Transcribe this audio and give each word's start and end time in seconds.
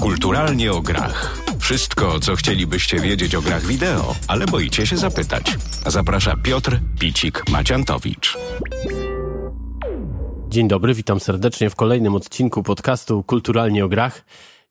Kulturalnie 0.00 0.72
o 0.72 0.80
grach. 0.80 1.38
Wszystko, 1.58 2.20
co 2.20 2.36
chcielibyście 2.36 3.00
wiedzieć 3.00 3.34
o 3.34 3.42
grach 3.42 3.66
wideo, 3.66 4.14
ale 4.28 4.46
boicie 4.46 4.86
się 4.86 4.96
zapytać. 4.96 5.56
Zaprasza 5.86 6.36
Piotr 6.42 6.80
Picik-Maciantowicz. 7.00 8.38
Dzień 10.48 10.68
dobry, 10.68 10.94
witam 10.94 11.20
serdecznie 11.20 11.70
w 11.70 11.76
kolejnym 11.76 12.14
odcinku 12.14 12.62
podcastu 12.62 13.22
Kulturalnie 13.22 13.84
o 13.84 13.88
grach. 13.88 14.24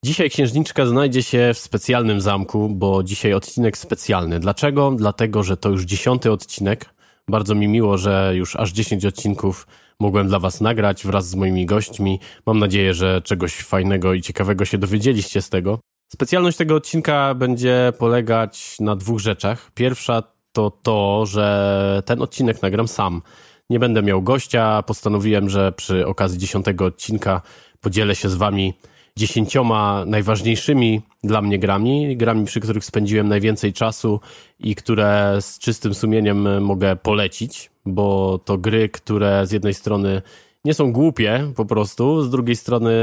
Dzisiaj 0.03 0.29
księżniczka 0.29 0.85
znajdzie 0.85 1.23
się 1.23 1.51
w 1.53 1.59
specjalnym 1.59 2.21
zamku, 2.21 2.69
bo 2.69 3.03
dzisiaj 3.03 3.33
odcinek 3.33 3.77
specjalny. 3.77 4.39
Dlaczego? 4.39 4.91
Dlatego, 4.91 5.43
że 5.43 5.57
to 5.57 5.69
już 5.69 5.83
dziesiąty 5.83 6.31
odcinek. 6.31 6.85
Bardzo 7.27 7.55
mi 7.55 7.67
miło, 7.67 7.97
że 7.97 8.33
już 8.35 8.55
aż 8.55 8.71
10 8.71 9.05
odcinków 9.05 9.67
mogłem 9.99 10.27
dla 10.27 10.39
Was 10.39 10.61
nagrać 10.61 11.05
wraz 11.05 11.29
z 11.29 11.35
moimi 11.35 11.65
gośćmi. 11.65 12.19
Mam 12.45 12.59
nadzieję, 12.59 12.93
że 12.93 13.21
czegoś 13.21 13.55
fajnego 13.55 14.13
i 14.13 14.21
ciekawego 14.21 14.65
się 14.65 14.77
dowiedzieliście 14.77 15.41
z 15.41 15.49
tego. 15.49 15.79
Specjalność 16.13 16.57
tego 16.57 16.75
odcinka 16.75 17.35
będzie 17.35 17.93
polegać 17.99 18.75
na 18.79 18.95
dwóch 18.95 19.19
rzeczach. 19.19 19.71
Pierwsza 19.73 20.23
to 20.51 20.71
to, 20.71 21.25
że 21.25 22.03
ten 22.05 22.21
odcinek 22.21 22.61
nagram 22.61 22.87
sam. 22.87 23.21
Nie 23.69 23.79
będę 23.79 24.03
miał 24.03 24.21
gościa. 24.21 24.83
Postanowiłem, 24.83 25.49
że 25.49 25.71
przy 25.71 26.07
okazji 26.07 26.39
dziesiątego 26.39 26.85
odcinka 26.85 27.41
podzielę 27.81 28.15
się 28.15 28.29
z 28.29 28.35
Wami 28.35 28.73
dziesięcioma 29.17 30.03
najważniejszymi 30.05 31.01
dla 31.23 31.41
mnie 31.41 31.59
grami, 31.59 32.17
grami, 32.17 32.45
przy 32.45 32.59
których 32.59 32.85
spędziłem 32.85 33.27
najwięcej 33.27 33.73
czasu 33.73 34.19
i 34.59 34.75
które 34.75 35.37
z 35.39 35.59
czystym 35.59 35.93
sumieniem 35.93 36.63
mogę 36.63 36.95
polecić, 36.95 37.71
bo 37.85 38.39
to 38.45 38.57
gry, 38.57 38.89
które 38.89 39.47
z 39.47 39.51
jednej 39.51 39.73
strony 39.73 40.21
nie 40.65 40.73
są 40.73 40.93
głupie 40.93 41.51
po 41.55 41.65
prostu, 41.65 42.21
z 42.21 42.29
drugiej 42.29 42.55
strony 42.55 42.93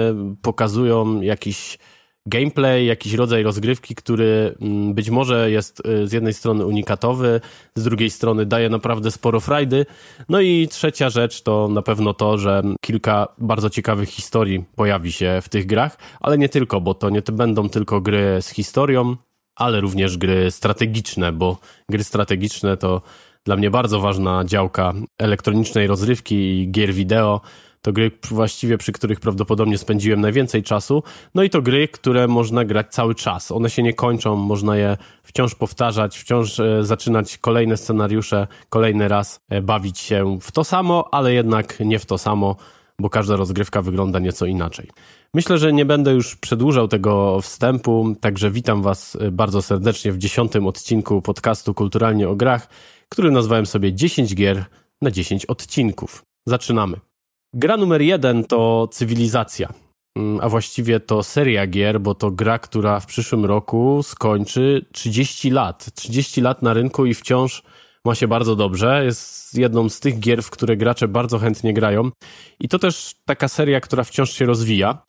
pokazują 0.42 1.20
jakiś 1.20 1.78
gameplay, 2.26 2.86
jakiś 2.86 3.12
rodzaj 3.12 3.42
rozgrywki, 3.42 3.94
który 3.94 4.54
mm, 4.60 4.94
być 4.94 5.10
może 5.10 5.50
jest 5.50 5.82
y, 5.86 6.08
z 6.08 6.12
jednej 6.12 6.34
strony 6.34 6.66
unikatowy, 6.66 7.40
z 7.74 7.84
drugiej 7.84 8.10
strony 8.10 8.46
daje 8.46 8.68
naprawdę 8.68 9.10
sporo 9.10 9.40
frajdy. 9.40 9.86
No 10.28 10.40
i 10.40 10.68
trzecia 10.68 11.10
rzecz 11.10 11.42
to 11.42 11.68
na 11.68 11.82
pewno 11.82 12.14
to, 12.14 12.38
że 12.38 12.62
kilka 12.80 13.28
bardzo 13.38 13.70
ciekawych 13.70 14.08
historii 14.08 14.64
pojawi 14.76 15.12
się 15.12 15.38
w 15.42 15.48
tych 15.48 15.66
grach, 15.66 15.98
ale 16.20 16.38
nie 16.38 16.48
tylko, 16.48 16.80
bo 16.80 16.94
to 16.94 17.10
nie 17.10 17.22
będą 17.32 17.68
tylko 17.68 18.00
gry 18.00 18.42
z 18.42 18.48
historią, 18.48 19.16
ale 19.56 19.80
również 19.80 20.18
gry 20.18 20.50
strategiczne, 20.50 21.32
bo 21.32 21.58
gry 21.90 22.04
strategiczne 22.04 22.76
to 22.76 23.02
dla 23.44 23.56
mnie 23.56 23.70
bardzo 23.70 24.00
ważna 24.00 24.44
działka 24.44 24.92
elektronicznej 25.18 25.86
rozrywki 25.86 26.34
i 26.34 26.70
gier 26.70 26.94
wideo. 26.94 27.40
To 27.84 27.92
gry 27.92 28.10
właściwie, 28.30 28.78
przy 28.78 28.92
których 28.92 29.20
prawdopodobnie 29.20 29.78
spędziłem 29.78 30.20
najwięcej 30.20 30.62
czasu. 30.62 31.02
No 31.34 31.42
i 31.42 31.50
to 31.50 31.62
gry, 31.62 31.88
które 31.88 32.28
można 32.28 32.64
grać 32.64 32.86
cały 32.90 33.14
czas. 33.14 33.52
One 33.52 33.70
się 33.70 33.82
nie 33.82 33.94
kończą, 33.94 34.36
można 34.36 34.76
je 34.76 34.96
wciąż 35.22 35.54
powtarzać, 35.54 36.18
wciąż 36.18 36.60
e, 36.60 36.84
zaczynać 36.84 37.38
kolejne 37.38 37.76
scenariusze, 37.76 38.46
kolejny 38.68 39.08
raz 39.08 39.40
e, 39.48 39.62
bawić 39.62 39.98
się 39.98 40.38
w 40.40 40.52
to 40.52 40.64
samo, 40.64 41.08
ale 41.14 41.34
jednak 41.34 41.80
nie 41.80 41.98
w 41.98 42.06
to 42.06 42.18
samo, 42.18 42.56
bo 42.98 43.10
każda 43.10 43.36
rozgrywka 43.36 43.82
wygląda 43.82 44.18
nieco 44.18 44.46
inaczej. 44.46 44.90
Myślę, 45.34 45.58
że 45.58 45.72
nie 45.72 45.84
będę 45.84 46.12
już 46.12 46.36
przedłużał 46.36 46.88
tego 46.88 47.40
wstępu, 47.40 48.16
także 48.20 48.50
witam 48.50 48.82
Was 48.82 49.16
e, 49.20 49.30
bardzo 49.30 49.62
serdecznie 49.62 50.12
w 50.12 50.18
dziesiątym 50.18 50.66
odcinku 50.66 51.22
podcastu 51.22 51.74
Kulturalnie 51.74 52.28
o 52.28 52.36
Grach, 52.36 52.68
który 53.08 53.30
nazwałem 53.30 53.66
sobie 53.66 53.92
10 53.92 54.34
gier 54.34 54.64
na 55.02 55.10
10 55.10 55.46
odcinków. 55.46 56.24
Zaczynamy. 56.46 56.96
Gra 57.56 57.76
numer 57.76 58.02
jeden 58.02 58.44
to 58.44 58.88
Cywilizacja, 58.92 59.68
mm, 60.16 60.40
a 60.40 60.48
właściwie 60.48 61.00
to 61.00 61.22
seria 61.22 61.66
gier, 61.66 62.00
bo 62.00 62.14
to 62.14 62.30
gra, 62.30 62.58
która 62.58 63.00
w 63.00 63.06
przyszłym 63.06 63.44
roku 63.44 64.02
skończy 64.02 64.86
30 64.92 65.50
lat. 65.50 65.94
30 65.94 66.40
lat 66.40 66.62
na 66.62 66.72
rynku 66.72 67.06
i 67.06 67.14
wciąż 67.14 67.62
ma 68.04 68.14
się 68.14 68.28
bardzo 68.28 68.56
dobrze. 68.56 69.04
Jest 69.04 69.54
jedną 69.58 69.88
z 69.88 70.00
tych 70.00 70.20
gier, 70.20 70.42
w 70.42 70.50
które 70.50 70.76
gracze 70.76 71.08
bardzo 71.08 71.38
chętnie 71.38 71.74
grają. 71.74 72.10
I 72.60 72.68
to 72.68 72.78
też 72.78 73.14
taka 73.24 73.48
seria, 73.48 73.80
która 73.80 74.04
wciąż 74.04 74.32
się 74.32 74.44
rozwija. 74.44 75.06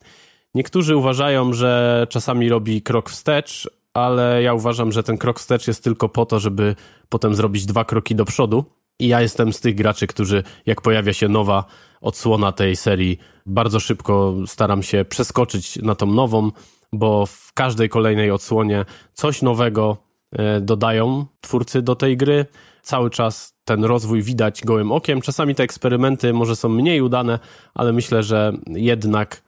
Niektórzy 0.54 0.96
uważają, 0.96 1.52
że 1.52 2.06
czasami 2.10 2.48
robi 2.48 2.82
krok 2.82 3.10
wstecz, 3.10 3.70
ale 3.94 4.42
ja 4.42 4.54
uważam, 4.54 4.92
że 4.92 5.02
ten 5.02 5.18
krok 5.18 5.38
wstecz 5.38 5.66
jest 5.66 5.84
tylko 5.84 6.08
po 6.08 6.26
to, 6.26 6.40
żeby 6.40 6.74
potem 7.08 7.34
zrobić 7.34 7.66
dwa 7.66 7.84
kroki 7.84 8.14
do 8.14 8.24
przodu. 8.24 8.64
I 8.98 9.08
ja 9.08 9.20
jestem 9.20 9.52
z 9.52 9.60
tych 9.60 9.74
graczy, 9.74 10.06
którzy 10.06 10.42
jak 10.66 10.80
pojawia 10.80 11.12
się 11.12 11.28
nowa 11.28 11.64
odsłona 12.00 12.52
tej 12.52 12.76
serii, 12.76 13.18
bardzo 13.46 13.80
szybko 13.80 14.34
staram 14.46 14.82
się 14.82 15.04
przeskoczyć 15.04 15.76
na 15.76 15.94
tą 15.94 16.06
nową, 16.06 16.50
bo 16.92 17.26
w 17.26 17.52
każdej 17.52 17.88
kolejnej 17.88 18.30
odsłonie 18.30 18.84
coś 19.12 19.42
nowego 19.42 19.96
e, 20.32 20.60
dodają 20.60 21.26
twórcy 21.40 21.82
do 21.82 21.96
tej 21.96 22.16
gry. 22.16 22.46
Cały 22.82 23.10
czas 23.10 23.56
ten 23.64 23.84
rozwój 23.84 24.22
widać 24.22 24.64
gołym 24.64 24.92
okiem. 24.92 25.20
Czasami 25.20 25.54
te 25.54 25.62
eksperymenty 25.62 26.32
może 26.32 26.56
są 26.56 26.68
mniej 26.68 27.00
udane, 27.02 27.38
ale 27.74 27.92
myślę, 27.92 28.22
że 28.22 28.52
jednak 28.66 29.42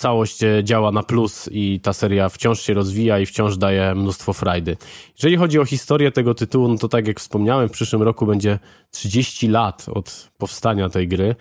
całość 0.00 0.42
e, 0.42 0.64
działa 0.64 0.92
na 0.92 1.02
plus 1.02 1.48
i 1.52 1.80
ta 1.80 1.92
seria 1.92 2.28
wciąż 2.28 2.60
się 2.60 2.74
rozwija 2.74 3.18
i 3.18 3.26
wciąż 3.26 3.56
daje 3.56 3.94
mnóstwo 3.94 4.32
frajdy. 4.32 4.76
Jeżeli 5.16 5.36
chodzi 5.36 5.58
o 5.58 5.64
historię 5.64 6.12
tego 6.12 6.34
tytułu, 6.34 6.68
no 6.68 6.78
to 6.78 6.88
tak 6.88 7.06
jak 7.06 7.20
wspomniałem, 7.20 7.68
w 7.68 7.72
przyszłym 7.72 8.02
roku 8.02 8.26
będzie 8.26 8.58
30 8.90 9.48
lat 9.48 9.86
od 9.88 10.30
powstania 10.38 10.88
tej 10.88 11.08
gry. 11.08 11.34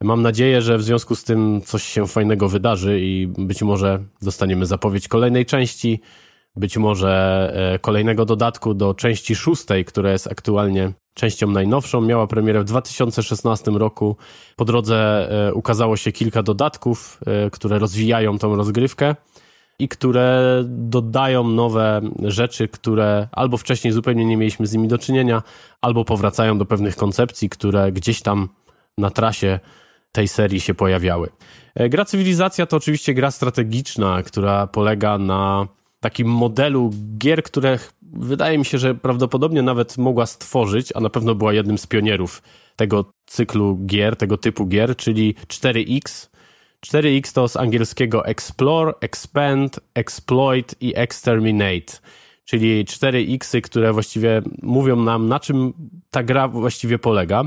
Mam 0.00 0.22
nadzieję, 0.22 0.62
że 0.62 0.78
w 0.78 0.82
związku 0.82 1.14
z 1.14 1.24
tym 1.24 1.60
coś 1.64 1.82
się 1.82 2.06
fajnego 2.06 2.48
wydarzy 2.48 3.00
i 3.00 3.26
być 3.38 3.62
może 3.62 3.98
dostaniemy 4.22 4.66
zapowiedź 4.66 5.08
kolejnej 5.08 5.46
części, 5.46 6.00
być 6.58 6.76
może 6.76 7.52
e, 7.74 7.78
kolejnego 7.78 8.24
dodatku 8.24 8.74
do 8.74 8.94
części 8.94 9.34
szóstej, 9.34 9.84
która 9.84 10.12
jest 10.12 10.26
aktualnie 10.26 10.92
częścią 11.14 11.50
najnowszą. 11.50 12.00
Miała 12.00 12.26
premierę 12.26 12.60
w 12.60 12.64
2016 12.64 13.70
roku. 13.70 14.16
Po 14.56 14.64
drodze 14.64 15.28
e, 15.48 15.54
ukazało 15.54 15.96
się 15.96 16.12
kilka 16.12 16.42
dodatków, 16.42 17.20
e, 17.26 17.50
które 17.50 17.78
rozwijają 17.78 18.38
tą 18.38 18.56
rozgrywkę 18.56 19.14
i 19.78 19.88
które 19.88 20.62
dodają 20.66 21.48
nowe 21.48 22.00
rzeczy, 22.22 22.68
które 22.68 23.28
albo 23.32 23.56
wcześniej 23.56 23.92
zupełnie 23.92 24.24
nie 24.24 24.36
mieliśmy 24.36 24.66
z 24.66 24.72
nimi 24.72 24.88
do 24.88 24.98
czynienia, 24.98 25.42
albo 25.80 26.04
powracają 26.04 26.58
do 26.58 26.64
pewnych 26.64 26.96
koncepcji, 26.96 27.48
które 27.48 27.92
gdzieś 27.92 28.22
tam 28.22 28.48
na 28.98 29.10
trasie 29.10 29.60
tej 30.12 30.28
serii 30.28 30.60
się 30.60 30.74
pojawiały. 30.74 31.28
Gra 31.90 32.04
Cywilizacja 32.04 32.66
to 32.66 32.76
oczywiście 32.76 33.14
gra 33.14 33.30
strategiczna, 33.30 34.22
która 34.22 34.66
polega 34.66 35.18
na 35.18 35.68
takim 36.00 36.28
modelu 36.28 36.90
gier, 37.18 37.42
które 37.42 37.78
wydaje 38.02 38.58
mi 38.58 38.64
się, 38.64 38.78
że 38.78 38.94
prawdopodobnie 38.94 39.62
nawet 39.62 39.98
mogła 39.98 40.26
stworzyć, 40.26 40.92
a 40.94 41.00
na 41.00 41.10
pewno 41.10 41.34
była 41.34 41.52
jednym 41.52 41.78
z 41.78 41.86
pionierów 41.86 42.42
tego 42.76 43.04
cyklu 43.26 43.78
gier, 43.86 44.16
tego 44.16 44.36
typu 44.36 44.66
gier, 44.66 44.96
czyli 44.96 45.34
4X. 45.34 46.28
4X 46.86 47.34
to 47.34 47.48
z 47.48 47.56
angielskiego 47.56 48.26
Explore, 48.26 48.92
Expand, 49.00 49.80
Exploit 49.94 50.74
i 50.80 50.92
Exterminate. 50.96 51.98
Czyli 52.44 52.84
4X, 52.84 53.60
które 53.60 53.92
właściwie 53.92 54.42
mówią 54.62 54.96
nam, 54.96 55.28
na 55.28 55.40
czym 55.40 55.72
ta 56.10 56.22
gra 56.22 56.48
właściwie 56.48 56.98
polega. 56.98 57.44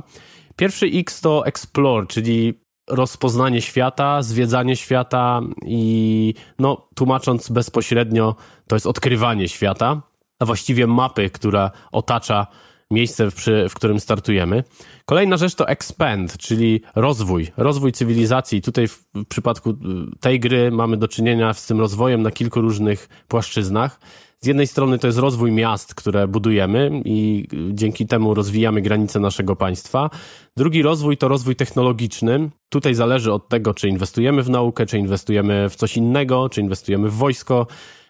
Pierwszy 0.55 0.85
X 0.85 1.21
to 1.21 1.45
Explore, 1.45 2.07
czyli 2.07 2.53
rozpoznanie 2.91 3.61
świata, 3.61 4.23
zwiedzanie 4.23 4.75
świata 4.75 5.41
i 5.65 6.33
no, 6.59 6.87
tłumacząc 6.95 7.49
bezpośrednio, 7.49 8.35
to 8.67 8.75
jest 8.75 8.87
odkrywanie 8.87 9.47
świata, 9.47 10.01
a 10.39 10.45
właściwie 10.45 10.87
mapy, 10.87 11.29
która 11.29 11.71
otacza 11.91 12.47
miejsce, 12.91 13.31
przy, 13.31 13.67
w 13.69 13.73
którym 13.73 13.99
startujemy. 13.99 14.63
Kolejna 15.05 15.37
rzecz 15.37 15.55
to 15.55 15.67
expand, 15.67 16.37
czyli 16.37 16.81
rozwój, 16.95 17.51
rozwój 17.57 17.91
cywilizacji. 17.91 18.61
Tutaj 18.61 18.87
w, 18.87 19.03
w 19.15 19.25
przypadku 19.25 19.73
tej 20.19 20.39
gry 20.39 20.71
mamy 20.71 20.97
do 20.97 21.07
czynienia 21.07 21.53
z 21.53 21.65
tym 21.65 21.79
rozwojem 21.79 22.21
na 22.21 22.31
kilku 22.31 22.61
różnych 22.61 23.09
płaszczyznach. 23.27 23.99
Z 24.43 24.47
jednej 24.47 24.67
strony 24.67 24.99
to 24.99 25.07
jest 25.07 25.19
rozwój 25.19 25.51
miast, 25.51 25.95
które 25.95 26.27
budujemy 26.27 27.01
i 27.05 27.47
dzięki 27.71 28.07
temu 28.07 28.33
rozwijamy 28.33 28.81
granice 28.81 29.19
naszego 29.19 29.55
państwa. 29.55 30.09
Drugi 30.57 30.81
rozwój 30.81 31.17
to 31.17 31.27
rozwój 31.27 31.55
technologiczny. 31.55 32.49
Tutaj 32.69 32.95
zależy 32.95 33.33
od 33.33 33.49
tego, 33.49 33.73
czy 33.73 33.89
inwestujemy 33.89 34.43
w 34.43 34.49
naukę, 34.49 34.85
czy 34.85 34.97
inwestujemy 34.97 35.69
w 35.69 35.75
coś 35.75 35.97
innego, 35.97 36.49
czy 36.49 36.61
inwestujemy 36.61 37.09
w 37.09 37.13
wojsko, 37.13 37.67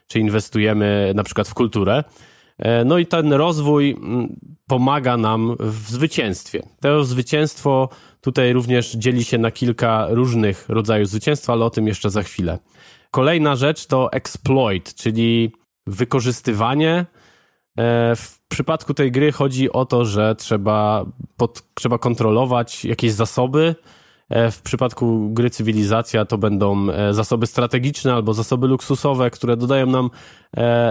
czy 0.07 0.19
inwestujemy 0.19 1.11
na 1.15 1.23
przykład 1.23 1.47
w 1.47 1.53
kulturę. 1.53 2.03
E, 2.57 2.85
no 2.85 2.97
i 2.97 3.05
ten 3.05 3.33
rozwój 3.33 3.91
mm, 3.91 4.39
pomaga 4.67 5.17
nam 5.17 5.55
w 5.59 5.89
zwycięstwie. 5.89 6.63
To 6.81 7.03
zwycięstwo 7.03 7.89
tutaj 8.21 8.53
również 8.53 8.91
dzieli 8.91 9.23
się 9.23 9.37
na 9.37 9.51
kilka 9.51 10.07
różnych 10.09 10.69
rodzajów 10.69 11.09
zwycięstwa, 11.09 11.53
ale 11.53 11.65
o 11.65 11.69
tym 11.69 11.87
jeszcze 11.87 12.09
za 12.09 12.23
chwilę. 12.23 12.59
Kolejna 13.11 13.55
rzecz 13.55 13.85
to 13.85 14.11
exploit, 14.11 14.95
czyli 14.95 15.60
wykorzystywanie. 15.87 17.05
E, 17.77 18.15
w 18.15 18.39
przypadku 18.47 18.93
tej 18.93 19.11
gry 19.11 19.31
chodzi 19.31 19.71
o 19.71 19.85
to, 19.85 20.05
że 20.05 20.35
trzeba, 20.35 21.05
pod, 21.37 21.63
trzeba 21.73 21.97
kontrolować 21.97 22.85
jakieś 22.85 23.11
zasoby, 23.11 23.75
E, 24.31 24.51
w 24.51 24.61
przypadku 24.61 25.29
gry 25.29 25.49
Cywilizacja 25.49 26.25
to 26.25 26.37
będą 26.37 26.89
e, 26.89 27.13
zasoby 27.13 27.47
strategiczne 27.47 28.13
albo 28.13 28.33
zasoby 28.33 28.67
luksusowe, 28.67 29.29
które 29.29 29.57
dodają 29.57 29.85
nam 29.85 30.09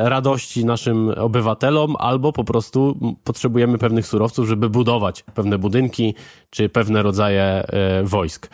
radości 0.02 0.64
naszym 0.64 1.08
obywatelom, 1.08 1.96
albo 1.98 2.32
po 2.32 2.44
prostu 2.44 2.98
potrzebujemy 3.24 3.78
pewnych 3.78 4.06
surowców, 4.06 4.48
żeby 4.48 4.70
budować 4.70 5.22
pewne 5.22 5.58
budynki 5.58 6.14
czy 6.50 6.68
pewne 6.68 7.02
rodzaje 7.02 7.64
wojsk. 8.04 8.50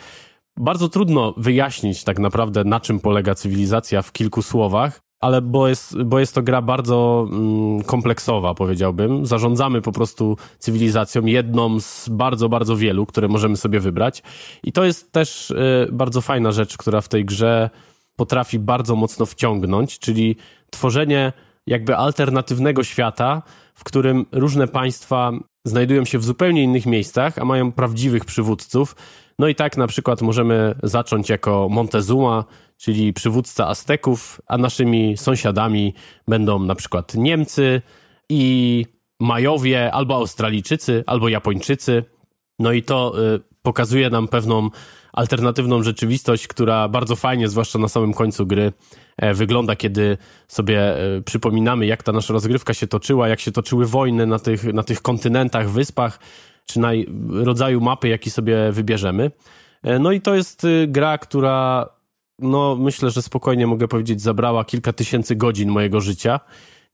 Bardzo 0.57 0.89
trudno 0.89 1.33
wyjaśnić 1.37 2.03
tak 2.03 2.19
naprawdę, 2.19 2.63
na 2.63 2.79
czym 2.79 2.99
polega 2.99 3.35
cywilizacja 3.35 4.01
w 4.01 4.11
kilku 4.11 4.41
słowach, 4.41 5.01
ale 5.19 5.41
bo 5.41 5.67
jest, 5.67 6.03
bo 6.03 6.19
jest 6.19 6.35
to 6.35 6.41
gra 6.41 6.61
bardzo 6.61 7.27
mm, 7.31 7.83
kompleksowa, 7.83 8.53
powiedziałbym. 8.53 9.25
Zarządzamy 9.25 9.81
po 9.81 9.91
prostu 9.91 10.37
cywilizacją, 10.59 11.25
jedną 11.25 11.79
z 11.79 12.09
bardzo, 12.09 12.49
bardzo 12.49 12.75
wielu, 12.75 13.05
które 13.05 13.27
możemy 13.27 13.57
sobie 13.57 13.79
wybrać. 13.79 14.23
I 14.63 14.71
to 14.71 14.85
jest 14.85 15.11
też 15.11 15.51
y, 15.51 15.89
bardzo 15.91 16.21
fajna 16.21 16.51
rzecz, 16.51 16.77
która 16.77 17.01
w 17.01 17.07
tej 17.07 17.25
grze 17.25 17.69
potrafi 18.15 18.59
bardzo 18.59 18.95
mocno 18.95 19.25
wciągnąć, 19.25 19.99
czyli 19.99 20.35
tworzenie 20.71 21.33
jakby 21.67 21.95
alternatywnego 21.95 22.83
świata, 22.83 23.41
w 23.73 23.83
którym 23.83 24.25
różne 24.31 24.67
państwa 24.67 25.31
znajdują 25.65 26.05
się 26.05 26.19
w 26.19 26.23
zupełnie 26.23 26.63
innych 26.63 26.85
miejscach, 26.85 27.37
a 27.37 27.45
mają 27.45 27.71
prawdziwych 27.71 28.25
przywódców. 28.25 28.95
No 29.39 29.47
i 29.47 29.55
tak 29.55 29.77
na 29.77 29.87
przykład 29.87 30.21
możemy 30.21 30.75
zacząć 30.83 31.29
jako 31.29 31.67
Montezuma, 31.69 32.45
czyli 32.77 33.13
przywódca 33.13 33.67
Azteków, 33.67 34.41
a 34.47 34.57
naszymi 34.57 35.17
sąsiadami 35.17 35.93
będą 36.27 36.59
na 36.59 36.75
przykład 36.75 37.15
Niemcy 37.15 37.81
i 38.29 38.85
Majowie, 39.19 39.91
albo 39.91 40.15
Australijczycy, 40.15 41.03
albo 41.07 41.29
Japończycy. 41.29 42.03
No 42.59 42.71
i 42.71 42.83
to 42.83 43.13
y, 43.35 43.39
pokazuje 43.61 44.09
nam 44.09 44.27
pewną 44.27 44.69
alternatywną 45.13 45.83
rzeczywistość, 45.83 46.47
która 46.47 46.87
bardzo 46.87 47.15
fajnie, 47.15 47.49
zwłaszcza 47.49 47.79
na 47.79 47.87
samym 47.87 48.13
końcu 48.13 48.45
gry, 48.45 48.73
e, 49.17 49.33
wygląda, 49.33 49.75
kiedy 49.75 50.17
sobie 50.47 50.97
e, 51.17 51.21
przypominamy, 51.21 51.85
jak 51.85 52.03
ta 52.03 52.11
nasza 52.11 52.33
rozgrywka 52.33 52.73
się 52.73 52.87
toczyła, 52.87 53.27
jak 53.27 53.39
się 53.39 53.51
toczyły 53.51 53.85
wojny 53.85 54.25
na 54.25 54.39
tych, 54.39 54.63
na 54.63 54.83
tych 54.83 55.01
kontynentach, 55.01 55.69
wyspach, 55.69 56.19
czy 56.67 56.79
na 56.79 56.91
rodzaju 57.29 57.81
mapy, 57.81 58.07
jaki 58.07 58.31
sobie 58.31 58.71
wybierzemy. 58.71 59.31
E, 59.83 59.99
no 59.99 60.11
i 60.11 60.21
to 60.21 60.35
jest 60.35 60.63
y, 60.63 60.87
gra, 60.87 61.17
która 61.17 61.89
no 62.39 62.75
myślę, 62.75 63.11
że 63.11 63.21
spokojnie 63.21 63.67
mogę 63.67 63.87
powiedzieć, 63.87 64.21
zabrała 64.21 64.65
kilka 64.65 64.93
tysięcy 64.93 65.35
godzin 65.35 65.69
mojego 65.69 66.01
życia. 66.01 66.39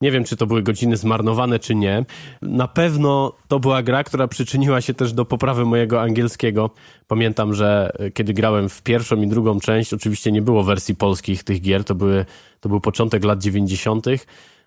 Nie 0.02 0.12
wiem, 0.12 0.24
czy 0.24 0.38
to 0.38 0.48
były 0.48 0.64
godziny 0.64 0.98
zmarnowane, 0.98 1.60
czy 1.60 1.75
nie. 1.75 2.06
Na 2.42 2.68
pewno 2.68 3.34
to 3.48 3.60
była 3.60 3.84
gra, 3.84 4.04
która 4.04 4.28
przyczyniła 4.28 4.81
się 4.81 4.94
też 4.94 5.14
do 5.14 5.25
poprawy 5.25 5.66
mojego 5.66 6.02
angielskiego. 6.02 6.70
Pamiętam, 7.08 7.54
że 7.54 7.92
kiedy 8.14 8.34
grałem 8.34 8.70
w 8.70 8.81
pierwszą 8.81 9.22
i 9.22 9.28
drugą 9.28 9.60
część, 9.60 9.94
oczywiście 9.94 10.31
nie 10.31 10.42
było 10.42 10.64
wersji 10.64 10.96
polskich 10.96 11.44
tych 11.44 11.62
gier, 11.62 11.84
to, 11.84 11.96
były, 11.96 12.25
to 12.60 12.70
był 12.70 12.81
początek 12.81 13.24
lat 13.24 13.42
90. 13.42 14.06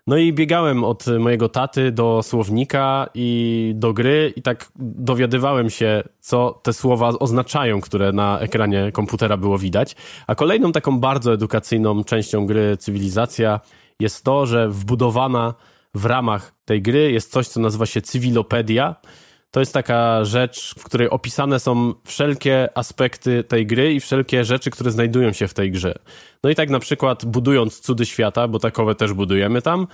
No 0.07 0.17
i 0.17 0.33
biegałem 0.33 0.83
od 0.83 1.05
mojego 1.19 1.49
taty 1.49 1.91
do 1.91 2.23
słownika 2.23 3.09
i 3.13 3.71
do 3.75 3.93
gry 3.93 4.33
i 4.35 4.41
tak 4.41 4.71
dowiadywałem 4.75 5.69
się, 5.69 6.03
co 6.19 6.59
te 6.63 6.73
słowa 6.73 7.09
oznaczają, 7.09 7.81
które 7.81 8.11
na 8.11 8.39
ekranie 8.39 8.91
komputera 8.91 9.37
było 9.37 9.57
widać. 9.57 9.95
A 10.27 10.35
kolejną 10.35 10.71
taką 10.71 10.99
bardzo 10.99 11.33
edukacyjną 11.33 12.03
częścią 12.03 12.45
gry 12.45 12.77
Cywilizacja 12.77 13.59
jest 13.99 14.23
to, 14.23 14.45
że 14.45 14.69
wbudowana 14.69 15.53
w 15.93 16.05
ramach 16.05 16.53
tej 16.65 16.81
gry 16.81 17.11
jest 17.11 17.31
coś, 17.31 17.47
co 17.47 17.59
nazywa 17.59 17.85
się 17.85 18.01
Cywilopedia. 18.01 18.95
To 19.51 19.59
jest 19.59 19.73
taka 19.73 20.25
rzecz, 20.25 20.75
w 20.77 20.83
której 20.83 21.09
opisane 21.09 21.59
są 21.59 21.93
wszelkie 22.05 22.77
aspekty 22.77 23.43
tej 23.43 23.67
gry 23.67 23.93
i 23.93 23.99
wszelkie 23.99 24.45
rzeczy, 24.45 24.71
które 24.71 24.91
znajdują 24.91 25.33
się 25.33 25.47
w 25.47 25.53
tej 25.53 25.71
grze. 25.71 25.95
No 26.43 26.49
i 26.49 26.55
tak 26.55 26.69
na 26.69 26.79
przykład 26.79 27.25
budując 27.25 27.79
cudy 27.79 28.05
świata, 28.05 28.47
bo 28.47 28.59
takowe 28.59 28.95
też 28.95 29.13
budujemy 29.13 29.61
tam, 29.61 29.87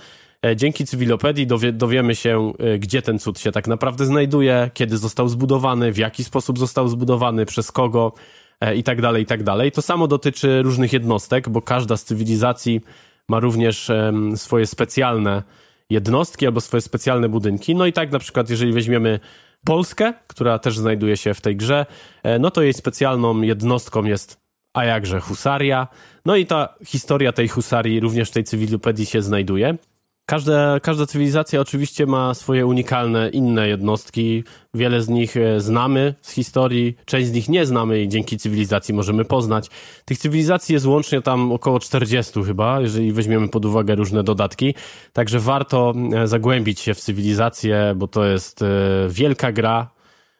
e, 0.46 0.56
dzięki 0.56 0.86
cywilopedii 0.86 1.46
dowie, 1.46 1.72
dowiemy 1.72 2.14
się, 2.14 2.52
e, 2.58 2.78
gdzie 2.78 3.02
ten 3.02 3.18
cud 3.18 3.40
się 3.40 3.52
tak 3.52 3.66
naprawdę 3.66 4.06
znajduje, 4.06 4.70
kiedy 4.74 4.98
został 4.98 5.28
zbudowany, 5.28 5.92
w 5.92 5.98
jaki 5.98 6.24
sposób 6.24 6.58
został 6.58 6.88
zbudowany, 6.88 7.46
przez 7.46 7.72
kogo 7.72 8.12
e, 8.60 8.76
i 8.76 8.82
tak 8.82 9.00
dalej, 9.00 9.22
i 9.22 9.26
tak 9.26 9.42
dalej. 9.42 9.72
To 9.72 9.82
samo 9.82 10.08
dotyczy 10.08 10.62
różnych 10.62 10.92
jednostek, 10.92 11.48
bo 11.48 11.62
każda 11.62 11.96
z 11.96 12.04
cywilizacji 12.04 12.80
ma 13.28 13.40
również 13.40 13.90
swoje 14.36 14.66
specjalne 14.66 15.42
jednostki 15.90 16.46
albo 16.46 16.60
swoje 16.60 16.80
specjalne 16.80 17.28
budynki. 17.28 17.74
No 17.74 17.86
i 17.86 17.92
tak 17.92 18.12
na 18.12 18.18
przykład, 18.18 18.50
jeżeli 18.50 18.72
weźmiemy 18.72 19.20
Polskę, 19.64 20.14
która 20.26 20.58
też 20.58 20.78
znajduje 20.78 21.16
się 21.16 21.34
w 21.34 21.40
tej 21.40 21.56
grze, 21.56 21.86
e, 22.22 22.38
no 22.38 22.50
to 22.50 22.62
jej 22.62 22.74
specjalną 22.74 23.42
jednostką 23.42 24.04
jest 24.04 24.44
a 24.74 24.84
jakże 24.84 25.20
husaria. 25.20 25.88
No 26.24 26.36
i 26.36 26.46
ta 26.46 26.74
historia 26.84 27.32
tej 27.32 27.48
husarii 27.48 28.00
również 28.00 28.30
w 28.30 28.32
tej 28.32 28.44
cywilopedii 28.44 29.06
się 29.06 29.22
znajduje. 29.22 29.76
Każda, 30.26 30.80
każda 30.80 31.06
cywilizacja 31.06 31.60
oczywiście 31.60 32.06
ma 32.06 32.34
swoje 32.34 32.66
unikalne 32.66 33.28
inne 33.28 33.68
jednostki. 33.68 34.44
Wiele 34.74 35.02
z 35.02 35.08
nich 35.08 35.36
e, 35.36 35.60
znamy 35.60 36.14
z 36.22 36.32
historii, 36.32 36.96
część 37.04 37.28
z 37.28 37.32
nich 37.32 37.48
nie 37.48 37.66
znamy 37.66 38.02
i 38.02 38.08
dzięki 38.08 38.38
cywilizacji 38.38 38.94
możemy 38.94 39.24
poznać. 39.24 39.68
Tych 40.04 40.18
cywilizacji 40.18 40.72
jest 40.72 40.86
łącznie 40.86 41.22
tam 41.22 41.52
około 41.52 41.80
40 41.80 42.44
chyba, 42.44 42.80
jeżeli 42.80 43.12
weźmiemy 43.12 43.48
pod 43.48 43.64
uwagę 43.64 43.94
różne 43.94 44.22
dodatki. 44.22 44.74
Także 45.12 45.38
warto 45.38 45.92
e, 46.14 46.28
zagłębić 46.28 46.80
się 46.80 46.94
w 46.94 47.00
cywilizację, 47.00 47.92
bo 47.96 48.08
to 48.08 48.24
jest 48.24 48.62
e, 48.62 48.66
wielka 49.08 49.52
gra 49.52 49.90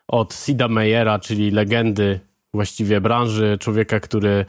od 0.08 0.34
Sida 0.34 0.68
Meyera, 0.68 1.18
czyli 1.18 1.50
legendy 1.50 2.20
właściwie 2.54 3.00
branży, 3.00 3.58
człowieka, 3.60 4.00
który 4.00 4.44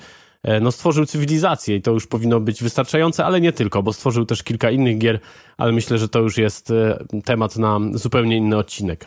no, 0.61 0.71
stworzył 0.71 1.05
cywilizację 1.05 1.75
i 1.75 1.81
to 1.81 1.91
już 1.91 2.07
powinno 2.07 2.39
być 2.39 2.63
wystarczające, 2.63 3.25
ale 3.25 3.41
nie 3.41 3.53
tylko, 3.53 3.83
bo 3.83 3.93
stworzył 3.93 4.25
też 4.25 4.43
kilka 4.43 4.71
innych 4.71 4.97
gier, 4.97 5.19
ale 5.57 5.71
myślę, 5.71 5.97
że 5.97 6.09
to 6.09 6.19
już 6.19 6.37
jest 6.37 6.71
e, 6.71 7.05
temat 7.25 7.57
na 7.57 7.79
zupełnie 7.93 8.37
inny 8.37 8.57
odcinek. 8.57 9.05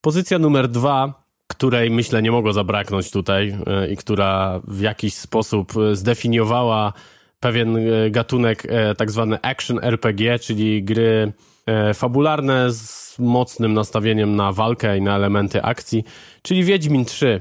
Pozycja 0.00 0.38
numer 0.38 0.68
dwa, 0.68 1.24
której 1.46 1.90
myślę 1.90 2.22
nie 2.22 2.32
mogło 2.32 2.52
zabraknąć 2.52 3.10
tutaj 3.10 3.56
e, 3.66 3.92
i 3.92 3.96
która 3.96 4.60
w 4.68 4.80
jakiś 4.80 5.14
sposób 5.14 5.72
zdefiniowała 5.92 6.92
pewien 7.40 7.78
gatunek 8.10 8.66
tak 8.96 9.10
zwany 9.10 9.38
action 9.42 9.78
RPG, 9.82 10.38
czyli 10.38 10.84
gry 10.84 11.32
fabularne 11.94 12.72
z 12.72 13.18
mocnym 13.18 13.74
nastawieniem 13.74 14.36
na 14.36 14.52
walkę 14.52 14.98
i 14.98 15.02
na 15.02 15.16
elementy 15.16 15.62
akcji, 15.62 16.04
czyli 16.42 16.64
Wiedźmin 16.64 17.04
3. 17.04 17.40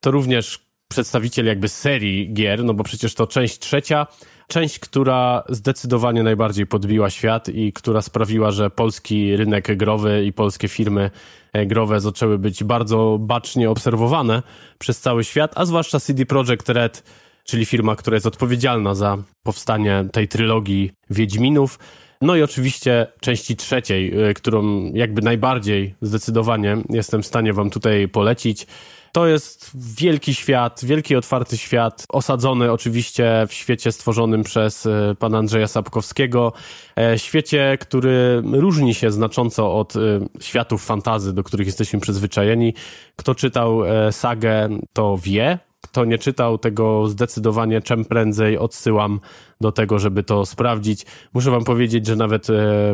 To 0.00 0.10
również 0.10 0.69
przedstawiciel 0.90 1.46
jakby 1.46 1.68
serii 1.68 2.32
gier, 2.32 2.64
no 2.64 2.74
bo 2.74 2.84
przecież 2.84 3.14
to 3.14 3.26
część 3.26 3.58
trzecia, 3.58 4.06
część, 4.48 4.78
która 4.78 5.42
zdecydowanie 5.48 6.22
najbardziej 6.22 6.66
podbiła 6.66 7.10
świat 7.10 7.48
i 7.48 7.72
która 7.72 8.02
sprawiła, 8.02 8.50
że 8.50 8.70
polski 8.70 9.36
rynek 9.36 9.76
growy 9.76 10.24
i 10.24 10.32
polskie 10.32 10.68
firmy 10.68 11.10
e, 11.52 11.66
growe 11.66 12.00
zaczęły 12.00 12.38
być 12.38 12.64
bardzo 12.64 13.18
bacznie 13.20 13.70
obserwowane 13.70 14.42
przez 14.78 15.00
cały 15.00 15.24
świat, 15.24 15.52
a 15.54 15.64
zwłaszcza 15.64 16.00
CD 16.00 16.26
Projekt 16.26 16.68
Red, 16.68 17.02
czyli 17.44 17.66
firma, 17.66 17.96
która 17.96 18.14
jest 18.14 18.26
odpowiedzialna 18.26 18.94
za 18.94 19.18
powstanie 19.42 20.04
tej 20.12 20.28
trylogii 20.28 20.90
Wiedźminów. 21.10 21.78
No 22.22 22.36
i 22.36 22.42
oczywiście 22.42 23.06
części 23.20 23.56
trzeciej, 23.56 24.22
e, 24.22 24.34
którą 24.34 24.92
jakby 24.94 25.22
najbardziej 25.22 25.94
zdecydowanie 26.02 26.76
jestem 26.90 27.22
w 27.22 27.26
stanie 27.26 27.52
wam 27.52 27.70
tutaj 27.70 28.08
polecić. 28.08 28.66
To 29.12 29.26
jest 29.26 29.70
wielki 29.74 30.34
świat, 30.34 30.84
wielki 30.84 31.16
otwarty 31.16 31.58
świat, 31.58 32.06
osadzony 32.08 32.72
oczywiście 32.72 33.46
w 33.48 33.52
świecie 33.52 33.92
stworzonym 33.92 34.42
przez 34.42 34.86
e, 34.86 35.14
pana 35.18 35.38
Andrzeja 35.38 35.68
Sapkowskiego. 35.68 36.52
E, 36.98 37.18
świecie, 37.18 37.78
który 37.80 38.42
różni 38.52 38.94
się 38.94 39.10
znacząco 39.10 39.74
od 39.74 39.96
e, 39.96 40.00
światów 40.40 40.84
fantazy, 40.84 41.32
do 41.32 41.42
których 41.42 41.66
jesteśmy 41.66 42.00
przyzwyczajeni. 42.00 42.74
Kto 43.16 43.34
czytał 43.34 43.80
sagę, 44.10 44.68
to 44.92 45.18
wie. 45.22 45.58
Kto 45.80 46.04
nie 46.04 46.18
czytał 46.18 46.58
tego 46.58 47.08
zdecydowanie 47.08 47.80
czym 47.80 48.04
prędzej 48.04 48.58
odsyłam 48.58 49.20
do 49.60 49.72
tego, 49.72 49.98
żeby 49.98 50.22
to 50.22 50.46
sprawdzić. 50.46 51.06
Muszę 51.34 51.50
wam 51.50 51.64
powiedzieć, 51.64 52.06
że 52.06 52.16
nawet 52.16 52.46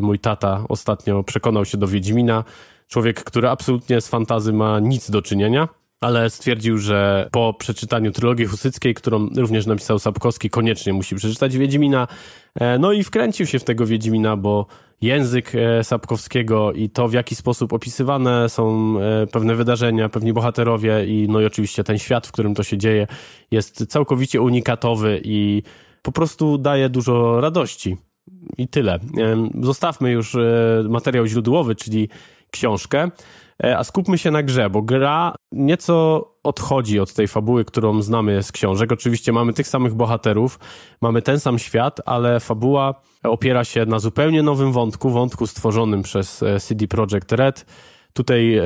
mój 0.03 0.19
tata 0.19 0.65
ostatnio 0.69 1.23
przekonał 1.23 1.65
się 1.65 1.79
do 1.79 1.87
Wiedźmina. 1.89 2.45
Człowiek, 2.89 3.25
który 3.25 3.49
absolutnie 3.49 4.01
z 4.01 4.09
fantazy 4.09 4.53
ma 4.53 4.81
nic 4.81 5.11
do 5.11 5.23
czynienia 5.23 5.69
ale 6.01 6.31
stwierdził, 6.31 6.79
że 6.79 7.29
po 7.33 7.55
przeczytaniu 7.59 8.13
trylogii 8.13 8.47
husyckiej, 8.47 8.95
którą 8.95 9.29
również 9.37 9.67
napisał 9.67 9.99
Sapkowski, 9.99 10.51
koniecznie 10.51 10.93
musi 10.93 11.17
przeczytać 11.17 11.57
Wiedźmina. 11.57 12.09
E, 12.55 12.79
no 12.79 12.93
i 12.93 13.05
wkręcił 13.05 13.47
się 13.47 13.59
w 13.59 13.65
tego 13.65 13.87
Wiedźmina, 13.87 14.37
bo 14.37 14.67
język 15.01 15.53
e, 15.55 15.85
Sapkowskiego 15.85 16.73
i 16.73 16.91
to, 16.91 17.09
w 17.09 17.13
jaki 17.13 17.35
sposób 17.35 17.73
opisywane 17.73 18.49
są 18.49 18.95
e, 19.01 19.27
pewne 19.27 19.55
wydarzenia, 19.55 20.09
pewni 20.09 20.33
bohaterowie 20.33 21.07
i 21.07 21.29
no 21.29 21.41
i 21.41 21.45
oczywiście 21.45 21.85
ten 21.85 21.99
świat, 21.99 22.27
w 22.27 22.33
którym 22.33 22.55
to 22.55 22.63
się 22.63 22.79
dzieje, 22.79 23.07
jest 23.51 23.87
całkowicie 23.87 24.41
unikatowy 24.41 25.21
i 25.25 25.63
po 26.03 26.13
prostu 26.13 26.59
daje 26.59 26.89
dużo 26.89 27.41
radości. 27.41 27.97
I 28.59 28.69
tyle. 28.69 28.99
Zostawmy 29.63 30.11
już 30.11 30.37
materiał 30.89 31.27
źródłowy, 31.27 31.75
czyli 31.75 32.09
książkę. 32.51 33.11
E, 33.65 33.79
a 33.79 33.85
skupmy 33.85 34.19
się 34.19 34.31
na 34.31 34.43
grze, 34.43 34.71
bo 34.71 34.83
gra 34.83 35.35
nieco 35.53 36.25
odchodzi 36.43 37.01
od 37.01 37.13
tej 37.13 37.29
fabuły, 37.29 37.65
którą 37.65 38.03
znamy 38.03 38.43
z 38.43 38.53
książek. 38.53 38.93
Oczywiście 38.93 39.33
mamy 39.33 39.53
tych 39.53 39.69
samych 39.69 39.95
bohaterów, 39.95 40.59
mamy 41.01 41.23
ten 41.23 41.41
sam 41.41 41.59
świat, 41.59 42.01
ale 42.07 42.41
fabuła 42.41 42.95
opiera 43.23 43.65
się 43.65 43.87
na 43.87 43.99
zupełnie 43.99 44.43
nowym 44.43 44.73
wątku, 44.73 45.11
wątku 45.11 45.47
stworzonym 45.47 46.03
przez 46.03 46.43
e, 46.43 46.61
CD 46.61 46.87
Projekt 46.87 47.33
Red. 47.33 47.67
Tutaj 48.13 48.61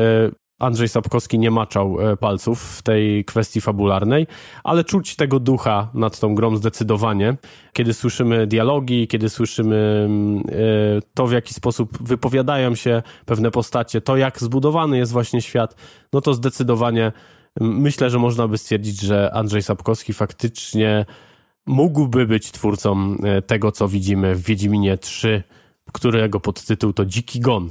Andrzej 0.60 0.88
Sapkowski 0.88 1.38
nie 1.38 1.50
maczał 1.50 2.00
e, 2.00 2.16
palców 2.16 2.62
w 2.62 2.82
tej 2.82 3.24
kwestii 3.24 3.60
fabularnej, 3.60 4.26
ale 4.64 4.84
czuć 4.84 5.16
tego 5.16 5.40
ducha 5.40 5.90
nad 5.94 6.20
tą 6.20 6.34
grą 6.34 6.56
zdecydowanie. 6.56 7.36
Kiedy 7.72 7.94
słyszymy 7.94 8.46
dialogi, 8.46 9.08
kiedy 9.08 9.28
słyszymy 9.28 10.02
mm, 10.06 10.38
e, 10.38 10.42
to, 11.14 11.26
w 11.26 11.32
jaki 11.32 11.54
sposób 11.54 12.02
wypowiadają 12.02 12.74
się 12.74 13.02
pewne 13.26 13.50
postacie, 13.50 14.00
to 14.00 14.16
jak 14.16 14.40
zbudowany 14.40 14.98
jest 14.98 15.12
właśnie 15.12 15.42
świat, 15.42 15.76
no 16.12 16.20
to 16.20 16.34
zdecydowanie 16.34 17.12
myślę, 17.60 18.10
że 18.10 18.18
można 18.18 18.48
by 18.48 18.58
stwierdzić, 18.58 19.00
że 19.00 19.30
Andrzej 19.34 19.62
Sapkowski 19.62 20.12
faktycznie 20.12 21.06
mógłby 21.66 22.26
być 22.26 22.52
twórcą 22.52 23.16
e, 23.22 23.42
tego, 23.42 23.72
co 23.72 23.88
widzimy 23.88 24.34
w 24.34 24.42
Wiedźminie 24.42 24.98
3, 24.98 25.42
którego 25.92 26.40
podtytuł 26.40 26.92
to 26.92 27.06
Dziki 27.06 27.40
Gon. 27.40 27.70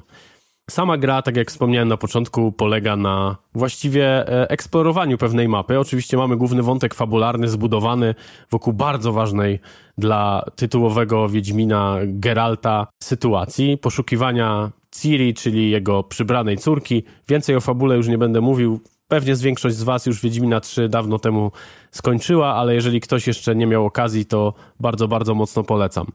Sama 0.70 0.98
gra, 0.98 1.22
tak 1.22 1.38
jak 1.38 1.50
wspomniałem 1.50 1.88
na 1.88 1.98
początku, 1.98 2.52
polega 2.52 2.96
na 2.96 3.36
właściwie 3.56 4.06
e, 4.06 4.50
eksplorowaniu 4.50 5.18
pewnej 5.18 5.48
mapy. 5.48 5.80
Oczywiście 5.80 6.18
mamy 6.18 6.38
główny 6.38 6.64
wątek 6.64 6.94
fabularny 6.94 7.48
zbudowany 7.48 8.16
wokół 8.52 8.74
bardzo 8.74 9.14
ważnej 9.14 9.60
dla 9.98 10.46
tytułowego 10.56 11.30
Wiedźmina 11.30 11.98
Geralta 12.06 12.88
sytuacji, 13.04 13.78
poszukiwania 13.78 14.72
Ciri, 14.96 15.34
czyli 15.34 15.72
jego 15.72 16.04
przybranej 16.04 16.58
córki. 16.58 17.04
Więcej 17.28 17.56
o 17.56 17.62
fabule 17.62 17.98
już 17.98 18.08
nie 18.08 18.18
będę 18.18 18.42
mówił. 18.42 18.80
Pewnie 19.10 19.36
z 19.36 19.42
większość 19.42 19.76
z 19.76 19.84
Was 19.84 20.06
już 20.06 20.22
Wiedźmina 20.22 20.60
3 20.60 20.90
dawno 20.90 21.20
temu 21.20 21.52
skończyła, 21.92 22.56
ale 22.56 22.76
jeżeli 22.76 23.00
ktoś 23.00 23.28
jeszcze 23.28 23.56
nie 23.56 23.68
miał 23.68 23.86
okazji, 23.86 24.26
to 24.26 24.54
bardzo, 24.80 25.08
bardzo 25.08 25.36
mocno 25.36 25.64
polecam. 25.64 26.08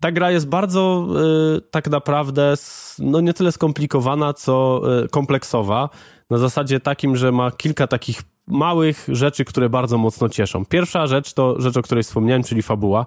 Ta 0.00 0.12
gra 0.12 0.30
jest 0.30 0.48
bardzo 0.48 1.08
y, 1.56 1.60
tak 1.70 1.90
naprawdę 1.90 2.54
no 2.98 3.20
nie 3.20 3.34
tyle 3.34 3.52
skomplikowana, 3.52 4.32
co 4.32 4.82
y, 5.04 5.08
kompleksowa. 5.08 5.88
Na 6.30 6.38
zasadzie 6.38 6.80
takim, 6.80 7.16
że 7.16 7.32
ma 7.32 7.50
kilka 7.50 7.86
takich 7.86 8.22
małych 8.46 9.06
rzeczy, 9.08 9.44
które 9.44 9.68
bardzo 9.68 9.98
mocno 9.98 10.28
cieszą. 10.28 10.64
Pierwsza 10.66 11.06
rzecz 11.06 11.32
to 11.32 11.60
rzecz, 11.60 11.76
o 11.76 11.82
której 11.82 12.04
wspomniałem, 12.04 12.42
czyli 12.42 12.62
fabuła. 12.62 13.06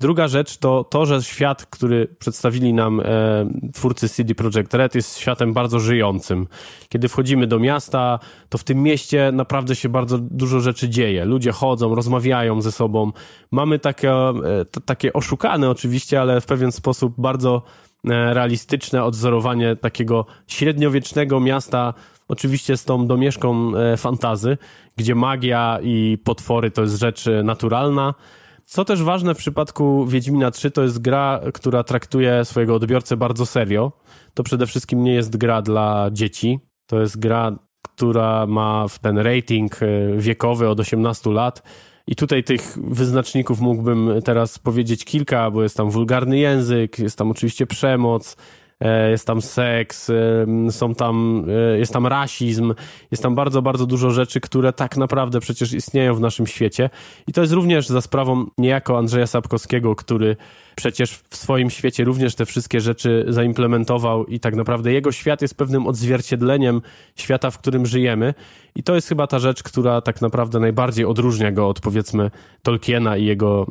Druga 0.00 0.28
rzecz 0.28 0.56
to 0.56 0.84
to, 0.84 1.06
że 1.06 1.22
świat, 1.22 1.66
który 1.66 2.06
przedstawili 2.18 2.74
nam 2.74 3.00
e, 3.00 3.04
twórcy 3.74 4.08
CD 4.08 4.34
Projekt 4.34 4.74
Red 4.74 4.94
jest 4.94 5.18
światem 5.18 5.52
bardzo 5.52 5.80
żyjącym. 5.80 6.46
Kiedy 6.88 7.08
wchodzimy 7.08 7.46
do 7.46 7.58
miasta, 7.58 8.18
to 8.48 8.58
w 8.58 8.64
tym 8.64 8.82
mieście 8.82 9.32
naprawdę 9.32 9.76
się 9.76 9.88
bardzo 9.88 10.18
dużo 10.18 10.60
rzeczy 10.60 10.88
dzieje. 10.88 11.24
Ludzie 11.24 11.52
chodzą, 11.52 11.94
rozmawiają 11.94 12.60
ze 12.60 12.72
sobą. 12.72 13.12
Mamy 13.50 13.78
takie, 13.78 14.12
e, 14.12 14.64
takie 14.84 15.12
oszukane 15.12 15.70
oczywiście, 15.70 16.20
ale 16.20 16.40
w 16.40 16.46
pewien 16.46 16.72
sposób 16.72 17.14
bardzo 17.18 17.62
e, 18.04 18.34
realistyczne 18.34 19.04
odzorowanie 19.04 19.76
takiego 19.76 20.26
średniowiecznego 20.46 21.40
miasta, 21.40 21.94
oczywiście 22.28 22.76
z 22.76 22.84
tą 22.84 23.06
domieszką 23.06 23.76
e, 23.76 23.96
fantazy, 23.96 24.58
gdzie 24.96 25.14
magia 25.14 25.78
i 25.82 26.18
potwory 26.24 26.70
to 26.70 26.82
jest 26.82 26.98
rzecz 26.98 27.24
naturalna, 27.44 28.14
co 28.68 28.84
też 28.84 29.02
ważne 29.02 29.34
w 29.34 29.38
przypadku 29.38 30.06
Wiedźmina 30.06 30.50
3, 30.50 30.70
to 30.70 30.82
jest 30.82 30.98
gra, 30.98 31.40
która 31.54 31.84
traktuje 31.84 32.44
swojego 32.44 32.74
odbiorcę 32.74 33.16
bardzo 33.16 33.46
serio. 33.46 33.92
To 34.34 34.42
przede 34.42 34.66
wszystkim 34.66 35.04
nie 35.04 35.14
jest 35.14 35.36
gra 35.36 35.62
dla 35.62 36.10
dzieci. 36.12 36.60
To 36.86 37.00
jest 37.00 37.18
gra, 37.18 37.58
która 37.82 38.46
ma 38.46 38.86
ten 39.02 39.18
rating 39.18 39.82
e, 39.82 39.86
wiekowy 40.16 40.68
od 40.68 40.80
18 40.80 41.30
lat. 41.30 41.62
I 42.06 42.16
tutaj 42.16 42.44
tych 42.44 42.78
wyznaczników 42.82 43.60
mógłbym 43.60 44.10
teraz 44.24 44.58
powiedzieć 44.58 45.04
kilka, 45.04 45.50
bo 45.50 45.62
jest 45.62 45.76
tam 45.76 45.90
wulgarny 45.90 46.38
język, 46.38 46.98
jest 46.98 47.18
tam 47.18 47.30
oczywiście 47.30 47.66
przemoc, 47.66 48.36
jest 49.10 49.26
tam 49.26 49.42
seks, 49.42 50.10
są 50.70 50.94
tam, 50.94 51.44
e, 51.74 51.78
jest 51.78 51.92
tam 51.92 52.06
rasizm, 52.06 52.74
jest 53.10 53.22
tam 53.22 53.34
bardzo, 53.34 53.62
bardzo 53.62 53.86
dużo 53.86 54.10
rzeczy, 54.10 54.40
które 54.40 54.72
tak 54.72 54.96
naprawdę 54.96 55.40
przecież 55.40 55.72
istnieją 55.72 56.14
w 56.14 56.20
naszym 56.20 56.46
świecie. 56.46 56.90
I 57.26 57.32
to 57.32 57.40
jest 57.40 57.52
również 57.52 57.88
za 57.88 58.00
sprawą 58.00 58.46
niejako 58.58 58.98
Andrzeja 58.98 59.26
Sapkowskiego, 59.26 59.96
który 59.96 60.36
przecież 60.76 61.10
w 61.28 61.36
swoim 61.36 61.70
świecie 61.70 62.04
również 62.04 62.34
te 62.34 62.46
wszystkie 62.46 62.80
rzeczy 62.80 63.24
zaimplementował 63.28 64.26
i 64.26 64.40
tak 64.40 64.54
naprawdę 64.54 64.92
jego 64.92 65.12
świat 65.12 65.42
jest 65.42 65.56
pewnym 65.56 65.86
odzwierciedleniem 65.86 66.82
świata, 67.16 67.50
w 67.50 67.58
którym 67.58 67.86
żyjemy. 67.86 68.34
I 68.74 68.82
to 68.82 68.94
jest 68.94 69.08
chyba 69.08 69.26
ta 69.26 69.38
rzecz, 69.38 69.62
która 69.62 70.00
tak 70.00 70.20
naprawdę 70.20 70.60
najbardziej 70.60 71.04
odróżnia 71.04 71.52
go 71.52 71.68
od 71.68 71.80
powiedzmy 71.80 72.30
Tolkiena 72.62 73.16
i 73.16 73.24
jego 73.24 73.66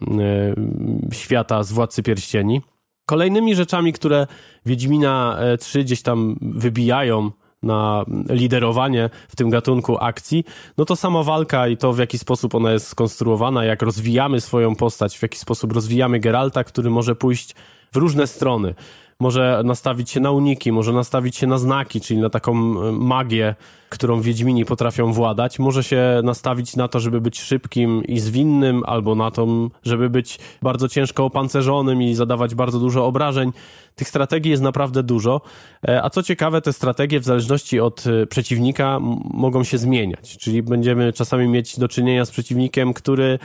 e, 1.10 1.16
świata 1.16 1.64
z 1.64 1.72
Władcy 1.72 2.04
Pierścieni. 2.04 2.62
Kolejnymi 3.08 3.56
rzeczami, 3.56 3.94
które 3.94 4.28
Wiedźmina 4.66 5.40
3 5.60 5.80
e, 5.80 5.84
gdzieś 5.84 6.02
tam 6.02 6.38
wybijają 6.42 7.32
na 7.64 8.06
liderowanie 8.30 9.10
w 9.28 9.36
tym 9.36 9.50
gatunku 9.50 9.98
akcji, 10.00 10.44
no 10.78 10.86
to 10.86 10.96
sama 10.96 11.24
walka 11.24 11.68
i 11.68 11.78
to 11.78 11.94
w 11.94 12.00
jaki 12.00 12.18
sposób 12.18 12.56
ona 12.56 12.72
jest 12.72 12.88
skonstruowana, 12.88 13.66
jak 13.66 13.82
rozwijamy 13.82 14.42
swoją 14.42 14.76
postać, 14.76 15.18
w 15.18 15.22
jaki 15.22 15.38
sposób 15.38 15.74
rozwijamy 15.74 16.20
Geralta, 16.20 16.64
który 16.64 16.90
może 16.90 17.16
pójść 17.16 17.56
w 17.92 17.98
różne 17.98 18.28
strony 18.28 18.76
może 19.20 19.62
nastawić 19.66 20.10
się 20.10 20.20
na 20.20 20.32
uniki, 20.32 20.72
może 20.72 20.94
nastawić 20.94 21.36
się 21.36 21.48
na 21.48 21.58
znaki, 21.58 22.02
czyli 22.02 22.20
na 22.20 22.30
taką 22.30 22.54
e, 22.54 22.92
magię, 22.92 23.56
którą 23.90 24.22
Wiedźmini 24.22 24.66
potrafią 24.66 25.14
władać. 25.14 25.60
Może 25.60 25.84
się 25.84 26.22
nastawić 26.24 26.76
na 26.76 26.88
to, 26.88 27.00
żeby 27.00 27.22
być 27.22 27.42
szybkim 27.42 28.04
i 28.04 28.20
zwinnym, 28.20 28.84
albo 28.86 29.16
na 29.16 29.32
to, 29.32 29.48
żeby 29.84 30.10
być 30.10 30.40
bardzo 30.62 30.90
ciężko 30.90 31.26
opancerzonym 31.26 32.02
i 32.02 32.14
zadawać 32.14 32.56
bardzo 32.56 32.80
dużo 32.80 33.06
obrażeń. 33.06 33.52
Tych 33.96 34.08
strategii 34.08 34.52
jest 34.52 34.64
naprawdę 34.64 35.04
dużo. 35.04 35.42
E, 35.88 36.04
a 36.04 36.10
co 36.10 36.24
ciekawe, 36.24 36.62
te 36.62 36.74
strategie 36.74 37.20
w 37.20 37.24
zależności 37.24 37.80
od 37.80 38.04
e, 38.08 38.28
przeciwnika 38.28 39.00
mogą 39.34 39.64
się 39.64 39.78
zmieniać. 39.78 40.38
Czyli 40.38 40.64
będziemy 40.64 41.14
czasami 41.14 41.48
mieć 41.48 41.80
do 41.80 41.88
czynienia 41.88 42.26
z 42.26 42.32
przeciwnikiem, 42.32 42.94
który 42.94 43.40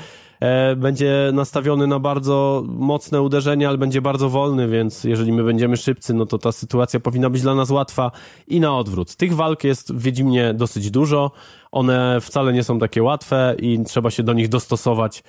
będzie 0.76 1.30
nastawiony 1.32 1.86
na 1.86 1.98
bardzo 1.98 2.64
mocne 2.66 3.22
uderzenia, 3.22 3.68
ale 3.68 3.78
będzie 3.78 4.02
bardzo 4.02 4.28
wolny, 4.28 4.68
więc 4.68 5.04
jeżeli 5.04 5.32
my 5.32 5.44
będziemy 5.44 5.76
szybcy, 5.76 6.14
no 6.14 6.26
to 6.26 6.38
ta 6.38 6.52
sytuacja 6.52 7.00
powinna 7.00 7.30
być 7.30 7.42
dla 7.42 7.54
nas 7.54 7.70
łatwa 7.70 8.10
i 8.48 8.60
na 8.60 8.76
odwrót. 8.76 9.16
Tych 9.16 9.34
walk 9.34 9.64
jest 9.64 9.92
w 9.92 10.02
Wiedźminie 10.02 10.54
dosyć 10.54 10.90
dużo, 10.90 11.30
one 11.72 12.20
wcale 12.20 12.52
nie 12.52 12.64
są 12.64 12.78
takie 12.78 13.02
łatwe 13.02 13.54
i 13.58 13.84
trzeba 13.84 14.10
się 14.10 14.22
do 14.22 14.32
nich 14.32 14.48
dostosować 14.48 15.22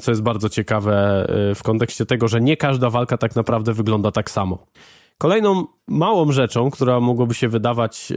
co 0.00 0.10
jest 0.10 0.22
bardzo 0.22 0.48
ciekawe 0.48 1.26
e, 1.50 1.54
w 1.54 1.62
kontekście 1.62 2.06
tego, 2.06 2.28
że 2.28 2.40
nie 2.40 2.56
każda 2.56 2.90
walka 2.90 3.18
tak 3.18 3.36
naprawdę 3.36 3.72
wygląda 3.72 4.10
tak 4.10 4.30
samo. 4.30 4.66
Kolejną 5.20 5.66
małą 5.88 6.32
rzeczą, 6.32 6.70
która 6.70 7.00
mogłoby 7.00 7.34
się 7.34 7.48
wydawać, 7.48 8.12
e, 8.12 8.16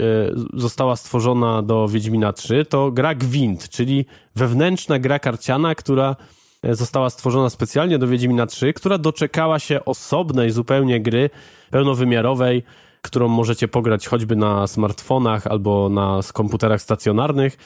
została 0.53 0.95
stworzona 0.95 1.61
do 1.61 1.87
Wiedźmina 1.87 2.33
3, 2.33 2.65
to 2.65 2.91
gra 2.91 3.15
Gwint, 3.15 3.69
czyli 3.69 4.05
wewnętrzna 4.35 4.99
gra 4.99 5.19
karciana, 5.19 5.75
która 5.75 6.15
e, 6.63 6.75
została 6.75 7.09
stworzona 7.09 7.49
specjalnie 7.49 7.97
do 7.99 8.07
Wiedźmina 8.07 8.45
3, 8.45 8.73
która 8.73 8.97
doczekała 8.97 9.59
się 9.59 9.85
osobnej 9.85 10.51
zupełnie 10.51 11.01
gry 11.01 11.29
pełnowymiarowej, 11.71 12.63
którą 13.01 13.27
możecie 13.27 13.67
pograć 13.67 14.07
choćby 14.07 14.35
na 14.35 14.67
smartfonach 14.67 15.47
albo 15.47 15.89
na 15.89 16.19
komputerach 16.33 16.81
stacjonarnych. 16.81 17.57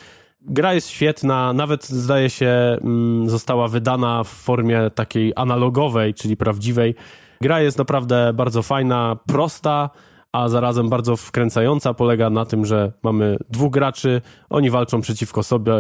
Gra 0.42 0.74
jest 0.74 0.90
świetna, 0.90 1.54
nawet 1.54 1.86
zdaje 1.86 2.30
się 2.30 2.78
mm, 2.82 3.30
została 3.30 3.68
wydana 3.68 4.24
w 4.24 4.28
formie 4.28 4.92
takiej 4.96 5.34
analogowej, 5.36 6.14
czyli 6.14 6.38
prawdziwej 6.38 6.96
Gra 7.42 7.62
jest 7.62 7.78
naprawdę 7.78 8.34
bardzo 8.34 8.62
fajna, 8.64 9.18
prosta, 9.28 9.90
a 10.32 10.50
zarazem 10.50 10.90
bardzo 10.90 11.18
wkręcająca. 11.18 11.94
Polega 11.94 12.30
na 12.30 12.46
tym, 12.46 12.66
że 12.66 12.92
mamy 13.04 13.38
dwóch 13.50 13.72
graczy, 13.72 14.22
oni 14.50 14.70
walczą 14.70 15.02
przeciwko 15.02 15.44
sobie, 15.44 15.74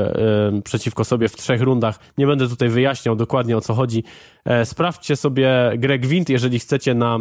przeciwko 0.63 1.03
sobie 1.03 1.29
w 1.29 1.35
trzech 1.35 1.61
rundach. 1.61 1.99
Nie 2.17 2.27
będę 2.27 2.47
tutaj 2.47 2.69
wyjaśniał 2.69 3.15
dokładnie 3.15 3.57
o 3.57 3.61
co 3.61 3.73
chodzi. 3.73 4.03
E, 4.45 4.65
sprawdźcie 4.65 5.15
sobie 5.15 5.71
grę 5.77 5.99
Gwint, 5.99 6.29
jeżeli 6.29 6.59
chcecie 6.59 6.93
na 6.93 7.19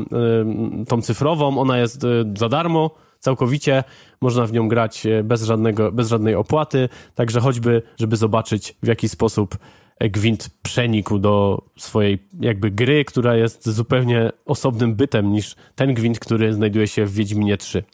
tą 0.88 1.02
cyfrową. 1.02 1.59
Ona 1.59 1.78
jest 1.78 2.05
e, 2.05 2.09
za 2.37 2.49
darmo 2.49 2.90
całkowicie. 3.19 3.85
Można 4.21 4.47
w 4.47 4.52
nią 4.52 4.69
grać 4.69 5.07
e, 5.07 5.25
bez, 5.25 5.43
żadnego, 5.43 5.93
bez 5.93 6.09
żadnej 6.09 6.35
opłaty. 6.35 6.88
Także 7.14 7.40
choćby, 7.40 7.83
żeby 8.00 8.16
zobaczyć 8.16 8.76
w 8.83 8.87
jaki 8.87 9.09
sposób 9.09 9.59
Gwint 10.00 10.50
przenikł 10.62 11.19
do 11.19 11.62
swojej 11.79 12.19
jakby 12.41 12.71
gry, 12.71 13.05
która 13.05 13.37
jest 13.37 13.69
zupełnie 13.69 14.31
osobnym 14.45 14.95
bytem 14.95 15.33
niż 15.33 15.55
ten 15.75 15.95
Gwint, 15.95 16.19
który 16.19 16.55
znajduje 16.55 16.87
się 16.87 17.07
w 17.07 17.15
Wiedźminie 17.15 17.57
3. 17.57 17.85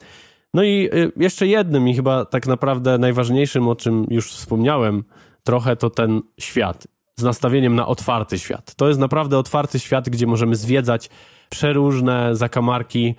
No 0.54 0.62
i 0.62 0.88
y, 0.94 1.12
jeszcze 1.16 1.46
jednym 1.46 1.88
i 1.88 1.94
chyba 1.94 2.24
tak 2.24 2.46
naprawdę 2.46 2.98
najważniejszym, 2.98 3.68
o 3.68 3.76
czym 3.76 4.06
już 4.10 4.32
wspomniałem 4.32 5.04
trochę, 5.44 5.76
to 5.76 5.90
ten 5.90 6.22
świat 6.40 6.86
z 7.16 7.22
nastawieniem 7.22 7.74
na 7.74 7.86
otwarty 7.86 8.38
świat. 8.38 8.74
To 8.74 8.88
jest 8.88 9.00
naprawdę 9.00 9.38
otwarty 9.38 9.78
świat, 9.78 10.08
gdzie 10.08 10.26
możemy 10.26 10.56
zwiedzać 10.56 11.10
przeróżne 11.48 12.36
zakamarki, 12.36 13.14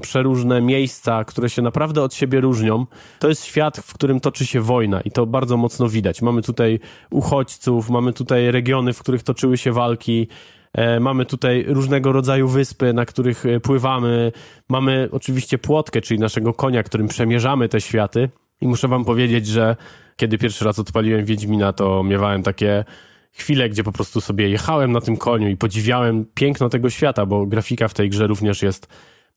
przeróżne 0.00 0.60
miejsca, 0.60 1.24
które 1.24 1.50
się 1.50 1.62
naprawdę 1.62 2.02
od 2.02 2.14
siebie 2.14 2.40
różnią. 2.40 2.86
To 3.18 3.28
jest 3.28 3.44
świat, 3.44 3.76
w 3.78 3.94
którym 3.94 4.20
toczy 4.20 4.46
się 4.46 4.60
wojna 4.60 5.00
i 5.00 5.10
to 5.10 5.26
bardzo 5.26 5.56
mocno 5.56 5.88
widać. 5.88 6.22
Mamy 6.22 6.42
tutaj 6.42 6.80
uchodźców, 7.10 7.90
mamy 7.90 8.12
tutaj 8.12 8.50
regiony, 8.50 8.92
w 8.92 9.00
których 9.00 9.22
toczyły 9.22 9.58
się 9.58 9.72
walki, 9.72 10.28
e, 10.72 11.00
Mamy 11.00 11.26
tutaj 11.26 11.64
różnego 11.68 12.12
rodzaju 12.12 12.48
wyspy, 12.48 12.92
na 12.92 13.04
których 13.06 13.46
e, 13.46 13.60
pływamy. 13.60 14.32
Mamy 14.68 15.08
oczywiście 15.12 15.58
płotkę, 15.58 16.00
czyli 16.00 16.20
naszego 16.20 16.54
konia, 16.54 16.82
którym 16.82 17.08
przemierzamy 17.08 17.68
te 17.68 17.80
światy. 17.80 18.28
I 18.60 18.68
muszę 18.68 18.88
wam 18.88 19.04
powiedzieć, 19.04 19.46
że 19.46 19.76
kiedy 20.16 20.38
pierwszy 20.38 20.64
raz 20.64 20.78
odpaliłem 20.78 21.24
Wiedźmina, 21.24 21.72
to 21.72 22.02
miewałem 22.02 22.42
takie 22.42 22.84
chwile, 23.32 23.68
gdzie 23.68 23.84
po 23.84 23.92
prostu 23.92 24.20
sobie 24.20 24.48
jechałem 24.48 24.92
na 24.92 25.00
tym 25.00 25.16
koniu 25.16 25.48
i 25.48 25.56
podziwiałem 25.56 26.24
piękno 26.34 26.68
tego 26.68 26.90
świata, 26.90 27.26
bo 27.26 27.46
grafika 27.46 27.88
w 27.88 27.94
tej 27.94 28.10
grze 28.10 28.26
również 28.26 28.62
jest 28.62 28.88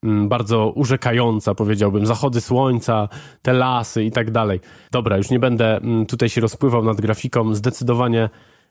bardzo 0.03 0.71
urzekająca, 0.75 1.55
powiedziałbym. 1.55 2.05
Zachody 2.05 2.41
słońca, 2.41 3.09
te 3.41 3.53
lasy 3.53 4.03
i 4.03 4.11
tak 4.11 4.31
dalej. 4.31 4.59
Dobra, 4.91 5.17
już 5.17 5.29
nie 5.29 5.39
będę 5.39 5.77
mm, 5.77 6.05
tutaj 6.05 6.29
się 6.29 6.41
rozpływał 6.41 6.83
nad 6.83 7.01
grafiką. 7.01 7.55
Zdecydowanie 7.55 8.29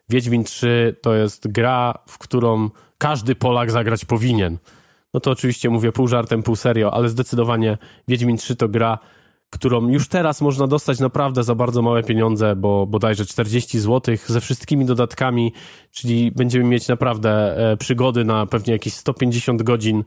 Wiedźmin 0.09 0.45
3 0.45 0.97
to 1.03 1.15
jest 1.15 1.49
gra, 1.49 1.95
w 2.07 2.19
którą 2.19 2.71
każdy 2.99 3.35
Polak 3.35 3.71
zagrać 3.71 4.05
powinien. 4.05 4.59
No 5.15 5.21
to 5.21 5.31
oczywiście 5.31 5.71
mówię 5.71 5.93
pół 5.93 6.09
żartem, 6.09 6.43
pół 6.43 6.57
serio, 6.57 6.95
ale 6.95 7.09
zdecydowanie 7.09 7.79
Wiedźmin 8.09 8.37
3 8.37 8.57
to 8.57 8.69
gra, 8.69 8.99
którą 9.51 9.89
już 9.89 10.09
teraz 10.09 10.41
można 10.41 10.67
dostać 10.67 11.01
naprawdę 11.01 11.45
za 11.45 11.55
bardzo 11.55 11.83
małe 11.83 12.03
pieniądze, 12.03 12.57
bo 12.57 12.87
bodajże 12.87 13.27
40 13.27 13.81
zł 13.81 14.17
ze 14.27 14.41
wszystkimi 14.41 14.85
dodatkami, 14.85 15.53
czyli 15.91 16.33
będziemy 16.33 16.65
mieć 16.65 16.89
naprawdę 16.89 17.57
e, 17.73 17.77
przygody 17.77 18.25
na 18.25 18.47
pewnie 18.47 18.73
jakieś 18.73 18.95
150 18.95 19.63
godzin 19.63 20.05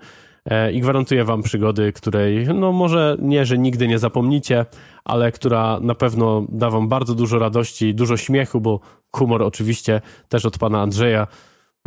i 0.74 0.82
gwarantuję 0.82 1.24
wam 1.24 1.44
przygody, 1.44 1.94
której 1.94 2.48
no 2.54 2.72
może 2.72 3.18
nie, 3.22 3.46
że 3.46 3.58
nigdy 3.58 3.88
nie 3.88 4.00
zapomnicie, 4.00 4.66
ale 5.04 5.32
która 5.32 5.80
na 5.82 5.96
pewno 5.96 6.46
da 6.50 6.70
wam 6.70 6.88
bardzo 6.88 7.16
dużo 7.16 7.40
radości, 7.40 7.96
dużo 7.96 8.18
śmiechu, 8.18 8.62
bo 8.62 8.80
humor 9.12 9.44
oczywiście 9.44 10.02
też 10.30 10.46
od 10.46 10.58
pana 10.58 10.82
Andrzeja 10.82 11.28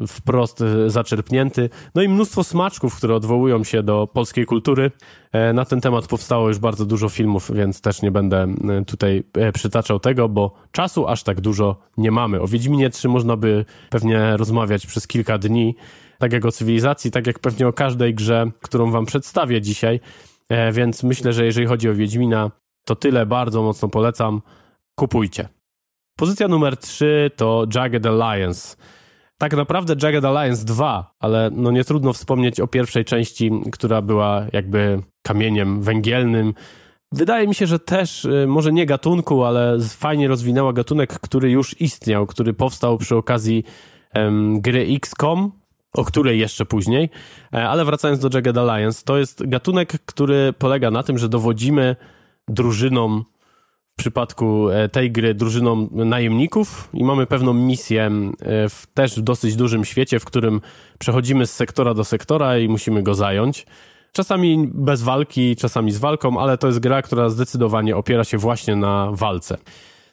wprost 0.08 0.62
e, 0.62 0.90
zaczerpnięty. 0.90 1.70
No 1.94 2.02
i 2.02 2.08
mnóstwo 2.08 2.44
smaczków, 2.44 2.96
które 2.96 3.14
odwołują 3.14 3.64
się 3.64 3.82
do 3.82 4.06
polskiej 4.12 4.46
kultury. 4.46 4.90
E, 5.32 5.52
na 5.52 5.64
ten 5.64 5.80
temat 5.80 6.06
powstało 6.06 6.48
już 6.48 6.58
bardzo 6.58 6.86
dużo 6.86 7.08
filmów, 7.08 7.50
więc 7.54 7.80
też 7.80 8.02
nie 8.02 8.10
będę 8.10 8.42
e, 8.42 8.84
tutaj 8.84 9.24
przytaczał 9.54 10.00
tego, 10.00 10.28
bo 10.28 10.54
czasu 10.72 11.08
aż 11.08 11.22
tak 11.22 11.40
dużo 11.40 11.76
nie 11.96 12.10
mamy. 12.10 12.40
O 12.40 12.46
Wiedźminie 12.46 12.90
3 12.90 13.08
można 13.08 13.36
by 13.36 13.64
pewnie 13.90 14.36
rozmawiać 14.36 14.86
przez 14.86 15.06
kilka 15.06 15.38
dni, 15.38 15.76
tak 16.18 16.32
jak 16.32 16.44
o 16.44 16.52
cywilizacji, 16.52 17.10
tak 17.10 17.26
jak 17.26 17.38
pewnie 17.38 17.68
o 17.68 17.72
każdej 17.72 18.14
grze, 18.14 18.50
którą 18.60 18.90
wam 18.90 19.06
przedstawię 19.06 19.60
dzisiaj. 19.60 20.00
Więc 20.72 21.02
myślę, 21.02 21.32
że 21.32 21.44
jeżeli 21.44 21.66
chodzi 21.66 21.88
o 21.88 21.94
Wiedźmina, 21.94 22.50
to 22.84 22.96
tyle, 22.96 23.26
bardzo 23.26 23.62
mocno 23.62 23.88
polecam. 23.88 24.42
Kupujcie. 24.98 25.48
Pozycja 26.18 26.48
numer 26.48 26.76
3 26.76 27.30
to 27.36 27.66
Jagged 27.74 28.06
Alliance 28.06 28.76
tak 29.38 29.56
naprawdę 29.56 29.94
Jagged 30.02 30.24
Alliance 30.24 30.64
2, 30.64 31.14
ale 31.20 31.50
no 31.52 31.70
nie 31.70 31.84
trudno 31.84 32.12
wspomnieć 32.12 32.60
o 32.60 32.66
pierwszej 32.66 33.04
części, 33.04 33.50
która 33.72 34.02
była 34.02 34.46
jakby 34.52 35.02
kamieniem 35.22 35.82
węgielnym. 35.82 36.54
Wydaje 37.12 37.48
mi 37.48 37.54
się, 37.54 37.66
że 37.66 37.78
też, 37.78 38.24
y, 38.24 38.46
może 38.48 38.72
nie 38.72 38.86
gatunku, 38.86 39.44
ale 39.44 39.78
fajnie 39.80 40.28
rozwinęła 40.28 40.72
gatunek, 40.72 41.20
który 41.20 41.50
już 41.50 41.80
istniał, 41.80 42.26
który 42.26 42.54
powstał 42.54 42.98
przy 42.98 43.16
okazji 43.16 43.64
gry 44.52 44.86
XCOM, 44.96 45.52
o 45.96 46.04
której 46.04 46.38
jeszcze 46.38 46.66
później. 46.66 47.10
E, 47.54 47.68
ale 47.68 47.84
wracając 47.84 48.20
do 48.20 48.28
Jagged 48.34 48.58
Alliance, 48.58 49.02
to 49.04 49.18
jest 49.18 49.48
gatunek, 49.48 49.98
który 50.06 50.52
polega 50.58 50.90
na 50.90 51.02
tym, 51.02 51.18
że 51.18 51.28
dowodzimy 51.28 51.96
drużyną 52.48 53.22
w 53.86 53.98
przypadku 53.98 54.70
e, 54.70 54.88
tej 54.88 55.12
gry 55.12 55.34
drużyną 55.34 55.88
najemników 55.92 56.88
i 56.94 57.04
mamy 57.04 57.26
pewną 57.26 57.54
misję 57.54 58.10
e, 58.40 58.68
w 58.68 58.86
też 58.94 59.20
dosyć 59.20 59.56
dużym 59.56 59.84
świecie, 59.84 60.20
w 60.20 60.24
którym 60.24 60.60
przechodzimy 60.98 61.46
z 61.46 61.52
sektora 61.52 61.94
do 61.94 62.04
sektora 62.04 62.58
i 62.58 62.68
musimy 62.68 63.02
go 63.02 63.14
zająć. 63.14 63.66
Czasami 64.12 64.70
bez 64.74 65.02
walki, 65.02 65.56
czasami 65.56 65.92
z 65.92 65.98
walką, 65.98 66.40
ale 66.40 66.58
to 66.58 66.66
jest 66.66 66.78
gra, 66.78 67.02
która 67.02 67.28
zdecydowanie 67.28 67.96
opiera 67.96 68.24
się 68.24 68.38
właśnie 68.38 68.76
na 68.76 69.08
walce. 69.12 69.58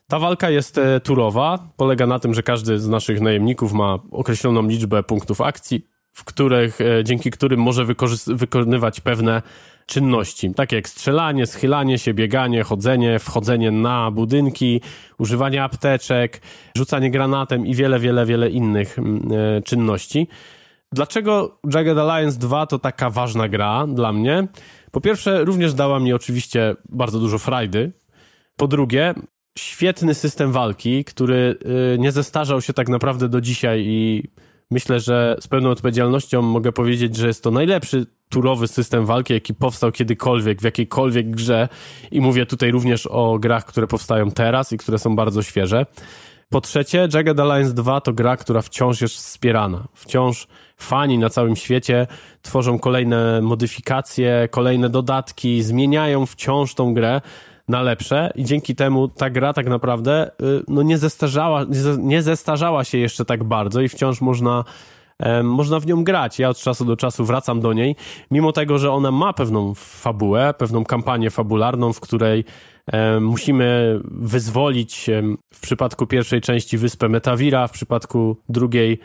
Ta 0.07 0.19
walka 0.19 0.49
jest 0.49 0.77
e, 0.77 0.99
turowa, 0.99 1.69
polega 1.77 2.07
na 2.07 2.19
tym, 2.19 2.33
że 2.33 2.43
każdy 2.43 2.79
z 2.79 2.87
naszych 2.87 3.21
najemników 3.21 3.73
ma 3.73 3.99
określoną 4.11 4.67
liczbę 4.67 5.03
punktów 5.03 5.41
akcji, 5.41 5.87
w 6.13 6.23
których, 6.23 6.79
dzięki 7.03 7.31
którym 7.31 7.59
może 7.59 7.85
wykonywać 8.27 9.01
pewne 9.01 9.41
czynności, 9.85 10.53
takie 10.53 10.75
jak 10.75 10.89
strzelanie, 10.89 11.45
schylanie 11.45 11.97
się, 11.97 12.13
bieganie, 12.13 12.63
chodzenie, 12.63 13.19
wchodzenie 13.19 13.71
na 13.71 14.11
budynki, 14.11 14.81
używanie 15.17 15.63
apteczek, 15.63 16.41
rzucanie 16.77 17.11
granatem 17.11 17.65
i 17.65 17.75
wiele, 17.75 17.99
wiele, 17.99 18.25
wiele 18.25 18.49
innych 18.49 18.99
mm, 18.99 19.29
e, 19.31 19.61
czynności. 19.61 20.27
Dlaczego 20.91 21.59
Jagged 21.73 21.97
Alliance 21.97 22.39
2 22.39 22.65
to 22.65 22.79
taka 22.79 23.09
ważna 23.09 23.49
gra 23.49 23.87
dla 23.87 24.13
mnie? 24.13 24.47
Po 24.91 25.01
pierwsze, 25.01 25.45
również 25.45 25.73
dała 25.73 25.99
mi 25.99 26.13
oczywiście 26.13 26.75
bardzo 26.89 27.19
dużo 27.19 27.37
frajdy. 27.37 27.91
Po 28.57 28.67
drugie, 28.67 29.13
świetny 29.57 30.13
system 30.13 30.51
walki, 30.51 31.03
który 31.05 31.57
y, 31.95 31.99
nie 31.99 32.11
zestarzał 32.11 32.61
się 32.61 32.73
tak 32.73 32.89
naprawdę 32.89 33.29
do 33.29 33.41
dzisiaj 33.41 33.83
i 33.85 34.29
myślę, 34.71 34.99
że 34.99 35.35
z 35.39 35.47
pełną 35.47 35.69
odpowiedzialnością 35.69 36.41
mogę 36.41 36.71
powiedzieć, 36.71 37.15
że 37.15 37.27
jest 37.27 37.43
to 37.43 37.51
najlepszy 37.51 38.05
turowy 38.29 38.67
system 38.67 39.05
walki, 39.05 39.33
jaki 39.33 39.53
powstał 39.53 39.91
kiedykolwiek, 39.91 40.61
w 40.61 40.63
jakiejkolwiek 40.63 41.29
grze. 41.29 41.69
I 42.11 42.21
mówię 42.21 42.45
tutaj 42.45 42.71
również 42.71 43.07
o 43.07 43.39
grach, 43.39 43.65
które 43.65 43.87
powstają 43.87 44.31
teraz 44.31 44.71
i 44.71 44.77
które 44.77 44.99
są 44.99 45.15
bardzo 45.15 45.43
świeże. 45.43 45.85
Po 46.49 46.61
trzecie, 46.61 47.07
Jagged 47.13 47.39
Alliance 47.39 47.73
2 47.73 48.01
to 48.01 48.13
gra, 48.13 48.37
która 48.37 48.61
wciąż 48.61 49.01
jest 49.01 49.15
wspierana. 49.15 49.87
Wciąż 49.93 50.47
fani 50.77 51.17
na 51.17 51.29
całym 51.29 51.55
świecie 51.55 52.07
tworzą 52.41 52.79
kolejne 52.79 53.41
modyfikacje, 53.41 54.47
kolejne 54.51 54.89
dodatki, 54.89 55.63
zmieniają 55.63 56.25
wciąż 56.25 56.73
tą 56.73 56.93
grę 56.93 57.21
na 57.67 57.81
lepsze 57.81 58.31
i 58.35 58.43
dzięki 58.43 58.75
temu 58.75 59.07
ta 59.07 59.29
gra 59.29 59.53
tak 59.53 59.69
naprawdę 59.69 60.31
y, 60.41 60.63
no 60.67 60.81
nie, 60.81 60.97
zestarzała, 60.97 61.65
nie 61.97 62.21
zestarzała 62.21 62.83
się 62.83 62.97
jeszcze 62.97 63.25
tak 63.25 63.43
bardzo 63.43 63.81
i 63.81 63.89
wciąż 63.89 64.21
można 64.21 64.63
można 65.43 65.79
w 65.79 65.85
nią 65.85 66.03
grać. 66.03 66.39
Ja 66.39 66.49
od 66.49 66.57
czasu 66.57 66.85
do 66.85 66.97
czasu 66.97 67.25
wracam 67.25 67.59
do 67.59 67.73
niej, 67.73 67.95
mimo 68.31 68.51
tego, 68.51 68.77
że 68.77 68.91
ona 68.91 69.11
ma 69.11 69.33
pewną 69.33 69.73
fabułę, 69.73 70.53
pewną 70.57 70.83
kampanię 70.85 71.29
fabularną, 71.29 71.93
w 71.93 71.99
której 71.99 72.45
musimy 73.21 73.99
wyzwolić 74.03 75.09
w 75.53 75.61
przypadku 75.61 76.07
pierwszej 76.07 76.41
części 76.41 76.77
wyspę 76.77 77.09
Metawira, 77.09 77.67
w 77.67 77.71
przypadku 77.71 78.37
drugiej 78.49 78.99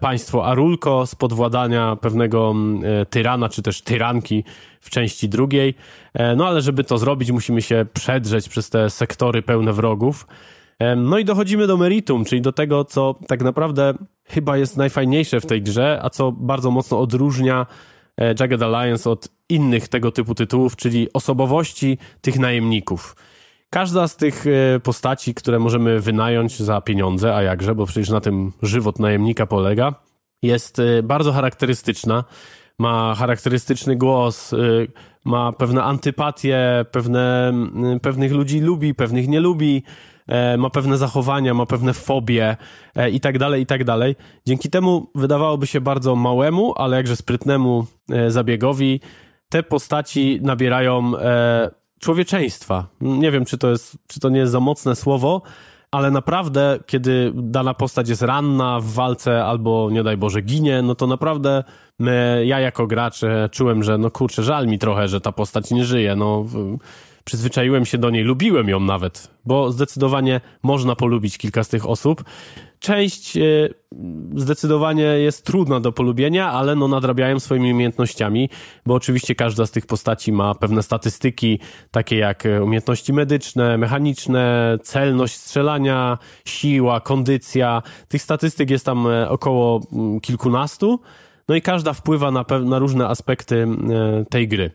państwo 0.00 0.46
Arulko 0.46 1.06
z 1.06 1.14
podwładania 1.14 1.96
pewnego 1.96 2.54
e, 2.82 3.06
tyrana, 3.06 3.48
czy 3.48 3.62
też 3.62 3.82
tyranki 3.82 4.44
w 4.80 4.90
części 4.90 5.28
drugiej. 5.28 5.74
E, 6.14 6.36
no 6.36 6.46
ale 6.46 6.60
żeby 6.62 6.84
to 6.84 6.98
zrobić, 6.98 7.32
musimy 7.32 7.62
się 7.62 7.86
przedrzeć 7.92 8.48
przez 8.48 8.70
te 8.70 8.90
sektory 8.90 9.42
pełne 9.42 9.72
wrogów. 9.72 10.26
No 10.96 11.18
i 11.18 11.24
dochodzimy 11.24 11.66
do 11.66 11.76
meritum, 11.76 12.24
czyli 12.24 12.42
do 12.42 12.52
tego, 12.52 12.84
co 12.84 13.14
tak 13.26 13.42
naprawdę 13.42 13.94
chyba 14.24 14.56
jest 14.56 14.76
najfajniejsze 14.76 15.40
w 15.40 15.46
tej 15.46 15.62
grze, 15.62 16.00
a 16.02 16.10
co 16.10 16.32
bardzo 16.32 16.70
mocno 16.70 17.00
odróżnia 17.00 17.66
e, 18.16 18.34
Jagged 18.40 18.62
Alliance 18.62 19.10
od 19.10 19.28
innych 19.48 19.88
tego 19.88 20.10
typu 20.12 20.34
tytułów, 20.34 20.76
czyli 20.76 21.08
osobowości 21.12 21.98
tych 22.20 22.38
najemników. 22.38 23.16
Każda 23.74 24.08
z 24.08 24.16
tych 24.16 24.44
e, 24.46 24.80
postaci, 24.80 25.34
które 25.34 25.58
możemy 25.58 26.00
wynająć 26.00 26.62
za 26.62 26.80
pieniądze, 26.80 27.36
a 27.36 27.42
jakże, 27.42 27.74
bo 27.74 27.86
przecież 27.86 28.10
na 28.10 28.20
tym 28.20 28.52
żywot 28.62 28.98
najemnika 28.98 29.46
polega, 29.46 29.94
jest 30.42 30.78
e, 30.78 31.02
bardzo 31.02 31.32
charakterystyczna. 31.32 32.24
Ma 32.78 33.14
charakterystyczny 33.14 33.96
głos, 33.96 34.54
ma 35.24 35.52
pewne 35.52 35.82
antypatie, 35.82 36.84
pewne, 36.90 37.52
pewnych 38.02 38.32
ludzi 38.32 38.60
lubi, 38.60 38.94
pewnych 38.94 39.28
nie 39.28 39.40
lubi 39.40 39.82
E, 40.26 40.56
ma 40.56 40.70
pewne 40.70 40.96
zachowania, 40.96 41.54
ma 41.54 41.66
pewne 41.66 41.92
fobie 41.92 42.56
e, 42.96 43.10
i 43.10 43.20
tak 43.20 43.38
dalej, 43.38 43.62
i 43.62 43.66
tak 43.66 43.84
dalej. 43.84 44.16
Dzięki 44.46 44.70
temu 44.70 45.10
wydawałoby 45.14 45.66
się 45.66 45.80
bardzo 45.80 46.16
małemu, 46.16 46.74
ale 46.76 46.96
jakże 46.96 47.16
sprytnemu 47.16 47.86
e, 48.10 48.30
zabiegowi 48.30 49.00
te 49.48 49.62
postaci 49.62 50.38
nabierają 50.42 51.12
człowieczeństwa. 52.04 52.86
Nie 53.00 53.30
wiem, 53.30 53.44
czy 53.44 53.58
to, 53.58 53.70
jest, 53.70 53.98
czy 54.06 54.20
to 54.20 54.28
nie 54.28 54.38
jest 54.38 54.52
za 54.52 54.60
mocne 54.60 54.96
słowo, 54.96 55.42
ale 55.90 56.10
naprawdę, 56.10 56.78
kiedy 56.86 57.32
dana 57.34 57.74
postać 57.74 58.08
jest 58.08 58.22
ranna 58.22 58.80
w 58.80 58.86
walce 58.86 59.44
albo 59.44 59.90
nie 59.90 60.02
daj 60.02 60.16
Boże 60.16 60.40
ginie, 60.42 60.82
no 60.82 60.94
to 60.94 61.06
naprawdę 61.06 61.64
my, 61.98 62.42
ja 62.46 62.60
jako 62.60 62.86
gracz 62.86 63.20
czułem, 63.50 63.82
że 63.82 63.98
no 63.98 64.10
kurczę, 64.10 64.42
żal 64.42 64.66
mi 64.66 64.78
trochę, 64.78 65.08
że 65.08 65.20
ta 65.20 65.32
postać 65.32 65.70
nie 65.70 65.84
żyje. 65.84 66.16
No, 66.16 66.46
przyzwyczaiłem 67.24 67.86
się 67.86 67.98
do 67.98 68.10
niej, 68.10 68.24
lubiłem 68.24 68.68
ją 68.68 68.80
nawet, 68.80 69.30
bo 69.44 69.72
zdecydowanie 69.72 70.40
można 70.62 70.96
polubić 70.96 71.38
kilka 71.38 71.64
z 71.64 71.68
tych 71.68 71.88
osób. 71.88 72.24
Część 72.84 73.36
e, 73.36 73.40
zdecydowanie 74.34 75.02
jest 75.02 75.44
trudna 75.44 75.80
do 75.80 75.92
polubienia, 75.92 76.50
ale 76.50 76.76
no 76.76 76.88
nadrabiają 76.88 77.40
swoimi 77.40 77.72
umiejętnościami, 77.72 78.48
bo 78.86 78.94
oczywiście 78.94 79.34
każda 79.34 79.66
z 79.66 79.70
tych 79.70 79.86
postaci 79.86 80.32
ma 80.32 80.54
pewne 80.54 80.82
statystyki, 80.82 81.58
takie 81.90 82.16
jak 82.16 82.46
e, 82.46 82.62
umiejętności 82.62 83.12
medyczne, 83.12 83.78
mechaniczne, 83.78 84.78
celność 84.82 85.34
strzelania, 85.34 86.18
siła, 86.44 87.00
kondycja. 87.00 87.82
Tych 88.08 88.22
statystyk 88.22 88.70
jest 88.70 88.86
tam 88.86 89.06
e, 89.06 89.28
około 89.28 89.80
mm, 89.92 90.20
kilkunastu, 90.20 91.00
no 91.48 91.54
i 91.54 91.62
każda 91.62 91.92
wpływa 91.92 92.30
na, 92.30 92.44
na 92.64 92.78
różne 92.78 93.08
aspekty 93.08 93.66
tej 94.30 94.48
gry. 94.48 94.70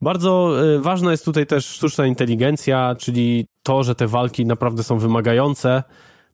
Bardzo 0.00 0.52
ważna 0.78 1.10
jest 1.10 1.24
tutaj 1.24 1.46
też 1.46 1.66
sztuczna 1.66 2.06
inteligencja, 2.06 2.94
czyli 2.98 3.46
to, 3.62 3.82
że 3.82 3.94
te 3.94 4.06
walki 4.06 4.46
naprawdę 4.46 4.82
są 4.82 4.98
wymagające, 4.98 5.82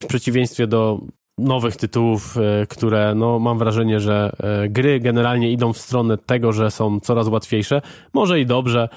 w 0.00 0.06
przeciwieństwie 0.06 0.66
do 0.66 1.00
nowych 1.40 1.76
tytułów, 1.76 2.36
e, 2.36 2.66
które 2.66 3.14
no, 3.14 3.38
mam 3.38 3.58
wrażenie, 3.58 4.00
że 4.00 4.32
e, 4.42 4.68
gry 4.68 5.00
generalnie 5.00 5.52
idą 5.52 5.72
w 5.72 5.78
stronę 5.78 6.18
tego, 6.18 6.52
że 6.52 6.70
są 6.70 7.00
coraz 7.00 7.28
łatwiejsze. 7.28 7.82
Może 8.12 8.40
i 8.40 8.46
dobrze, 8.46 8.88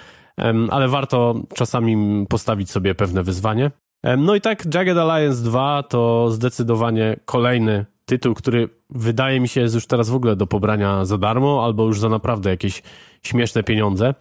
ale 0.70 0.88
warto 0.88 1.36
czasami 1.56 2.26
postawić 2.30 2.72
sobie 2.72 2.96
pewne 2.96 3.24
wyzwanie. 3.24 3.72
No 4.18 4.36
i 4.36 4.42
tak 4.42 4.74
Jagged 4.74 4.98
Alliance 4.98 5.44
2 5.44 5.84
to 5.84 6.32
zdecydowanie 6.32 7.16
kolejny 7.26 7.86
tytuł, 8.14 8.34
który 8.34 8.70
wydaje 8.90 9.40
mi 9.40 9.48
się 9.48 9.62
jest 9.62 9.76
już 9.76 9.88
teraz 9.88 10.10
w 10.10 10.16
ogóle 10.16 10.36
do 10.36 10.48
pobrania 10.48 11.06
za 11.06 11.18
darmo 11.18 11.66
albo 11.66 11.86
już 11.86 12.00
za 12.00 12.10
naprawdę 12.10 12.50
jakieś 12.50 12.82
śmieszne 13.24 13.64
pieniądze. 13.64 14.14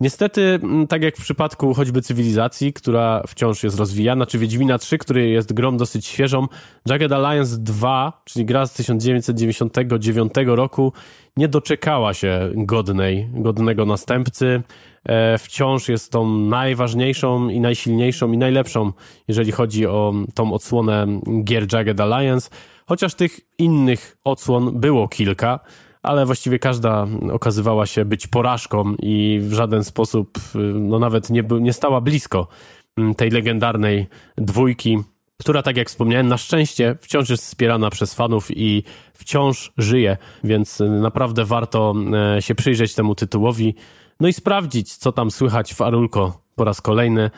Niestety, 0.00 0.42
mm, 0.42 0.86
tak 0.86 1.02
jak 1.02 1.16
w 1.16 1.22
przypadku 1.22 1.74
choćby 1.74 2.02
cywilizacji, 2.02 2.72
która 2.72 3.22
wciąż 3.26 3.62
jest 3.62 3.78
rozwijana, 3.78 4.26
czy 4.26 4.38
Wiedźmina 4.38 4.78
3, 4.78 4.98
który 4.98 5.28
jest 5.28 5.52
grą 5.52 5.76
dosyć 5.76 6.06
świeżą, 6.06 6.46
Jagged 6.86 7.12
Alliance 7.12 7.56
2, 7.58 8.22
czyli 8.24 8.44
gra 8.44 8.66
z 8.66 8.72
1999 8.72 10.32
roku, 10.46 10.92
nie 11.36 11.48
doczekała 11.48 12.14
się 12.14 12.52
godnej, 12.54 13.28
godnego 13.32 13.86
następcy. 13.86 14.62
E, 15.04 15.38
wciąż 15.38 15.88
jest 15.88 16.12
tą 16.12 16.38
najważniejszą 16.38 17.48
i 17.48 17.60
najsilniejszą 17.60 18.32
i 18.32 18.38
najlepszą, 18.38 18.92
jeżeli 19.28 19.52
chodzi 19.52 19.86
o 19.86 20.14
tą 20.34 20.52
odsłonę 20.52 21.06
gier 21.44 21.72
Jagged 21.72 22.00
Alliance. 22.00 22.50
Chociaż 22.90 23.14
tych 23.14 23.40
innych 23.58 24.16
odsłon 24.24 24.80
było 24.80 25.08
kilka, 25.08 25.60
ale 26.02 26.26
właściwie 26.26 26.58
każda 26.58 27.06
okazywała 27.32 27.86
się 27.86 28.04
być 28.04 28.26
porażką 28.26 28.94
i 29.02 29.40
w 29.42 29.52
żaden 29.52 29.84
sposób, 29.84 30.38
no 30.74 30.98
nawet 30.98 31.30
nie, 31.30 31.44
nie 31.60 31.72
stała 31.72 32.00
blisko 32.00 32.48
mm, 32.96 33.14
tej 33.14 33.30
legendarnej 33.30 34.06
dwójki, 34.36 34.98
która, 35.40 35.62
tak 35.62 35.76
jak 35.76 35.88
wspomniałem, 35.88 36.28
na 36.28 36.38
szczęście 36.38 36.96
wciąż 37.00 37.30
jest 37.30 37.44
wspierana 37.44 37.90
przez 37.90 38.14
fanów 38.14 38.48
i 38.50 38.82
wciąż 39.14 39.72
żyje, 39.78 40.16
więc 40.44 40.82
naprawdę 41.00 41.44
warto 41.44 41.94
e, 42.36 42.42
się 42.42 42.54
przyjrzeć 42.54 42.94
temu 42.94 43.14
tytułowi, 43.14 43.74
no 44.20 44.28
i 44.28 44.32
sprawdzić, 44.32 44.96
co 44.96 45.12
tam 45.12 45.30
słychać 45.30 45.74
w 45.74 45.80
Arulko 45.80 46.42
po 46.54 46.64
raz 46.64 46.80
kolejny, 46.80 47.30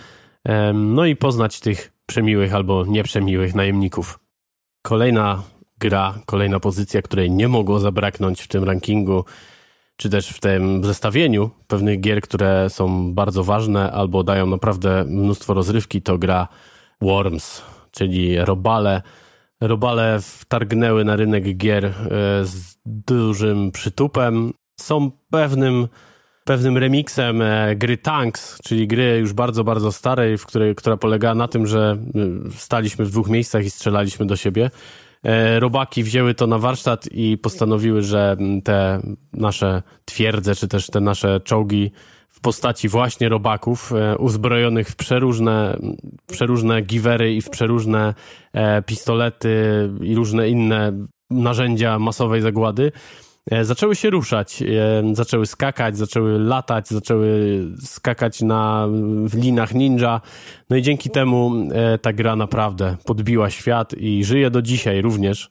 no 0.75 1.05
i 1.05 1.17
poznać 1.17 1.61
tych 1.61 1.93
przemiłych 2.07 2.55
albo 2.55 2.85
nieprzemiłych 2.87 3.55
najemników. 3.55 4.22
Kolejna 4.83 5.43
gra, 5.79 6.15
kolejna 6.27 6.61
pozycja, 6.61 7.03
której 7.03 7.31
nie 7.31 7.49
mogło 7.49 7.81
zabraknąć 7.81 8.43
w 8.43 8.49
tym 8.49 8.65
rankingu, 8.65 9.25
czy 9.97 10.11
też 10.11 10.29
w 10.29 10.41
tym 10.41 10.85
zestawieniu 10.85 11.51
pewnych 11.67 12.01
gier, 12.01 12.21
które 12.21 12.71
są 12.71 13.15
bardzo 13.15 13.45
ważne 13.45 13.93
albo 13.93 14.25
dają 14.25 14.47
naprawdę 14.47 15.05
mnóstwo 15.05 15.55
rozrywki, 15.55 16.03
to 16.03 16.19
gra 16.19 16.49
Worms, 17.01 17.63
czyli 17.91 18.45
robale. 18.45 19.03
Robale 19.61 20.19
wtargnęły 20.21 21.05
na 21.05 21.17
rynek 21.17 21.57
gier 21.57 21.85
e, 21.85 21.93
z 22.45 22.77
dużym 22.87 23.73
przytupem. 23.73 24.53
Są 24.81 25.11
pewnym, 25.31 25.89
pewnym 26.45 26.79
remixem 26.79 27.43
e, 27.43 27.77
gry 27.77 27.99
Tanks, 27.99 28.59
czyli 28.65 28.87
gry 28.87 29.19
już 29.19 29.33
bardzo, 29.33 29.65
bardzo 29.65 29.93
starej, 29.93 30.39
w 30.39 30.47
której, 30.47 30.75
która 30.75 30.97
polegała 30.97 31.35
na 31.35 31.49
tym, 31.49 31.67
że 31.67 31.99
e, 32.47 32.51
staliśmy 32.51 33.05
w 33.05 33.11
dwóch 33.11 33.29
miejscach 33.29 33.65
i 33.65 33.71
strzelaliśmy 33.71 34.27
do 34.27 34.37
siebie. 34.37 34.71
E, 35.25 35.61
robaki 35.61 36.03
wzięły 36.03 36.35
to 36.35 36.47
na 36.47 36.59
warsztat 36.59 37.09
i 37.13 37.39
postanowiły, 37.39 38.03
że 38.03 38.37
te 38.65 39.01
nasze 39.33 39.83
twierdze, 40.05 40.55
czy 40.55 40.69
też 40.69 40.87
te 40.87 41.01
nasze 41.01 41.41
czołgi 41.41 41.93
w 42.29 42.41
postaci 42.41 42.89
właśnie 42.89 43.29
robaków, 43.29 43.93
e, 43.93 44.19
uzbrojonych 44.19 44.89
w 44.89 44.97
przeróżne, 44.97 45.79
przeróżne 46.27 46.83
giwery 46.83 47.35
i 47.35 47.41
w 47.41 47.51
przeróżne 47.51 48.15
pistolety 48.87 49.91
i 50.01 50.15
różne 50.15 50.49
inne 50.49 50.93
narzędzia 51.31 51.99
masowej 51.99 52.41
zagłady, 52.41 52.93
zaczęły 53.63 53.97
się 53.97 54.11
ruszać, 54.11 54.63
e, 54.63 55.15
zaczęły 55.15 55.47
skakać, 55.47 55.97
zaczęły 55.97 56.39
latać, 56.39 56.89
zaczęły 56.89 57.61
skakać 57.81 58.43
na 58.43 58.89
w 59.25 59.35
linach 59.35 59.75
ninja. 59.75 60.21
No 60.71 60.77
i 60.77 60.83
dzięki 60.83 61.11
temu 61.11 61.53
e, 61.73 61.99
ta 61.99 62.13
gra 62.13 62.37
naprawdę 62.37 62.97
podbiła 63.05 63.51
świat 63.51 63.95
i 63.95 64.25
żyje 64.25 64.51
do 64.51 64.63
dzisiaj 64.63 65.03
również, 65.03 65.51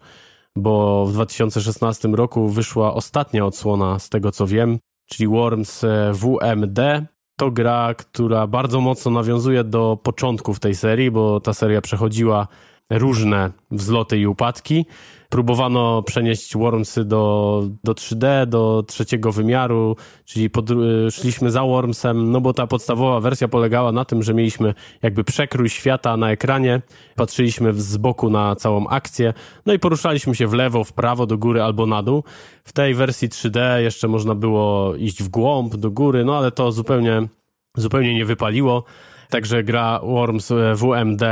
bo 0.56 1.06
w 1.06 1.14
2016 1.14 2.08
roku 2.08 2.50
wyszła 2.50 2.94
ostatnia 2.94 3.46
odsłona 3.46 4.00
z 4.00 4.10
tego 4.10 4.32
co 4.32 4.48
wiem, 4.48 4.80
czyli 5.10 5.28
Worms 5.28 5.86
WMD. 6.14 7.06
To 7.40 7.52
gra, 7.52 7.94
która 7.94 8.48
bardzo 8.48 8.82
mocno 8.82 9.12
nawiązuje 9.12 9.64
do 9.64 9.98
początków 10.04 10.60
tej 10.60 10.76
serii, 10.76 11.12
bo 11.12 11.40
ta 11.40 11.54
seria 11.54 11.82
przechodziła 11.82 12.48
różne 12.92 13.52
wzloty 13.72 14.20
i 14.20 14.28
upadki. 14.28 14.86
Próbowano 15.30 16.04
przenieść 16.04 16.58
Wormsy 16.58 17.06
do, 17.06 17.64
do 17.84 17.94
3D, 17.94 18.46
do 18.46 18.84
trzeciego 18.88 19.32
wymiaru, 19.32 19.96
czyli 20.26 20.50
pod, 20.50 20.70
szliśmy 21.10 21.52
za 21.52 21.64
Wormsem, 21.64 22.32
no 22.32 22.42
bo 22.42 22.54
ta 22.54 22.68
podstawowa 22.68 23.20
wersja 23.20 23.48
polegała 23.48 23.92
na 23.92 24.06
tym, 24.06 24.24
że 24.24 24.34
mieliśmy 24.34 24.74
jakby 25.02 25.24
przekrój 25.24 25.70
świata 25.70 26.18
na 26.18 26.32
ekranie, 26.32 26.82
patrzyliśmy 27.16 27.74
z 27.74 27.98
boku 27.98 28.30
na 28.30 28.56
całą 28.56 28.88
akcję, 28.88 29.34
no 29.66 29.74
i 29.74 29.80
poruszaliśmy 29.80 30.36
się 30.36 30.48
w 30.48 30.54
lewo, 30.54 30.84
w 30.84 30.94
prawo, 30.94 31.26
do 31.26 31.38
góry 31.38 31.64
albo 31.64 31.86
na 31.86 32.04
dół. 32.04 32.24
W 32.64 32.74
tej 32.74 32.94
wersji 32.94 33.30
3D 33.30 33.78
jeszcze 33.78 34.08
można 34.08 34.36
było 34.36 34.96
iść 34.96 35.24
w 35.24 35.30
głąb, 35.30 35.76
do 35.76 35.92
góry, 35.92 36.26
no 36.26 36.38
ale 36.38 36.52
to 36.52 36.72
zupełnie, 36.72 37.28
zupełnie 37.76 38.14
nie 38.14 38.26
wypaliło. 38.26 38.84
Także 39.30 39.64
gra 39.64 40.00
Worms 40.04 40.52
WMD 40.76 41.24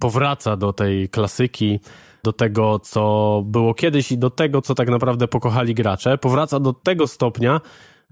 powraca 0.00 0.56
do 0.56 0.72
tej 0.72 1.08
klasyki, 1.08 1.80
do 2.24 2.32
tego, 2.32 2.78
co 2.78 3.42
było 3.46 3.74
kiedyś 3.74 4.12
i 4.12 4.18
do 4.18 4.30
tego, 4.30 4.62
co 4.62 4.74
tak 4.74 4.88
naprawdę 4.88 5.28
pokochali 5.28 5.74
gracze. 5.74 6.18
Powraca 6.18 6.60
do 6.60 6.72
tego 6.72 7.06
stopnia, 7.06 7.60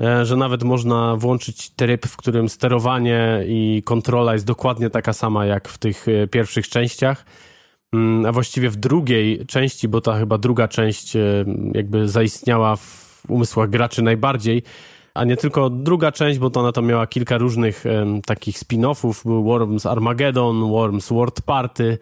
e, 0.01 0.25
że 0.25 0.37
nawet 0.37 0.63
można 0.63 1.17
włączyć 1.17 1.71
tryb, 1.71 2.07
w 2.07 2.17
którym 2.17 2.49
sterowanie 2.49 3.45
i 3.47 3.83
kontrola 3.85 4.33
jest 4.33 4.47
dokładnie 4.47 4.91
taka 4.91 5.13
sama 5.13 5.47
jak 5.47 5.69
w 5.69 5.79
tych 5.79 6.07
e, 6.09 6.27
pierwszych 6.27 6.69
częściach. 6.69 7.25
Mm, 7.93 8.27
a 8.27 8.33
właściwie 8.33 8.71
w 8.71 8.77
drugiej 8.77 9.47
części, 9.47 9.89
bo 9.89 10.01
ta 10.01 10.19
chyba 10.19 10.39
druga 10.39 10.69
część 10.69 11.17
e, 11.17 11.45
jakby 11.75 12.09
zaistniała 12.09 12.77
w 12.77 13.23
umysłach 13.29 13.71
graczy 13.71 14.03
najbardziej, 14.03 14.63
a 15.19 15.25
nie 15.25 15.37
tylko 15.37 15.71
druga 15.71 16.13
część, 16.13 16.39
bo 16.39 16.51
to 16.51 16.61
ona 16.61 16.73
tam 16.73 16.87
miała 16.87 17.07
kilka 17.07 17.39
różnych 17.39 17.85
um, 17.85 18.23
takich 18.23 18.59
spin-offów. 18.59 19.25
Był 19.25 19.45
Worms 19.45 19.87
Armageddon, 19.87 20.71
Worms 20.71 21.09
World 21.09 21.43
Party. 21.43 21.99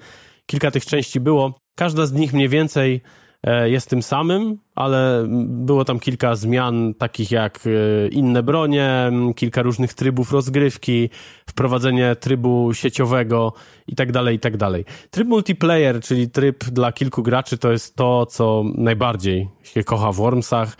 Kilka 0.47 0.71
tych 0.71 0.87
części 0.87 1.21
było. 1.21 1.55
Każda 1.75 2.07
z 2.07 2.13
nich 2.13 2.33
mniej 2.33 2.49
więcej 2.49 3.01
e, 3.43 3.71
jest 3.71 3.91
tym 3.91 4.03
samym, 4.03 4.59
ale 4.75 5.27
było 5.47 5.85
tam 5.85 5.99
kilka 5.99 6.35
zmian, 6.35 6.95
takich 6.95 7.31
jak 7.31 7.61
e, 7.67 8.09
inne 8.09 8.43
bronie, 8.43 9.11
kilka 9.37 9.63
różnych 9.63 9.95
trybów 9.95 10.33
rozgrywki, 10.33 11.11
wprowadzenie 11.49 12.17
trybu 12.17 12.75
sieciowego 12.75 13.53
i 13.87 13.95
tak 13.95 14.13
dalej, 14.13 14.37
i 14.37 14.39
tak 14.39 14.57
dalej. 14.57 14.85
Tryb 15.11 15.29
multiplayer, 15.29 16.01
czyli 16.01 16.31
tryb 16.31 16.65
dla 16.65 16.93
kilku 16.93 17.23
graczy, 17.23 17.59
to 17.59 17.73
jest 17.73 17.97
to, 17.97 18.27
co 18.27 18.65
najbardziej 18.75 19.49
się 19.63 19.85
kocha 19.85 20.13
w 20.13 20.17
Wormsach 20.17 20.77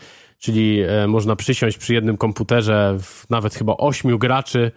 czyli 0.47 0.81
e, 0.83 1.07
można 1.07 1.37
przysiąść 1.37 1.79
przy 1.79 1.95
jednym 1.95 2.17
komputerze, 2.17 2.97
w 3.01 3.31
nawet 3.31 3.55
chyba 3.55 3.77
ośmiu 3.77 4.19
graczy 4.19 4.73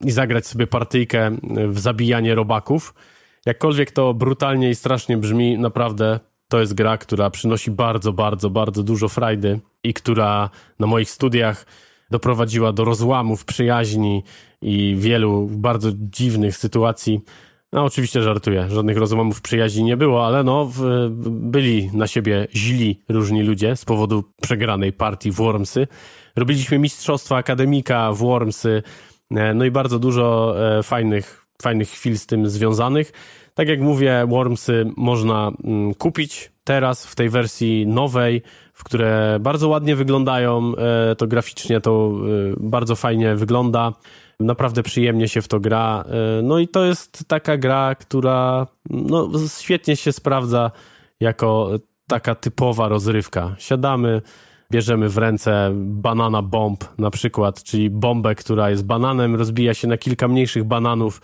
i 0.00 0.10
zagrać 0.10 0.46
sobie 0.46 0.66
partyjkę 0.66 1.36
w 1.68 1.78
zabijanie 1.78 2.34
robaków. 2.34 2.94
Jakkolwiek 3.46 3.90
to 3.90 4.14
brutalnie 4.14 4.70
i 4.70 4.74
strasznie 4.74 5.16
brzmi, 5.16 5.58
naprawdę 5.58 6.20
to 6.48 6.60
jest 6.60 6.74
gra, 6.74 6.98
która 6.98 7.30
przynosi 7.30 7.70
bardzo, 7.70 8.12
bardzo, 8.12 8.50
bardzo 8.50 8.82
dużo 8.82 9.08
frajdy 9.08 9.60
i 9.84 9.94
która 9.94 10.50
na 10.78 10.86
moich 10.86 11.10
studiach 11.10 11.66
doprowadziła 12.10 12.72
do 12.72 12.84
rozłamów 12.84 13.44
przyjaźni 13.44 14.22
i 14.62 14.94
wielu 14.98 15.46
bardzo 15.46 15.90
dziwnych 15.94 16.56
sytuacji. 16.56 17.20
No 17.74 17.84
oczywiście 17.84 18.22
żartuję, 18.22 18.66
żadnych 18.70 18.96
rozumów 18.96 19.40
przyjaźni 19.40 19.84
nie 19.84 19.96
było, 19.96 20.26
ale 20.26 20.44
no 20.44 20.66
w, 20.66 21.08
byli 21.30 21.90
na 21.92 22.06
siebie 22.06 22.46
źli 22.54 23.00
różni 23.08 23.42
ludzie 23.42 23.76
z 23.76 23.84
powodu 23.84 24.24
przegranej 24.42 24.92
partii 24.92 25.30
w 25.30 25.34
Wormsy. 25.34 25.86
Robiliśmy 26.36 26.78
mistrzostwa 26.78 27.36
akademika 27.36 28.12
w 28.12 28.18
Wormsy, 28.18 28.82
no 29.30 29.64
i 29.64 29.70
bardzo 29.70 29.98
dużo 29.98 30.56
fajnych, 30.82 31.46
fajnych 31.62 31.88
chwil 31.88 32.18
z 32.18 32.26
tym 32.26 32.48
związanych. 32.48 33.12
Tak 33.54 33.68
jak 33.68 33.80
mówię, 33.80 34.26
Wormsy 34.28 34.86
można 34.96 35.52
mm, 35.64 35.94
kupić 35.94 36.52
teraz 36.64 37.06
w 37.06 37.14
tej 37.14 37.28
wersji 37.30 37.86
nowej, 37.86 38.42
w 38.72 38.84
które 38.84 39.38
bardzo 39.40 39.68
ładnie 39.68 39.96
wyglądają, 39.96 40.72
e, 40.76 41.16
to 41.16 41.26
graficznie 41.26 41.80
to 41.80 42.12
e, 42.50 42.54
bardzo 42.60 42.96
fajnie 42.96 43.34
wygląda. 43.34 43.92
Naprawdę 44.40 44.82
przyjemnie 44.82 45.28
się 45.28 45.42
w 45.42 45.48
to 45.48 45.60
gra. 45.60 46.04
E, 46.08 46.42
no 46.42 46.58
i 46.58 46.68
to 46.68 46.84
jest 46.84 47.24
taka 47.28 47.56
gra, 47.56 47.94
która 47.94 48.66
no, 48.90 49.30
świetnie 49.58 49.96
się 49.96 50.12
sprawdza 50.12 50.70
jako 51.20 51.70
taka 52.06 52.34
typowa 52.34 52.88
rozrywka. 52.88 53.54
Siadamy, 53.58 54.22
bierzemy 54.72 55.08
w 55.08 55.18
ręce 55.18 55.70
banana 55.74 56.42
bomb 56.42 56.84
na 56.98 57.10
przykład, 57.10 57.62
czyli 57.62 57.90
bombę, 57.90 58.34
która 58.34 58.70
jest 58.70 58.86
bananem, 58.86 59.34
rozbija 59.34 59.74
się 59.74 59.88
na 59.88 59.96
kilka 59.96 60.28
mniejszych 60.28 60.64
bananów 60.64 61.20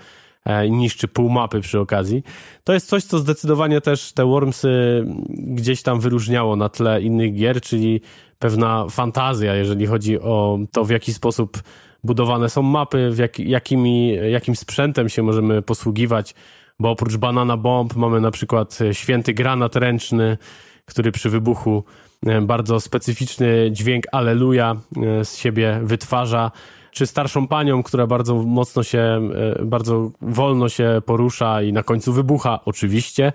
E, 0.47 0.67
i 0.67 0.71
niszczy 0.71 1.09
pół 1.09 1.31
mapy 1.31 1.61
przy 1.61 1.81
okazji. 1.81 2.23
To 2.65 2.73
jest 2.73 2.89
coś, 2.89 3.05
co 3.05 3.19
zdecydowanie 3.19 3.81
też 3.81 4.13
te 4.13 4.27
Wormsy 4.27 5.05
gdzieś 5.29 5.83
tam 5.83 6.01
wyróżniało 6.01 6.57
na 6.57 6.69
tle 6.69 7.03
innych 7.03 7.35
gier, 7.35 7.61
czyli 7.61 8.01
pewna 8.39 8.87
fantazja, 8.91 9.55
jeżeli 9.55 9.87
chodzi 9.87 10.21
o 10.21 10.59
to, 10.73 10.85
w 10.85 10.91
jaki 10.91 11.15
sposób 11.15 11.59
budowane 12.05 12.49
są 12.49 12.63
mapy, 12.63 13.13
jak, 13.17 13.39
jakimi, 13.39 14.15
jakim 14.31 14.57
sprzętem 14.57 15.09
się 15.09 15.23
możemy 15.23 15.63
posługiwać, 15.63 16.35
bo 16.79 16.91
oprócz 16.91 17.17
banana 17.17 17.57
bomb 17.57 17.97
mamy 17.97 18.21
na 18.21 18.31
przykład 18.31 18.79
święty 18.93 19.35
granat 19.35 19.77
ręczny, 19.77 20.39
który 20.85 21.13
przy 21.13 21.31
wybuchu 21.31 21.85
e, 22.27 22.41
bardzo 22.41 22.81
specyficzny 22.81 23.69
dźwięk 23.73 24.05
Aleluja 24.13 24.77
e, 24.97 25.25
z 25.25 25.37
siebie 25.37 25.81
wytwarza 25.83 26.51
czy 26.91 27.07
starszą 27.07 27.49
panią, 27.49 27.83
która 27.83 28.07
bardzo 28.07 28.35
mocno 28.35 28.83
się, 28.83 29.31
e, 29.59 29.65
bardzo 29.65 30.11
wolno 30.23 30.69
się 30.69 31.03
porusza 31.07 31.63
i 31.63 31.73
na 31.73 31.83
końcu 31.83 32.13
wybucha, 32.13 32.61
oczywiście, 32.65 33.33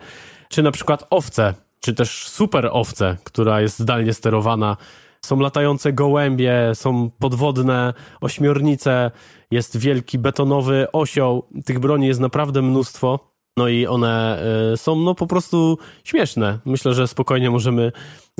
czy 0.49 0.63
na 0.63 0.71
przykład 0.71 1.07
owce, 1.09 1.53
czy 1.79 1.93
też 1.93 2.27
super 2.27 2.69
owce, 2.71 3.17
która 3.23 3.61
jest 3.61 3.79
zdalnie 3.79 4.13
sterowana. 4.13 4.77
Są 5.25 5.39
latające 5.39 5.93
gołębie, 5.93 6.71
są 6.73 7.09
podwodne 7.19 7.93
ośmiornice, 8.21 9.11
jest 9.51 9.77
wielki 9.77 10.19
betonowy 10.19 10.87
osioł. 10.91 11.43
Tych 11.65 11.79
broni 11.79 12.07
jest 12.07 12.19
naprawdę 12.19 12.61
mnóstwo. 12.61 13.19
No 13.57 13.67
i 13.67 13.87
one 13.87 14.43
e, 14.73 14.77
są 14.77 14.95
no 14.95 15.15
po 15.15 15.27
prostu 15.27 15.77
śmieszne. 16.03 16.59
Myślę, 16.65 16.93
że 16.93 17.07
spokojnie 17.07 17.49
możemy 17.49 17.91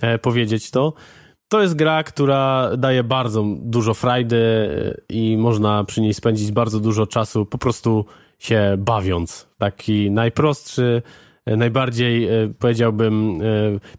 e, 0.02 0.18
powiedzieć 0.18 0.72
to. 0.72 0.94
To 1.48 1.62
jest 1.62 1.76
gra, 1.76 2.04
która 2.04 2.72
daje 2.78 3.04
bardzo 3.04 3.46
dużo 3.58 3.94
frajdy 3.94 4.44
i 5.10 5.38
można 5.38 5.84
przy 5.84 6.02
niej 6.02 6.14
spędzić 6.14 6.52
bardzo 6.52 6.80
dużo 6.80 7.08
czasu 7.08 7.46
po 7.46 7.58
prostu 7.58 8.06
się 8.40 8.76
bawiąc. 8.78 9.48
Taki 9.58 10.12
najprostszy, 10.12 11.02
najbardziej 11.46 12.26
e, 12.26 12.54
powiedziałbym 12.60 13.42
e, 13.42 13.46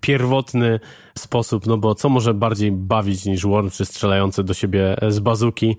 pierwotny 0.00 0.80
sposób, 1.18 1.66
no 1.66 1.76
bo 1.76 1.94
co 1.94 2.08
może 2.08 2.34
bardziej 2.34 2.72
bawić 2.72 3.24
niż 3.24 3.44
łączy 3.44 3.84
strzelające 3.84 4.44
do 4.44 4.54
siebie 4.54 4.96
z 5.08 5.18
bazuki, 5.18 5.76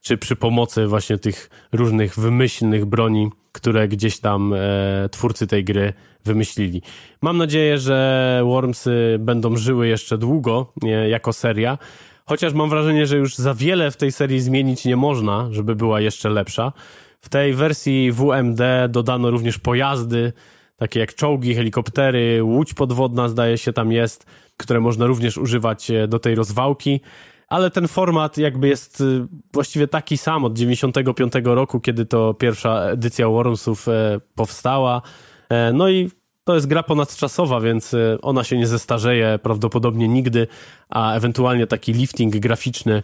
czy 0.00 0.18
przy 0.18 0.36
pomocy 0.36 0.86
właśnie 0.86 1.18
tych 1.18 1.50
różnych 1.72 2.18
wymyślnych 2.18 2.84
broni, 2.84 3.30
które 3.52 3.88
gdzieś 3.88 4.20
tam 4.20 4.54
e, 4.54 5.08
twórcy 5.08 5.46
tej 5.46 5.64
gry 5.64 5.92
wymyślili. 6.24 6.82
Mam 7.22 7.36
nadzieję, 7.36 7.78
że 7.78 8.40
Wormsy 8.44 9.16
będą 9.20 9.56
żyły 9.56 9.88
jeszcze 9.88 10.18
długo 10.18 10.72
jako 11.08 11.32
seria, 11.32 11.78
chociaż 12.26 12.52
mam 12.52 12.70
wrażenie, 12.70 13.06
że 13.06 13.16
już 13.16 13.36
za 13.36 13.54
wiele 13.54 13.90
w 13.90 13.96
tej 13.96 14.12
serii 14.12 14.40
zmienić 14.40 14.84
nie 14.84 14.96
można, 14.96 15.48
żeby 15.50 15.76
była 15.76 16.00
jeszcze 16.00 16.28
lepsza. 16.30 16.72
W 17.20 17.28
tej 17.28 17.54
wersji 17.54 18.12
WMD 18.12 18.60
dodano 18.88 19.30
również 19.30 19.58
pojazdy, 19.58 20.32
takie 20.78 21.00
jak 21.00 21.14
czołgi, 21.14 21.54
helikoptery, 21.54 22.42
łódź 22.42 22.74
podwodna 22.74 23.28
zdaje 23.28 23.58
się 23.58 23.72
tam 23.72 23.92
jest, 23.92 24.26
które 24.56 24.80
można 24.80 25.06
również 25.06 25.38
używać 25.38 25.90
e, 25.90 26.08
do 26.08 26.18
tej 26.18 26.34
rozwałki 26.34 27.00
ale 27.48 27.70
ten 27.70 27.88
format 27.88 28.38
jakby 28.38 28.68
jest 28.68 29.00
y, 29.00 29.26
właściwie 29.52 29.88
taki 29.88 30.18
sam 30.18 30.44
od 30.44 30.58
95 30.58 31.32
roku, 31.44 31.80
kiedy 31.80 32.06
to 32.06 32.34
pierwsza 32.34 32.82
edycja 32.82 33.28
Wormsów 33.28 33.88
e, 33.88 34.20
powstała. 34.34 35.02
E, 35.48 35.72
no 35.72 35.88
i 35.88 36.10
to 36.44 36.54
jest 36.54 36.66
gra 36.66 36.82
ponadczasowa, 36.82 37.60
więc 37.60 37.94
e, 37.94 38.18
ona 38.22 38.44
się 38.44 38.58
nie 38.58 38.66
zestarzeje 38.66 39.38
prawdopodobnie 39.42 40.08
nigdy, 40.08 40.46
a 40.88 41.14
ewentualnie 41.14 41.66
taki 41.66 41.92
lifting 41.92 42.36
graficzny 42.36 43.02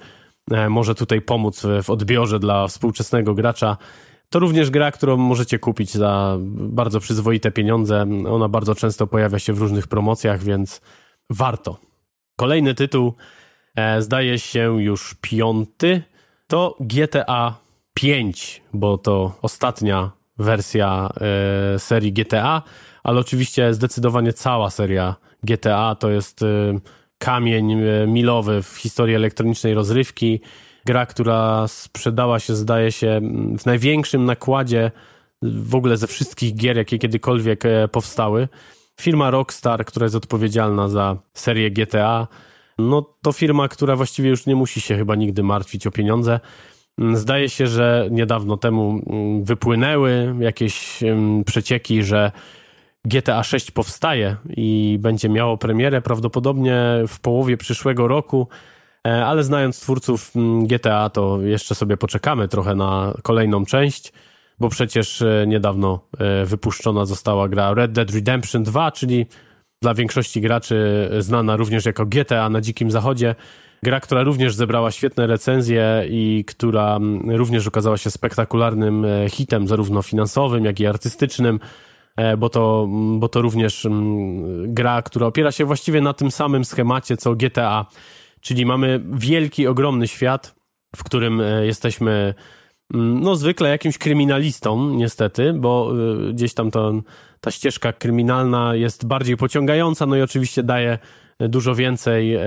może 0.69 0.95
tutaj 0.95 1.21
pomóc 1.21 1.67
w 1.83 1.91
odbiorze 1.91 2.39
dla 2.39 2.69
współczesnego 2.69 3.35
gracza. 3.35 3.77
To 4.35 4.39
również 4.39 4.71
gra, 4.71 4.91
którą 4.91 5.17
możecie 5.17 5.59
kupić 5.59 5.91
za 5.91 6.37
bardzo 6.49 7.01
przyzwoite 7.01 7.51
pieniądze. 7.51 8.07
Ona 8.29 8.49
bardzo 8.49 8.75
często 8.75 9.07
pojawia 9.07 9.39
się 9.39 9.53
w 9.53 9.59
różnych 9.59 9.87
promocjach, 9.87 10.43
więc 10.43 10.81
warto. 11.31 11.79
Kolejny 12.37 12.75
tytuł 12.75 13.15
E, 13.75 14.03
zdaje 14.03 14.39
się 14.39 14.83
już 14.83 15.15
piąty, 15.21 16.03
to 16.47 16.77
GTA 16.81 17.55
5, 17.95 18.63
bo 18.73 18.99
to 18.99 19.39
ostatnia 19.43 20.11
wersja 20.39 21.11
e, 21.75 21.79
serii 21.79 22.13
GTA, 22.13 22.63
ale 23.03 23.21
oczywiście 23.21 23.75
zdecydowanie 23.75 24.33
cała 24.33 24.71
seria 24.71 25.17
GTA 25.43 25.95
to 25.95 26.11
jest 26.11 26.43
e, 26.43 26.47
kamień 27.19 27.83
milowy 28.07 28.63
w 28.63 28.77
historii 28.77 29.15
elektronicznej 29.15 29.75
rozrywki. 29.75 30.41
Gra, 30.87 31.07
która 31.07 31.69
sprzedała 31.69 32.39
się, 32.41 32.55
zdaje 32.55 32.93
się, 32.93 33.21
w 33.59 33.67
największym 33.67 34.25
nakładzie 34.25 34.91
w 35.43 35.75
ogóle 35.75 35.97
ze 35.97 36.07
wszystkich 36.07 36.55
gier, 36.55 36.77
jakie 36.77 36.99
kiedykolwiek 36.99 37.63
powstały. 37.93 38.49
Firma 39.01 39.31
Rockstar, 39.31 39.85
która 39.85 40.05
jest 40.05 40.17
odpowiedzialna 40.17 40.89
za 40.89 41.17
serię 41.35 41.71
GTA, 41.71 42.29
no 42.79 43.15
to 43.23 43.33
firma, 43.33 43.69
która 43.69 43.97
właściwie 43.97 44.31
już 44.31 44.47
nie 44.47 44.57
musi 44.57 44.81
się 44.81 44.97
chyba 44.97 45.15
nigdy 45.15 45.43
martwić 45.43 45.87
o 45.87 45.91
pieniądze. 45.91 46.41
Mm, 46.99 47.17
zdaje 47.17 47.49
się, 47.49 47.67
że 47.67 48.09
niedawno 48.11 48.57
temu 48.57 49.01
mm, 49.07 49.45
wypłynęły 49.45 50.35
jakieś 50.41 51.03
mm, 51.03 51.45
przecieki, 51.45 52.03
że 52.03 52.33
GTA 53.05 53.43
6 53.43 53.71
powstaje 53.71 54.37
i 54.57 54.99
będzie 55.01 55.29
miało 55.29 55.57
premierę 55.57 56.03
prawdopodobnie 56.03 56.77
w 57.09 57.21
połowie 57.21 57.57
przyszłego 57.57 58.09
roku, 58.09 58.49
e, 58.51 58.74
ale 59.05 59.45
znając 59.45 59.81
twórców 59.81 60.33
GTA, 60.63 61.11
to 61.11 61.43
jeszcze 61.43 61.75
sobie 61.75 61.97
poczekamy 61.97 62.49
trochę 62.49 62.75
na 62.75 63.15
kolejną 63.23 63.65
część, 63.65 64.13
bo 64.61 64.69
przecież 64.69 65.23
e, 65.23 65.45
niedawno 65.47 66.01
e, 66.19 66.45
wypuszczona 66.45 67.05
została 67.05 67.49
gra 67.49 67.75
Red 67.75 67.93
Dead 67.93 68.11
Redemption 68.11 68.63
2, 68.63 68.93
czyli 68.93 69.27
dla 69.83 69.95
większości 69.95 70.41
graczy 70.41 71.09
znana 71.19 71.57
również 71.57 71.87
jako 71.87 72.07
GTA 72.07 72.51
na 72.51 72.61
Dzikim 72.61 72.91
Zachodzie. 72.91 73.35
Gra, 73.83 74.01
która 74.01 74.23
również 74.23 74.55
zebrała 74.55 74.91
świetne 74.91 75.27
recenzje 75.27 76.05
i 76.09 76.45
która 76.47 76.97
mm, 76.97 77.31
również 77.31 77.67
okazała 77.67 77.97
się 77.97 78.11
spektakularnym 78.11 79.05
e, 79.05 79.29
hitem, 79.29 79.69
zarówno 79.69 80.03
finansowym, 80.03 80.65
jak 80.65 80.81
i 80.81 80.87
artystycznym, 80.87 81.61
e, 82.17 82.37
bo 82.37 82.49
to, 82.49 82.85
mm, 82.89 83.21
bo 83.21 83.29
to 83.29 83.43
również 83.43 83.87
mm, 83.87 84.75
gra, 84.75 85.03
która 85.03 85.27
opiera 85.27 85.53
się 85.53 85.65
właściwie 85.65 86.01
na 86.01 86.13
tym 86.13 86.31
samym 86.31 86.65
schemacie 86.65 87.17
co 87.17 87.35
GTA, 87.35 87.87
czyli 88.45 88.67
mamy 88.67 89.01
wielki, 89.13 89.67
ogromny 89.67 90.09
świat, 90.09 90.55
w 90.97 91.05
którym 91.05 91.41
e, 91.41 91.67
jesteśmy 91.67 92.35
no 92.91 93.37
zwykle 93.37 93.69
jakimś 93.69 93.99
kryminalistą, 93.99 94.91
niestety, 94.91 95.53
bo 95.53 95.93
gdzieś 96.33 96.55
tam 96.55 96.71
to 96.71 96.93
ta 97.41 97.51
ścieżka 97.51 97.93
kryminalna 97.93 98.75
jest 98.75 99.07
bardziej 99.07 99.37
pociągająca, 99.37 100.07
no 100.07 100.17
i 100.17 100.23
oczywiście 100.23 100.63
daje 100.63 100.99
dużo 101.41 101.75
więcej 101.75 102.39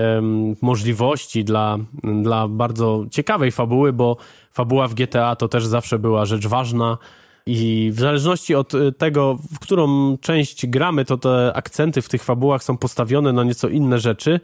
możliwości 0.62 1.44
dla, 1.44 1.78
dla 2.22 2.48
bardzo 2.48 3.04
ciekawej 3.10 3.52
fabuły, 3.52 3.92
bo 3.92 4.16
fabuła 4.52 4.88
w 4.88 4.94
GTA 4.94 5.36
to 5.36 5.48
też 5.48 5.66
zawsze 5.66 5.98
była 5.98 6.26
rzecz 6.26 6.46
ważna. 6.46 6.98
I 7.46 7.90
w 7.92 8.00
zależności 8.00 8.54
od 8.54 8.72
tego, 8.98 9.38
w 9.52 9.58
którą 9.58 10.16
część 10.20 10.66
gramy, 10.66 11.04
to 11.04 11.16
te 11.16 11.52
akcenty 11.54 12.02
w 12.02 12.08
tych 12.08 12.24
fabułach 12.24 12.62
są 12.62 12.76
postawione 12.76 13.32
na 13.32 13.44
nieco 13.44 13.68
inne 13.68 13.98
rzeczy. 13.98 14.40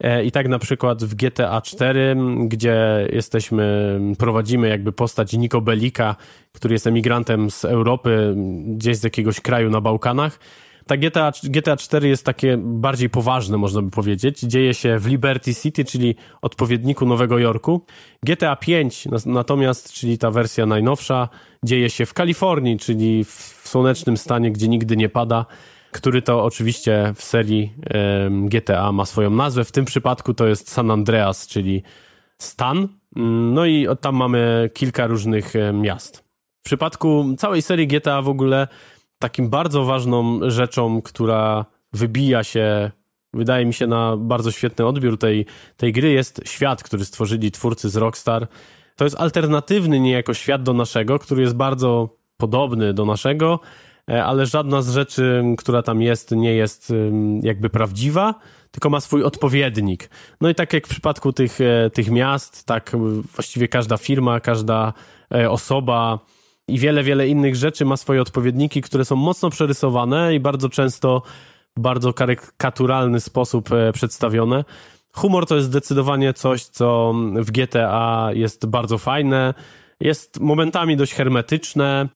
E, 0.00 0.24
I 0.24 0.30
tak 0.30 0.48
na 0.48 0.58
przykład 0.58 1.04
w 1.04 1.14
GTA 1.14 1.60
4, 1.60 2.16
gdzie 2.46 3.08
jesteśmy, 3.12 3.98
prowadzimy 4.18 4.68
jakby 4.68 4.92
postać 4.92 5.32
Niko 5.32 5.60
Belika, 5.60 6.16
który 6.52 6.74
jest 6.74 6.86
emigrantem 6.86 7.50
z 7.50 7.64
Europy, 7.64 8.34
gdzieś 8.66 8.96
z 8.96 9.04
jakiegoś 9.04 9.40
kraju 9.40 9.70
na 9.70 9.80
Bałkanach. 9.80 10.38
Ta 10.86 10.96
GTA, 10.96 11.32
GTA 11.44 11.76
4 11.76 12.08
jest 12.08 12.24
takie 12.24 12.56
bardziej 12.56 13.10
poważne, 13.10 13.58
można 13.58 13.82
by 13.82 13.90
powiedzieć. 13.90 14.40
Dzieje 14.40 14.74
się 14.74 14.98
w 14.98 15.06
Liberty 15.06 15.54
City, 15.54 15.84
czyli 15.84 16.14
odpowiedniku 16.42 17.06
Nowego 17.06 17.38
Jorku. 17.38 17.84
GTA 18.22 18.56
5 18.56 19.08
natomiast, 19.26 19.92
czyli 19.92 20.18
ta 20.18 20.30
wersja 20.30 20.66
najnowsza, 20.66 21.28
dzieje 21.64 21.90
się 21.90 22.06
w 22.06 22.14
Kalifornii, 22.14 22.78
czyli 22.78 23.24
w 23.24 23.62
słonecznym 23.64 24.16
stanie, 24.16 24.52
gdzie 24.52 24.68
nigdy 24.68 24.96
nie 24.96 25.08
pada 25.08 25.46
który 25.90 26.22
to 26.22 26.44
oczywiście 26.44 27.12
w 27.14 27.22
serii 27.22 27.72
GTA 28.30 28.92
ma 28.92 29.04
swoją 29.04 29.30
nazwę. 29.30 29.64
W 29.64 29.72
tym 29.72 29.84
przypadku 29.84 30.34
to 30.34 30.46
jest 30.46 30.70
San 30.70 30.90
Andreas, 30.90 31.46
czyli 31.46 31.82
stan 32.38 32.88
Mm, 33.16 33.54
no 33.54 33.66
i 33.66 33.86
tam 34.00 34.16
mamy 34.16 34.70
kilka 34.74 35.06
różnych 35.06 35.52
miast. 35.72 36.24
W 36.60 36.64
przypadku 36.64 37.34
całej 37.38 37.62
serii 37.62 37.86
GTA 37.86 38.22
w 38.22 38.28
ogóle 38.28 38.68
takim 39.18 39.48
bardzo 39.50 39.84
ważną 39.84 40.50
rzeczą, 40.50 41.02
która 41.02 41.64
wybija 41.92 42.44
się, 42.44 42.90
wydaje 43.32 43.66
mi 43.66 43.74
się, 43.74 43.86
na 43.86 44.16
bardzo 44.16 44.50
świetny 44.50 44.86
odbiór 44.86 45.18
tej, 45.18 45.46
tej 45.76 45.92
gry 45.92 46.10
jest 46.10 46.40
świat, 46.44 46.82
który 46.82 47.04
stworzyli 47.04 47.50
twórcy 47.50 47.90
z 47.90 47.96
Rockstar. 47.96 48.46
To 48.96 49.04
jest 49.04 49.20
alternatywny 49.20 50.00
niejako 50.00 50.34
świat 50.34 50.62
do 50.62 50.72
naszego, 50.72 51.18
który 51.18 51.42
jest 51.42 51.56
bardzo 51.56 52.16
podobny 52.36 52.94
do 52.94 53.04
naszego, 53.04 53.60
ale 54.08 54.46
żadna 54.46 54.82
z 54.82 54.90
rzeczy, 54.90 55.44
która 55.58 55.82
tam 55.82 56.02
jest, 56.02 56.30
nie 56.30 56.54
jest 56.54 56.92
jakby 57.42 57.70
prawdziwa, 57.70 58.34
tylko 58.70 58.90
ma 58.90 59.00
swój 59.00 59.24
odpowiednik. 59.24 60.10
No 60.40 60.48
i 60.48 60.54
tak 60.54 60.72
jak 60.72 60.86
w 60.86 60.90
przypadku 60.90 61.32
tych, 61.32 61.60
e, 61.60 61.90
tych 61.90 62.10
miast, 62.10 62.66
tak 62.66 62.92
właściwie 63.34 63.68
każda 63.68 63.96
firma, 63.96 64.40
każda 64.40 64.92
e, 65.34 65.50
osoba 65.50 66.18
i 66.68 66.78
wiele, 66.78 67.02
wiele 67.02 67.28
innych 67.28 67.56
rzeczy 67.56 67.84
ma 67.84 67.96
swoje 67.96 68.22
odpowiedniki, 68.22 68.82
które 68.82 69.04
są 69.04 69.16
mocno 69.16 69.50
przerysowane 69.50 70.34
i 70.34 70.40
bardzo 70.40 70.68
często 70.68 71.22
w 71.76 71.80
bardzo 71.80 72.12
karykaturalny 72.12 73.20
sposób 73.20 73.68
przedstawione. 73.92 74.64
Humor 75.12 75.46
to 75.46 75.54
jest 75.54 75.68
zdecydowanie 75.68 76.32
coś, 76.34 76.64
co 76.64 77.14
w 77.34 77.50
GTA 77.50 78.30
jest 78.32 78.66
bardzo 78.66 78.98
fajne. 78.98 79.54
Jest 80.00 80.40
momentami 80.40 80.96
dość 80.96 81.14
hermetyczne, 81.14 82.02
e, 82.02 82.08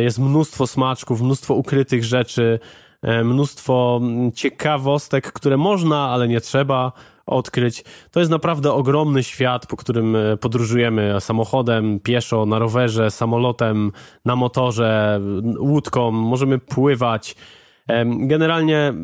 jest 0.00 0.18
mnóstwo 0.18 0.66
smaczków, 0.66 1.22
mnóstwo 1.22 1.54
ukrytych 1.54 2.04
rzeczy, 2.04 2.58
e, 3.02 3.24
mnóstwo 3.24 4.00
ciekawostek, 4.34 5.32
które 5.32 5.56
można, 5.56 6.08
ale 6.08 6.28
nie 6.28 6.40
trzeba 6.40 6.92
odkryć. 7.26 7.84
To 8.10 8.20
jest 8.20 8.32
naprawdę 8.32 8.72
ogromny 8.72 9.22
świat, 9.22 9.66
po 9.66 9.76
którym 9.76 10.16
e, 10.16 10.36
podróżujemy 10.36 11.16
samochodem, 11.20 12.00
pieszo, 12.00 12.46
na 12.46 12.58
rowerze, 12.58 13.10
samolotem, 13.10 13.92
na 14.24 14.36
motorze, 14.36 15.20
łódką, 15.58 16.10
możemy 16.10 16.58
pływać. 16.58 17.36
Generalnie 18.06 18.94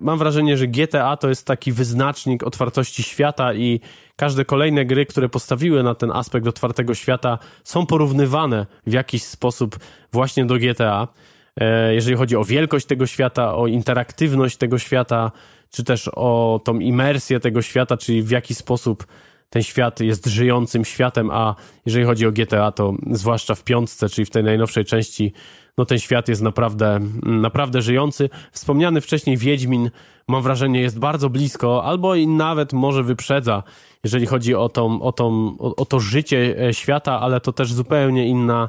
mam 0.00 0.18
wrażenie, 0.18 0.56
że 0.56 0.66
GTA 0.66 1.16
to 1.16 1.28
jest 1.28 1.46
taki 1.46 1.72
wyznacznik 1.72 2.42
otwartości 2.42 3.02
świata 3.02 3.54
i 3.54 3.80
każde 4.16 4.44
kolejne 4.44 4.84
gry, 4.84 5.06
które 5.06 5.28
postawiły 5.28 5.82
na 5.82 5.94
ten 5.94 6.10
aspekt 6.10 6.46
otwartego 6.46 6.94
świata, 6.94 7.38
są 7.64 7.86
porównywane 7.86 8.66
w 8.86 8.92
jakiś 8.92 9.22
sposób 9.22 9.78
właśnie 10.12 10.46
do 10.46 10.54
GTA. 10.54 11.08
E, 11.56 11.94
jeżeli 11.94 12.16
chodzi 12.16 12.36
o 12.36 12.44
wielkość 12.44 12.86
tego 12.86 13.06
świata, 13.06 13.54
o 13.54 13.66
interaktywność 13.66 14.56
tego 14.56 14.78
świata, 14.78 15.32
czy 15.70 15.84
też 15.84 16.10
o 16.14 16.60
tą 16.64 16.78
imersję 16.78 17.40
tego 17.40 17.62
świata, 17.62 17.96
czyli 17.96 18.22
w 18.22 18.30
jaki 18.30 18.54
sposób 18.54 19.06
ten 19.50 19.62
świat 19.62 20.00
jest 20.00 20.26
żyjącym 20.26 20.84
światem, 20.84 21.30
a 21.30 21.54
jeżeli 21.86 22.04
chodzi 22.04 22.26
o 22.26 22.32
GTA, 22.32 22.72
to 22.72 22.94
zwłaszcza 23.10 23.54
w 23.54 23.64
piątce, 23.64 24.08
czyli 24.08 24.26
w 24.26 24.30
tej 24.30 24.44
najnowszej 24.44 24.84
części, 24.84 25.32
no 25.78 25.84
ten 25.84 25.98
świat 25.98 26.28
jest 26.28 26.42
naprawdę, 26.42 27.00
naprawdę 27.22 27.82
żyjący. 27.82 28.30
Wspomniany 28.52 29.00
wcześniej 29.00 29.36
Wiedźmin, 29.36 29.90
mam 30.28 30.42
wrażenie, 30.42 30.80
jest 30.80 30.98
bardzo 30.98 31.30
blisko, 31.30 31.84
albo 31.84 32.14
i 32.14 32.26
nawet 32.26 32.72
może 32.72 33.02
wyprzedza, 33.02 33.62
jeżeli 34.04 34.26
chodzi 34.26 34.54
o, 34.54 34.68
tą, 34.68 35.02
o, 35.02 35.12
tą, 35.12 35.56
o, 35.58 35.76
o 35.76 35.84
to 35.84 36.00
życie 36.00 36.68
e, 36.68 36.74
świata, 36.74 37.20
ale 37.20 37.40
to 37.40 37.52
też 37.52 37.72
zupełnie 37.72 38.28
inna, 38.28 38.68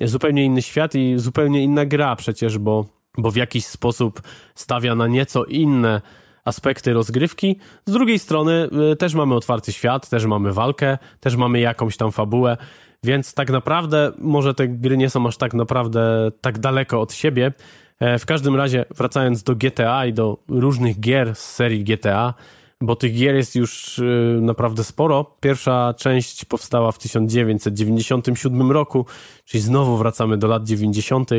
zupełnie 0.00 0.44
inny 0.44 0.62
świat 0.62 0.94
i 0.94 1.14
zupełnie 1.18 1.62
inna 1.62 1.86
gra 1.86 2.16
przecież, 2.16 2.58
bo, 2.58 2.86
bo 3.18 3.30
w 3.30 3.36
jakiś 3.36 3.66
sposób 3.66 4.22
stawia 4.54 4.94
na 4.94 5.06
nieco 5.06 5.44
inne 5.44 6.00
aspekty 6.44 6.92
rozgrywki. 6.92 7.58
Z 7.86 7.92
drugiej 7.92 8.18
strony 8.18 8.68
y, 8.92 8.96
też 8.96 9.14
mamy 9.14 9.34
otwarty 9.34 9.72
świat, 9.72 10.08
też 10.08 10.26
mamy 10.26 10.52
walkę, 10.52 10.98
też 11.20 11.36
mamy 11.36 11.60
jakąś 11.60 11.96
tam 11.96 12.12
fabułę, 12.12 12.56
więc 13.04 13.34
tak 13.34 13.50
naprawdę 13.50 14.12
może 14.18 14.54
te 14.54 14.68
gry 14.68 14.96
nie 14.96 15.10
są 15.10 15.26
aż 15.26 15.36
tak 15.36 15.54
naprawdę 15.54 16.30
tak 16.40 16.58
daleko 16.58 17.00
od 17.00 17.12
siebie. 17.12 17.52
E, 18.00 18.18
w 18.18 18.26
każdym 18.26 18.56
razie, 18.56 18.84
wracając 18.96 19.42
do 19.42 19.56
GTA 19.56 20.06
i 20.06 20.12
do 20.12 20.38
różnych 20.48 21.00
gier 21.00 21.34
z 21.34 21.54
serii 21.54 21.84
GTA, 21.84 22.34
bo 22.80 22.96
tych 22.96 23.14
gier 23.14 23.34
jest 23.34 23.56
już 23.56 23.98
y, 23.98 24.38
naprawdę 24.40 24.84
sporo. 24.84 25.36
Pierwsza 25.40 25.94
część 25.98 26.44
powstała 26.44 26.92
w 26.92 26.98
1997 26.98 28.72
roku, 28.72 29.06
czyli 29.44 29.60
znowu 29.62 29.96
wracamy 29.96 30.36
do 30.36 30.46
lat 30.46 30.64
90. 30.64 31.30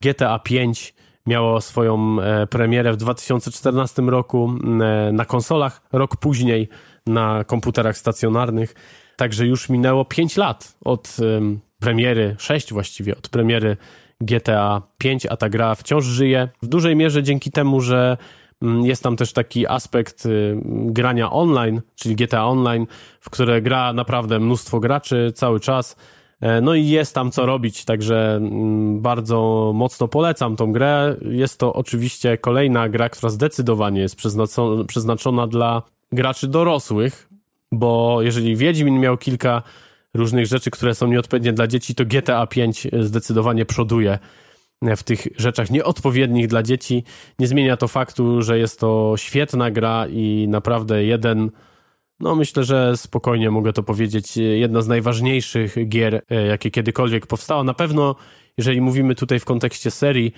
GTA 0.00 0.38
5 0.38 0.94
miało 1.28 1.60
swoją 1.60 2.20
e, 2.20 2.46
premierę 2.46 2.92
w 2.92 2.96
2014 2.96 4.02
roku 4.02 4.52
e, 4.80 5.12
na 5.12 5.24
konsolach, 5.24 5.82
rok 5.92 6.16
później 6.16 6.68
na 7.06 7.44
komputerach 7.44 7.98
stacjonarnych. 7.98 8.74
Także 9.16 9.46
już 9.46 9.68
minęło 9.68 10.04
5 10.04 10.36
lat 10.36 10.76
od 10.84 11.16
premiery, 11.80 12.36
6 12.38 12.72
właściwie, 12.72 13.16
od 13.16 13.28
premiery 13.28 13.76
GTA 14.20 14.82
5, 14.98 15.26
a 15.26 15.36
ta 15.36 15.48
gra 15.48 15.74
wciąż 15.74 16.04
żyje. 16.04 16.48
W 16.62 16.66
dużej 16.66 16.96
mierze 16.96 17.22
dzięki 17.22 17.50
temu, 17.50 17.80
że 17.80 18.16
jest 18.82 19.02
tam 19.02 19.16
też 19.16 19.32
taki 19.32 19.66
aspekt 19.66 20.26
y, 20.26 20.60
grania 20.64 21.30
online, 21.30 21.82
czyli 21.94 22.16
GTA 22.16 22.46
Online, 22.46 22.86
w 23.20 23.30
które 23.30 23.62
gra 23.62 23.92
naprawdę 23.92 24.40
mnóstwo 24.40 24.80
graczy 24.80 25.32
cały 25.34 25.60
czas 25.60 25.96
no 26.62 26.74
i 26.74 26.86
jest 26.86 27.14
tam 27.14 27.30
co 27.30 27.46
robić, 27.46 27.84
także 27.84 28.36
mm, 28.36 29.00
bardzo 29.00 29.70
mocno 29.74 30.08
polecam 30.08 30.56
tą 30.56 30.72
grę. 30.72 31.16
Jest 31.22 31.58
to 31.58 31.72
oczywiście 31.72 32.38
kolejna 32.38 32.88
gra, 32.88 33.08
która 33.08 33.30
zdecydowanie 33.30 34.00
jest 34.00 34.16
przeznaczona 34.86 35.46
dla 35.46 35.82
graczy 36.12 36.48
dorosłych, 36.48 37.28
bo 37.72 38.18
jeżeli 38.22 38.56
Wiedźmin 38.56 39.00
miał 39.00 39.16
kilka 39.16 39.62
różnych 40.14 40.46
rzeczy, 40.46 40.70
które 40.70 40.94
są 40.94 41.06
nieodpowiednie 41.06 41.52
dla 41.52 41.66
dzieci, 41.66 41.94
to 41.94 42.04
GTA 42.04 42.46
5 42.46 42.86
zdecydowanie 43.00 43.64
przoduje 43.64 44.18
w 44.96 45.02
tych 45.02 45.26
rzeczach 45.36 45.70
nieodpowiednich 45.70 46.46
dla 46.46 46.62
dzieci. 46.62 47.04
Nie 47.38 47.46
zmienia 47.46 47.76
to 47.76 47.88
faktu, 47.88 48.42
że 48.42 48.58
jest 48.58 48.80
to 48.80 49.14
świetna 49.16 49.70
gra 49.70 50.06
i 50.10 50.46
naprawdę 50.48 51.04
jeden 51.04 51.50
no 52.20 52.34
myślę, 52.34 52.64
że 52.64 52.96
spokojnie 52.96 53.50
mogę 53.50 53.72
to 53.72 53.82
powiedzieć, 53.82 54.36
jedna 54.36 54.82
z 54.82 54.88
najważniejszych 54.88 55.88
gier, 55.88 56.22
e, 56.30 56.46
jakie 56.46 56.70
kiedykolwiek 56.70 57.26
powstało. 57.26 57.64
Na 57.64 57.74
pewno, 57.74 58.14
jeżeli 58.58 58.80
mówimy 58.80 59.14
tutaj 59.14 59.40
w 59.40 59.44
kontekście 59.44 59.90
serii, 59.90 60.32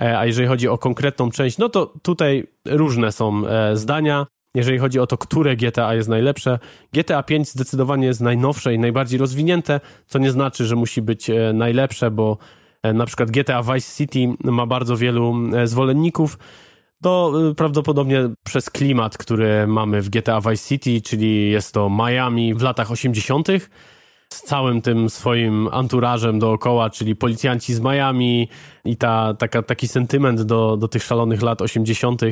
e, 0.00 0.18
a 0.18 0.26
jeżeli 0.26 0.48
chodzi 0.48 0.68
o 0.68 0.78
konkretną 0.78 1.30
część, 1.30 1.58
no 1.58 1.68
to 1.68 1.92
tutaj 2.02 2.46
różne 2.64 3.12
są 3.12 3.46
e, 3.46 3.76
zdania. 3.76 4.26
Jeżeli 4.54 4.78
chodzi 4.78 5.00
o 5.00 5.06
to, 5.06 5.18
które 5.18 5.56
GTA 5.56 5.94
jest 5.94 6.08
najlepsze, 6.08 6.58
GTA 6.92 7.22
5 7.22 7.48
zdecydowanie 7.48 8.06
jest 8.06 8.20
najnowsze 8.20 8.74
i 8.74 8.78
najbardziej 8.78 9.18
rozwinięte, 9.18 9.80
co 10.06 10.18
nie 10.18 10.30
znaczy, 10.30 10.64
że 10.64 10.76
musi 10.76 11.02
być 11.02 11.30
najlepsze, 11.54 12.10
bo 12.10 12.38
na 12.94 13.06
przykład 13.06 13.30
GTA 13.30 13.62
Vice 13.62 13.96
City 13.96 14.18
ma 14.44 14.66
bardzo 14.66 14.96
wielu 14.96 15.34
zwolenników, 15.64 16.38
to 17.06 17.32
y, 17.50 17.54
prawdopodobnie 17.54 18.28
przez 18.44 18.70
klimat, 18.70 19.18
który 19.18 19.66
mamy 19.66 20.02
w 20.02 20.10
GTA 20.10 20.40
Vice 20.40 20.68
City, 20.68 21.00
czyli 21.00 21.50
jest 21.50 21.74
to 21.74 21.90
Miami 21.90 22.54
w 22.54 22.62
latach 22.62 22.90
80., 22.90 23.48
z 24.32 24.42
całym 24.42 24.82
tym 24.82 25.10
swoim 25.10 25.68
anturażem 25.72 26.38
dookoła, 26.38 26.90
czyli 26.90 27.16
policjanci 27.16 27.74
z 27.74 27.80
Miami 27.80 28.48
i 28.84 28.96
ta, 28.96 29.34
taka, 29.34 29.62
taki 29.62 29.88
sentyment 29.88 30.42
do, 30.42 30.76
do 30.76 30.88
tych 30.88 31.02
szalonych 31.02 31.42
lat 31.42 31.62
80., 31.62 32.22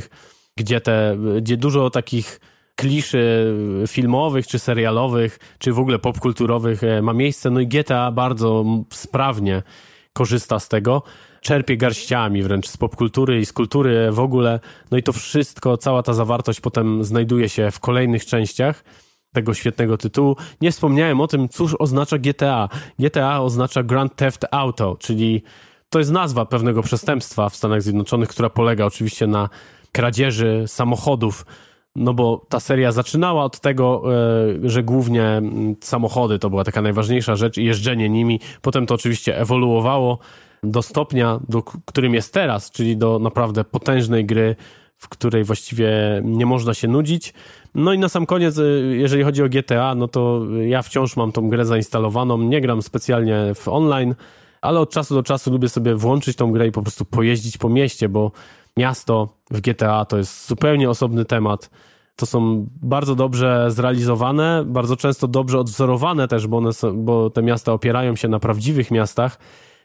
gdzie, 0.57 0.81
te, 0.81 1.17
gdzie 1.43 1.57
dużo 1.57 1.91
takich 1.91 2.41
kliszy 2.77 3.55
filmowych, 3.87 4.47
czy 4.47 4.59
serialowych, 4.59 5.39
czy 5.59 5.73
w 5.73 5.79
ogóle 5.79 5.99
popkulturowych 5.99 6.85
e, 6.85 7.03
ma 7.03 7.13
miejsce. 7.13 7.51
No 7.51 7.61
i 7.61 7.67
GTA 7.67 8.13
bardzo 8.13 8.65
sprawnie 8.93 9.63
korzysta 10.13 10.59
z 10.59 10.69
tego 10.69 11.03
czerpie 11.45 11.77
garściami 11.77 12.43
wręcz 12.43 12.69
z 12.69 12.77
popkultury 12.77 13.41
i 13.41 13.47
z 13.47 13.53
kultury 13.53 14.13
w 14.13 14.21
ogóle. 14.21 14.61
No 14.91 14.99
i 14.99 15.03
to 15.03 15.13
wszystko, 15.13 15.77
cała 15.77 16.03
ta 16.03 16.13
zawartość 16.13 16.61
potem 16.61 17.05
znajduje 17.05 17.49
się 17.49 17.71
w 17.71 17.81
kolejnych 17.81 18.27
częściach 18.27 18.85
tego 19.33 19.55
świetnego 19.55 19.97
tytułu. 19.97 20.37
Nie 20.61 20.73
wspomniałem 20.73 21.21
o 21.21 21.27
tym, 21.27 21.49
cóż 21.49 21.77
oznacza 21.79 22.19
GTA. 22.19 22.69
GTA 22.99 23.41
oznacza 23.41 23.83
Grand 23.83 24.17
Theft 24.17 24.45
Auto, 24.51 24.97
czyli 25.01 25.43
to 25.89 25.99
jest 25.99 26.11
nazwa 26.11 26.47
pewnego 26.47 26.83
przestępstwa 26.83 27.49
w 27.49 27.57
Stanach 27.57 27.83
Zjednoczonych, 27.83 28.29
która 28.29 28.51
polega 28.51 28.85
oczywiście 28.85 29.27
na 29.27 29.49
kradzieży 29.93 30.65
samochodów. 30.67 31.47
No 31.97 32.15
bo 32.15 32.47
ta 32.49 32.61
seria 32.61 32.93
zaczynała 32.93 33.45
od 33.45 33.61
tego, 33.61 34.03
e, 34.65 34.71
że 34.71 34.83
głównie 34.83 35.43
samochody 35.81 36.39
to 36.39 36.51
była 36.51 36.65
taka 36.65 36.83
najważniejsza 36.83 37.37
rzecz 37.37 37.59
i 37.59 37.65
jeżdżenie 37.65 38.09
nimi. 38.09 38.41
Potem 38.63 38.87
to 38.87 38.95
oczywiście 38.95 39.39
ewoluowało 39.39 40.19
do 40.65 40.83
stopnia, 40.83 41.41
do 41.49 41.63
którym 41.63 42.15
jest 42.15 42.35
teraz, 42.35 42.71
czyli 42.71 42.97
do 42.97 43.19
naprawdę 43.19 43.65
potężnej 43.65 44.25
gry, 44.25 44.57
w 44.97 45.09
której 45.09 45.45
właściwie 45.45 45.91
nie 46.25 46.47
można 46.47 46.75
się 46.75 46.89
nudzić. 46.89 47.35
No 47.75 47.93
i 47.93 47.99
na 47.99 48.09
sam 48.09 48.27
koniec, 48.27 48.59
y, 48.59 48.97
jeżeli 48.99 49.25
chodzi 49.25 49.43
o 49.43 49.49
GTA, 49.49 49.95
no 49.95 50.09
to 50.09 50.43
ja 50.67 50.83
wciąż 50.83 51.17
mam 51.17 51.33
tą 51.33 51.49
grę 51.49 51.65
zainstalowaną, 51.65 52.39
nie 52.39 52.61
gram 52.61 52.83
specjalnie 52.83 53.55
w 53.55 53.69
online, 53.69 54.15
ale 54.61 54.81
od 54.81 54.91
czasu 54.91 55.15
do 55.15 55.23
czasu 55.23 55.51
lubię 55.51 55.69
sobie 55.69 55.95
włączyć 55.95 56.37
tą 56.37 56.53
grę 56.53 56.67
i 56.67 56.73
po 56.73 56.83
prostu 56.83 57.05
pojeździć 57.05 57.59
po 57.59 57.69
mieście, 57.69 58.09
bo 58.09 58.33
miasto 58.77 59.29
w 59.51 59.61
GTA 59.61 60.05
to 60.05 60.19
jest 60.19 60.49
zupełnie 60.49 60.91
osobny 60.91 61.25
temat. 61.25 61.71
To 62.17 62.27
są 62.27 62.67
bardzo 62.83 63.15
dobrze 63.15 63.67
zrealizowane, 63.71 64.65
bardzo 64.67 64.97
często 64.97 65.29
dobrze 65.29 65.59
odwzorowane 65.59 66.29
też, 66.29 66.47
bo, 66.47 66.57
one 66.57 66.73
są, 66.73 67.05
bo 67.05 67.31
te 67.31 67.43
miasta 67.43 67.73
opierają 67.73 68.17
się 68.17 68.29
na 68.29 68.39
prawdziwych 68.39 68.91
miastach, 68.91 69.39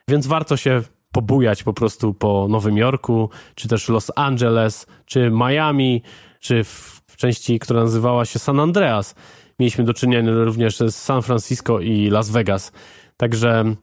więc 0.10 0.28
warto 0.28 0.58
się 0.58 0.82
pobujać 1.12 1.64
po 1.64 1.74
prostu 1.74 2.14
po 2.14 2.48
Nowym 2.50 2.78
Jorku, 2.78 3.30
czy 3.56 3.68
też 3.68 3.90
Los 3.90 4.12
Angeles, 4.16 4.88
czy 5.06 5.32
Miami, 5.32 6.04
czy 6.40 6.64
w, 6.64 7.02
w 7.08 7.18
części, 7.18 7.60
która 7.60 7.84
nazywała 7.84 8.26
się 8.26 8.40
San 8.40 8.60
Andreas. 8.60 9.16
Mieliśmy 9.60 9.84
do 9.84 9.94
czynienia 9.94 10.32
również 10.34 10.78
z 10.78 10.96
San 10.96 11.22
Francisco 11.22 11.80
i 11.80 12.10
Las 12.10 12.30
Vegas. 12.30 12.72
Także 13.18 13.76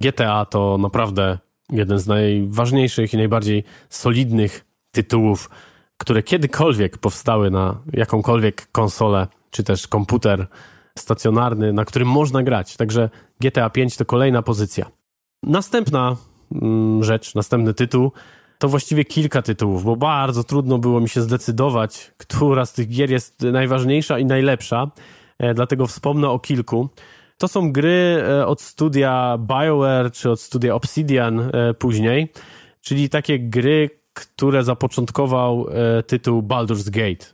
GTA 0.00 0.44
to 0.44 0.78
naprawdę 0.78 1.38
jeden 1.72 1.98
z 1.98 2.06
najważniejszych 2.06 3.14
i 3.14 3.16
najbardziej 3.16 3.64
solidnych 3.88 4.64
tytułów, 4.90 5.50
które 5.96 6.22
kiedykolwiek 6.22 6.98
powstały 6.98 7.50
na 7.50 7.80
jakąkolwiek 7.92 8.68
konsolę, 8.72 9.26
czy 9.50 9.64
też 9.64 9.88
komputer 9.88 10.46
stacjonarny, 10.98 11.72
na 11.72 11.84
którym 11.84 12.08
można 12.08 12.42
grać. 12.42 12.76
Także 12.76 13.10
GTA 13.40 13.70
5 13.70 13.96
to 13.96 14.04
kolejna 14.04 14.42
pozycja. 14.42 14.90
Następna 15.46 16.16
mm, 16.52 17.04
rzecz, 17.04 17.34
następny 17.34 17.74
tytuł 17.74 18.12
to 18.58 18.68
właściwie 18.68 19.04
kilka 19.04 19.42
tytułów, 19.42 19.84
bo 19.84 19.96
bardzo 19.96 20.44
trudno 20.44 20.78
było 20.78 21.00
mi 21.00 21.08
się 21.08 21.20
zdecydować, 21.20 22.12
która 22.16 22.66
z 22.66 22.72
tych 22.72 22.88
gier 22.88 23.10
jest 23.10 23.42
najważniejsza 23.42 24.18
i 24.18 24.24
najlepsza, 24.24 24.90
e, 25.38 25.54
dlatego 25.54 25.86
wspomnę 25.86 26.28
o 26.28 26.38
kilku. 26.38 26.88
To 27.38 27.48
są 27.48 27.72
gry 27.72 28.24
e, 28.28 28.46
od 28.46 28.60
studia 28.60 29.38
BioWare 29.38 30.12
czy 30.12 30.30
od 30.30 30.40
studia 30.40 30.74
Obsidian 30.74 31.40
e, 31.40 31.74
później, 31.74 32.32
czyli 32.80 33.08
takie 33.08 33.38
gry, 33.38 33.90
które 34.12 34.64
zapoczątkował 34.64 35.66
tytuł 36.06 36.42
Baldur's 36.42 36.90
Gate. 36.90 37.33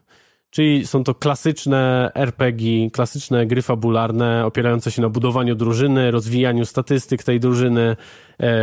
Czyli 0.51 0.87
są 0.87 1.05
to 1.05 1.15
klasyczne 1.15 2.11
RPG, 2.15 2.91
klasyczne 2.91 3.47
gry 3.47 3.63
fabularne, 3.63 4.47
opierające 4.47 4.91
się 4.91 5.03
na 5.03 5.09
budowaniu 5.09 5.55
drużyny, 5.55 6.11
rozwijaniu 6.11 6.65
statystyk 6.67 7.23
tej 7.23 7.41
drużyny, 7.41 7.97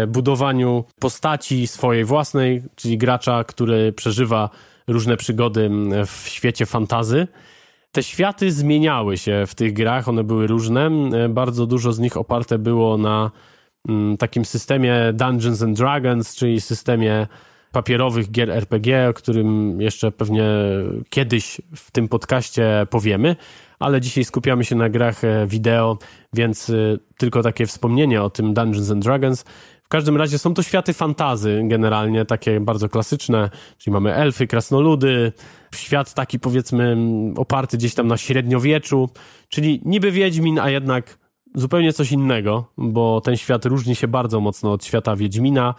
budowaniu 0.07 0.83
postaci 0.99 1.67
swojej 1.67 2.05
własnej, 2.05 2.63
czyli 2.75 2.97
gracza, 2.97 3.43
który 3.43 3.93
przeżywa 3.93 4.49
różne 4.87 5.17
przygody 5.17 5.69
w 6.05 6.29
świecie 6.29 6.65
fantazy. 6.65 7.27
Te 7.91 8.03
światy 8.03 8.51
zmieniały 8.51 9.17
się 9.17 9.43
w 9.47 9.55
tych 9.55 9.73
grach, 9.73 10.07
one 10.07 10.23
były 10.23 10.47
różne. 10.47 10.89
E, 11.13 11.29
bardzo 11.29 11.65
dużo 11.65 11.93
z 11.93 11.99
nich 11.99 12.17
oparte 12.17 12.59
było 12.59 12.97
na 12.97 13.31
takim 14.19 14.45
systemie 14.45 14.95
Dungeons 15.13 15.61
and 15.61 15.77
Dragons, 15.77 16.35
czyli 16.35 16.61
systemie 16.61 17.27
papierowych 17.77 18.31
gier 18.31 18.51
RPG, 18.51 19.09
o 19.09 19.13
którym 19.13 19.81
jeszcze 19.81 20.11
pewnie 20.11 20.43
kiedyś 21.09 21.61
w 21.75 21.91
tym 21.91 22.07
podcaście 22.07 22.87
powiemy, 22.89 23.35
ale 23.79 24.01
dzisiaj 24.01 24.23
skupiamy 24.23 24.65
się 24.65 24.75
na 24.75 24.89
grach 24.89 25.23
e, 25.23 25.47
wideo, 25.47 25.97
więc 26.33 26.69
e, 26.69 26.73
tylko 27.17 27.43
takie 27.43 27.65
wspomnienie 27.65 28.21
o 28.21 28.29
tym 28.29 28.53
Dungeons 28.53 28.91
and 28.91 29.03
Dragons. 29.03 29.45
W 29.83 29.87
każdym 29.87 30.17
razie 30.17 30.37
są 30.37 30.53
to 30.53 30.63
światy 30.63 30.93
fantazy 30.93 31.61
generalnie, 31.63 32.25
takie 32.25 32.59
bardzo 32.59 32.89
klasyczne, 32.89 33.49
czyli 33.77 33.93
mamy 33.93 34.13
elfy, 34.15 34.47
krasnoludy, 34.47 35.31
świat 35.75 36.13
taki 36.13 36.39
powiedzmy 36.39 36.97
oparty 37.35 37.77
gdzieś 37.77 37.93
tam 37.93 38.07
na 38.07 38.17
średniowieczu, 38.17 39.09
czyli 39.49 39.81
niby 39.85 40.11
Wiedźmin, 40.11 40.59
a 40.59 40.69
jednak 40.69 41.17
zupełnie 41.55 41.93
coś 41.93 42.11
innego, 42.11 42.65
bo 42.77 43.21
ten 43.21 43.37
świat 43.37 43.65
różni 43.65 43.95
się 43.95 44.07
bardzo 44.07 44.39
mocno 44.39 44.71
od 44.71 44.85
świata 44.85 45.15
Wiedźmina. 45.15 45.75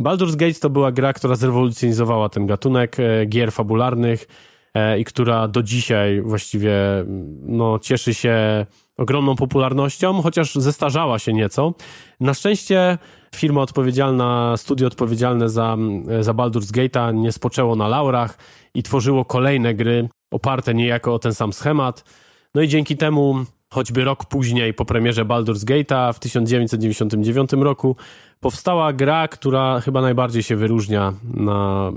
Baldur's 0.00 0.36
Gate 0.36 0.60
to 0.60 0.70
była 0.70 0.92
gra, 0.92 1.12
która 1.12 1.34
zrewolucjonizowała 1.34 2.28
ten 2.28 2.46
gatunek 2.46 3.00
e, 3.00 3.26
gier 3.26 3.52
fabularnych 3.52 4.26
e, 4.74 4.98
i 4.98 5.04
która 5.04 5.48
do 5.48 5.62
dzisiaj 5.62 6.22
właściwie 6.22 6.74
no, 7.42 7.78
cieszy 7.78 8.14
się 8.14 8.66
ogromną 8.98 9.36
popularnością, 9.36 10.22
chociaż 10.22 10.54
zestarzała 10.54 11.18
się 11.18 11.32
nieco. 11.32 11.74
Na 12.20 12.34
szczęście 12.34 12.98
firma 13.36 13.62
odpowiedzialna, 13.62 14.56
studio 14.56 14.86
odpowiedzialne 14.86 15.48
za, 15.48 15.76
za 16.20 16.32
Baldur's 16.32 16.72
Gate'a 16.72 17.14
nie 17.14 17.32
spoczęło 17.32 17.76
na 17.76 17.88
laurach 17.88 18.38
i 18.74 18.82
tworzyło 18.82 19.24
kolejne 19.24 19.74
gry 19.74 20.08
oparte 20.30 20.74
niejako 20.74 21.14
o 21.14 21.18
ten 21.18 21.34
sam 21.34 21.52
schemat. 21.52 22.04
No 22.54 22.62
i 22.62 22.68
dzięki 22.68 22.96
temu 22.96 23.44
choćby 23.74 24.04
rok 24.04 24.24
później 24.24 24.74
po 24.74 24.84
premierze 24.84 25.24
Baldur's 25.24 25.64
Gate'a 25.64 26.12
w 26.12 26.18
1999 26.18 27.52
roku 27.52 27.96
powstała 28.40 28.92
gra, 28.92 29.28
która 29.28 29.80
chyba 29.80 30.00
najbardziej 30.00 30.42
się 30.42 30.56
wyróżnia 30.56 31.12
na, 31.34 31.92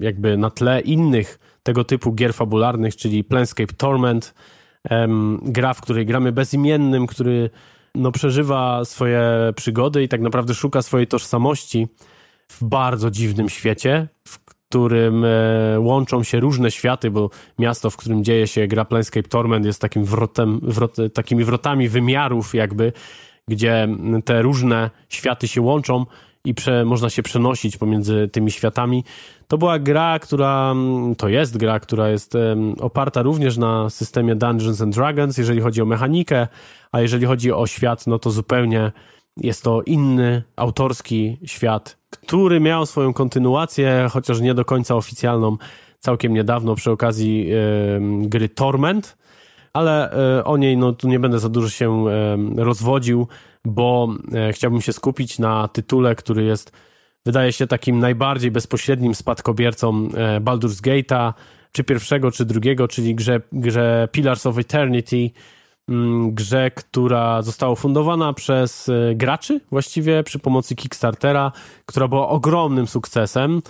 jakby 0.00 0.36
na 0.36 0.50
tle 0.50 0.80
innych 0.80 1.38
tego 1.62 1.84
typu 1.84 2.12
gier 2.12 2.34
fabularnych, 2.34 2.96
czyli 2.96 3.24
Planescape 3.24 3.72
Torment, 3.72 4.34
gra, 5.42 5.74
w 5.74 5.80
której 5.80 6.06
gramy 6.06 6.32
bezimiennym, 6.32 7.06
który 7.06 7.50
no, 7.94 8.12
przeżywa 8.12 8.84
swoje 8.84 9.22
przygody 9.56 10.02
i 10.02 10.08
tak 10.08 10.20
naprawdę 10.20 10.54
szuka 10.54 10.82
swojej 10.82 11.06
tożsamości 11.06 11.88
w 12.48 12.64
bardzo 12.64 13.10
dziwnym 13.10 13.48
świecie, 13.48 14.08
w 14.24 14.47
którym 14.68 15.24
e, 15.24 15.80
łączą 15.80 16.22
się 16.22 16.40
różne 16.40 16.70
światy, 16.70 17.10
bo 17.10 17.30
miasto, 17.58 17.90
w 17.90 17.96
którym 17.96 18.24
dzieje 18.24 18.46
się 18.46 18.66
gra 18.66 18.84
Planescape 18.84 19.28
Torment 19.28 19.66
jest 19.66 19.80
takim 19.80 20.04
wrotem, 20.04 20.60
wrot, 20.62 20.96
takimi 21.14 21.44
wrotami 21.44 21.88
wymiarów 21.88 22.54
jakby, 22.54 22.92
gdzie 23.48 23.88
te 24.24 24.42
różne 24.42 24.90
światy 25.08 25.48
się 25.48 25.60
łączą 25.60 26.06
i 26.44 26.54
prze, 26.54 26.84
można 26.84 27.10
się 27.10 27.22
przenosić 27.22 27.76
pomiędzy 27.76 28.28
tymi 28.32 28.50
światami. 28.50 29.04
To 29.48 29.58
była 29.58 29.78
gra, 29.78 30.18
która, 30.18 30.74
to 31.16 31.28
jest 31.28 31.56
gra, 31.56 31.80
która 31.80 32.08
jest 32.08 32.34
oparta 32.80 33.22
również 33.22 33.56
na 33.56 33.90
systemie 33.90 34.34
Dungeons 34.34 34.80
and 34.80 34.94
Dragons, 34.94 35.38
jeżeli 35.38 35.60
chodzi 35.60 35.82
o 35.82 35.84
mechanikę, 35.84 36.48
a 36.92 37.00
jeżeli 37.00 37.26
chodzi 37.26 37.52
o 37.52 37.66
świat, 37.66 38.06
no 38.06 38.18
to 38.18 38.30
zupełnie 38.30 38.92
jest 39.40 39.64
to 39.64 39.82
inny, 39.82 40.42
autorski 40.56 41.38
świat, 41.44 41.98
który 42.10 42.60
miał 42.60 42.86
swoją 42.86 43.12
kontynuację, 43.12 44.08
chociaż 44.10 44.40
nie 44.40 44.54
do 44.54 44.64
końca 44.64 44.94
oficjalną, 44.94 45.56
całkiem 45.98 46.34
niedawno 46.34 46.74
przy 46.74 46.90
okazji 46.90 47.50
gry 48.22 48.48
Torment, 48.48 49.16
ale 49.72 50.12
e, 50.38 50.44
o 50.44 50.56
niej 50.56 50.76
no, 50.76 50.92
tu 50.92 51.08
nie 51.08 51.20
będę 51.20 51.38
za 51.38 51.48
dużo 51.48 51.68
się 51.68 52.04
rozwodził, 52.56 53.28
bo 53.64 54.08
e, 54.34 54.52
chciałbym 54.52 54.80
się 54.80 54.92
skupić 54.92 55.38
na 55.38 55.68
tytule, 55.68 56.14
który 56.14 56.44
jest, 56.44 56.72
wydaje 57.26 57.52
się, 57.52 57.66
takim 57.66 57.98
najbardziej 57.98 58.50
bezpośrednim 58.50 59.14
spadkobiercą 59.14 60.08
e, 60.14 60.40
Baldur's 60.40 60.82
Gate'a, 60.82 61.32
czy 61.72 61.84
pierwszego, 61.84 62.30
czy 62.30 62.44
drugiego, 62.44 62.88
czyli 62.88 63.14
grze, 63.14 63.40
grze 63.52 64.08
Pillars 64.12 64.46
of 64.46 64.58
Eternity, 64.58 65.30
grze, 66.28 66.70
która 66.70 67.42
została 67.42 67.74
fundowana 67.74 68.32
przez 68.32 68.88
e, 68.88 69.14
graczy 69.14 69.60
właściwie 69.70 70.22
przy 70.22 70.38
pomocy 70.38 70.74
Kickstartera, 70.74 71.52
która 71.86 72.08
była 72.08 72.28
ogromnym 72.28 72.86
sukcesem, 72.86 73.62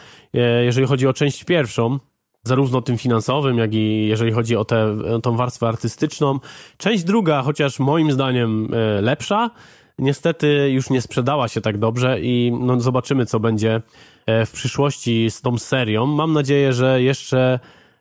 jeżeli 0.65 0.87
chodzi 0.87 1.07
o 1.07 1.13
część 1.13 1.45
pierwszą, 1.45 1.99
zarówno 2.43 2.83
tym 2.83 2.99
finansowym, 2.99 3.59
jak 3.59 3.75
i 3.75 4.07
jeżeli 4.07 4.33
chodzi 4.33 4.57
o 4.57 4.65
tę 4.65 4.99
tą 5.23 5.37
warstwę 5.37 5.69
artystyczną. 5.69 6.39
Część 6.77 7.05
druga, 7.05 7.43
chociaż 7.43 7.79
moim 7.79 8.13
zdaniem 8.13 8.69
lepsza, 9.01 9.51
niestety 9.99 10.71
już 10.71 10.91
nie 10.91 11.03
sprzedała 11.03 11.49
się 11.49 11.61
tak 11.61 11.79
dobrze 11.79 12.21
i 12.21 12.53
no, 12.61 12.81
zobaczymy, 12.81 13.27
co 13.27 13.41
będzie 13.41 13.83
e, 14.27 14.47
w 14.47 14.53
przyszłości 14.53 15.31
z 15.31 15.41
tą 15.41 15.59
serią. 15.59 16.07
Mam 16.07 16.33
nadzieję, 16.33 16.73
że 16.73 17.03
jeszcze 17.03 17.59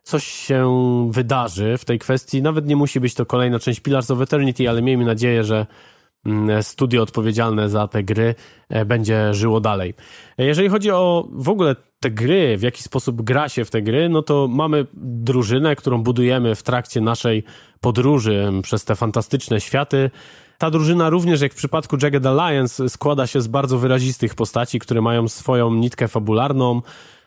coś 0.08 0.24
się 0.24 0.68
wydarzy 1.10 1.78
w 1.78 1.84
tej 1.84 1.98
kwestii. 1.98 2.42
Nawet 2.42 2.66
nie 2.66 2.76
musi 2.76 3.00
być 3.00 3.14
to 3.14 3.26
kolejna 3.26 3.58
część 3.58 3.80
Pillars 3.80 4.10
of 4.10 4.20
Eternity, 4.20 4.68
ale 4.68 4.82
miejmy 4.82 5.04
nadzieję, 5.04 5.44
że 5.44 5.66
mm, 6.26 6.62
studio 6.62 7.02
odpowiedzialne 7.02 7.68
za 7.68 7.88
te 7.88 8.02
gry 8.02 8.34
e, 8.68 8.84
będzie 8.84 9.34
żyło 9.34 9.60
dalej. 9.60 9.94
Jeżeli 10.38 10.68
chodzi 10.68 10.90
o 10.90 11.28
w 11.32 11.48
ogóle 11.48 11.76
te 12.00 12.10
gry, 12.10 12.56
w 12.58 12.62
jaki 12.62 12.82
sposób 12.82 13.22
gra 13.22 13.48
się 13.48 13.64
w 13.64 13.70
te 13.70 13.82
gry, 13.82 14.08
no 14.08 14.22
to 14.22 14.48
mamy 14.48 14.86
drużynę, 14.94 15.76
którą 15.76 16.02
budujemy 16.02 16.54
w 16.54 16.62
trakcie 16.62 17.00
naszej 17.00 17.44
podróży 17.80 18.52
przez 18.62 18.84
te 18.84 18.96
fantastyczne 18.96 19.60
światy. 19.60 20.10
Ta 20.58 20.70
drużyna 20.70 21.10
również, 21.10 21.40
jak 21.40 21.52
w 21.52 21.56
przypadku 21.56 21.96
Jagged 22.02 22.26
Alliance, 22.26 22.88
składa 22.88 23.26
się 23.26 23.40
z 23.40 23.48
bardzo 23.48 23.78
wyrazistych 23.78 24.34
postaci, 24.34 24.78
które 24.78 25.00
mają 25.00 25.28
swoją 25.28 25.74
nitkę 25.74 26.08
fabularną, 26.08 26.82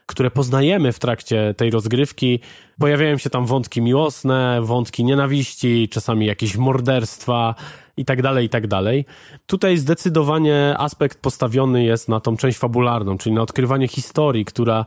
które 0.06 0.32
poznajemy 0.32 0.92
w 0.92 1.00
trakcie 1.00 1.54
tej 1.58 1.72
rozgrywki. 1.72 2.40
Pojawiają 2.80 3.18
się 3.18 3.30
tam 3.30 3.46
wątki 3.46 3.82
miłosne, 3.82 4.60
wątki 4.62 5.04
nienawiści, 5.04 5.90
czasami 5.90 6.26
jakieś 6.26 6.58
morderstwa 6.58 7.56
i 7.98 8.06
tak 8.06 8.22
dalej, 8.22 8.46
i 8.46 8.50
tak 8.50 8.68
dalej. 8.68 9.06
Tutaj 9.46 9.78
zdecydowanie 9.78 10.76
aspekt 10.78 11.22
postawiony 11.22 11.84
jest 11.84 12.10
na 12.10 12.20
tą 12.20 12.38
część 12.38 12.58
fabularną, 12.58 13.18
czyli 13.18 13.36
na 13.36 13.42
odkrywanie 13.42 13.88
historii, 13.88 14.46
która 14.46 14.86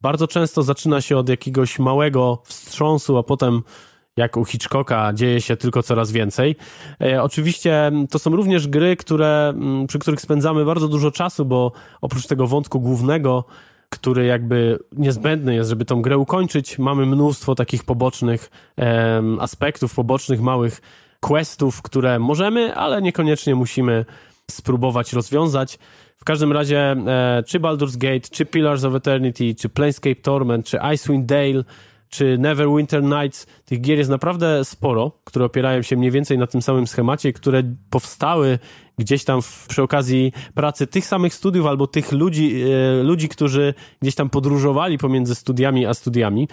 bardzo 0.00 0.28
często 0.28 0.62
zaczyna 0.62 1.00
się 1.00 1.16
od 1.16 1.28
jakiegoś 1.28 1.78
małego 1.78 2.42
wstrząsu, 2.44 3.18
a 3.18 3.22
potem 3.22 3.62
jak 4.16 4.36
u 4.36 4.44
Hitchcocka 4.44 5.12
dzieje 5.12 5.40
się 5.40 5.56
tylko 5.56 5.82
coraz 5.82 6.12
więcej. 6.12 6.56
E, 7.02 7.22
oczywiście 7.22 7.92
to 8.10 8.18
są 8.18 8.36
również 8.36 8.68
gry, 8.68 8.96
które, 8.96 9.54
przy 9.88 9.98
których 9.98 10.20
spędzamy 10.20 10.64
bardzo 10.64 10.88
dużo 10.88 11.10
czasu, 11.10 11.44
bo 11.44 11.72
oprócz 12.00 12.26
tego 12.26 12.46
wątku 12.46 12.80
głównego 12.80 13.44
który 13.92 14.26
jakby 14.26 14.78
niezbędny 14.92 15.54
jest, 15.54 15.70
żeby 15.70 15.84
tą 15.84 16.02
grę 16.02 16.18
ukończyć. 16.18 16.78
Mamy 16.78 17.06
mnóstwo 17.06 17.54
takich 17.54 17.84
pobocznych 17.84 18.50
aspektów, 19.40 19.94
pobocznych 19.94 20.40
małych 20.40 20.80
questów, 21.20 21.82
które 21.82 22.18
możemy, 22.18 22.74
ale 22.74 23.02
niekoniecznie 23.02 23.54
musimy 23.54 24.04
spróbować 24.50 25.12
rozwiązać. 25.12 25.78
W 26.16 26.24
każdym 26.24 26.52
razie, 26.52 26.78
e, 26.78 27.42
czy 27.46 27.60
Baldur's 27.60 27.96
Gate, 27.96 28.28
czy 28.30 28.46
Pillars 28.46 28.84
of 28.84 28.94
Eternity, 28.94 29.54
czy 29.54 29.68
Planescape 29.68 30.14
Torment, 30.22 30.66
czy 30.66 30.78
Icewind 30.94 31.26
Dale, 31.26 31.64
czy 32.12 32.38
Neverwinter 32.38 33.02
Nights, 33.02 33.46
tych 33.64 33.80
gier 33.80 33.98
jest 33.98 34.10
naprawdę 34.10 34.64
sporo, 34.64 35.12
które 35.24 35.44
opierają 35.44 35.82
się 35.82 35.96
mniej 35.96 36.10
więcej 36.10 36.38
na 36.38 36.46
tym 36.46 36.62
samym 36.62 36.86
schemacie, 36.86 37.32
które 37.32 37.62
powstały 37.90 38.58
gdzieś 38.98 39.24
tam 39.24 39.42
w, 39.42 39.66
przy 39.68 39.82
okazji 39.82 40.32
pracy 40.54 40.86
tych 40.86 41.06
samych 41.06 41.34
studiów 41.34 41.66
albo 41.66 41.86
tych 41.86 42.12
ludzi, 42.12 42.62
e, 42.62 43.02
ludzi, 43.02 43.28
którzy 43.28 43.74
gdzieś 44.02 44.14
tam 44.14 44.30
podróżowali 44.30 44.98
pomiędzy 44.98 45.34
studiami 45.34 45.86
a 45.86 45.94
studiami. 45.94 46.48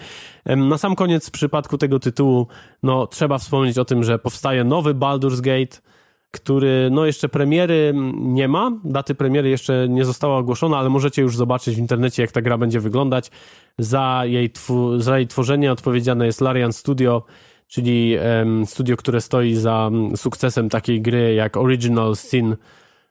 Na 0.46 0.78
sam 0.78 0.94
koniec 0.94 1.28
w 1.28 1.30
przypadku 1.30 1.78
tego 1.78 1.98
tytułu, 1.98 2.46
no 2.82 3.06
trzeba 3.06 3.38
wspomnieć 3.38 3.78
o 3.78 3.84
tym, 3.84 4.04
że 4.04 4.18
powstaje 4.18 4.64
nowy 4.64 4.94
Baldur's 4.94 5.40
Gate, 5.40 5.90
który 6.30 6.88
no 6.90 7.06
jeszcze 7.06 7.28
premiery 7.28 7.94
nie 8.14 8.48
ma, 8.48 8.72
daty 8.84 9.14
premiery 9.14 9.48
jeszcze 9.48 9.88
nie 9.88 10.04
została 10.04 10.38
ogłoszona, 10.38 10.78
ale 10.78 10.88
możecie 10.88 11.22
już 11.22 11.36
zobaczyć 11.36 11.76
w 11.76 11.78
internecie, 11.78 12.22
jak 12.22 12.32
ta 12.32 12.42
gra 12.42 12.58
będzie 12.58 12.80
wyglądać. 12.80 13.30
Za 13.78 14.22
jej, 14.24 14.50
za 14.98 15.18
jej 15.18 15.26
tworzenie 15.26 15.72
odpowiedzialne 15.72 16.26
jest 16.26 16.40
Larian 16.40 16.72
Studio, 16.72 17.22
czyli 17.66 18.16
um, 18.38 18.66
studio, 18.66 18.96
które 18.96 19.20
stoi 19.20 19.54
za 19.54 19.90
sukcesem 20.16 20.68
takiej 20.68 21.02
gry 21.02 21.34
jak 21.34 21.56
Original 21.56 22.16
Sin 22.16 22.56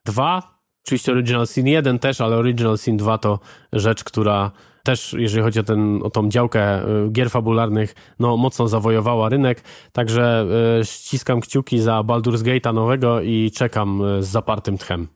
2. 0.06 0.60
Oczywiście 0.86 1.12
Original 1.12 1.48
Sin 1.48 1.68
1 1.68 2.00
też, 2.00 2.22
ale 2.22 2.36
Original 2.36 2.78
Sin 2.78 2.98
2 2.98 3.18
to 3.18 3.40
rzecz, 3.74 4.04
która 4.04 4.52
też, 4.84 5.16
jeżeli 5.18 5.44
chodzi 5.44 5.60
o, 5.60 5.64
ten, 5.64 6.00
o 6.04 6.10
tą 6.10 6.30
działkę 6.30 6.88
y, 6.88 7.10
gier 7.12 7.30
fabularnych, 7.30 7.96
no 8.20 8.38
mocno 8.38 8.68
zawojowała 8.68 9.30
rynek, 9.30 9.62
także 9.92 10.46
y, 10.82 10.86
ściskam 10.86 11.42
kciuki 11.42 11.80
za 11.80 12.02
Baldur's 12.02 12.44
Gate'a 12.44 12.74
nowego 12.74 13.22
i 13.22 13.52
czekam 13.52 14.02
y, 14.02 14.24
z 14.24 14.28
zapartym 14.28 14.78
tchem. 14.78 15.08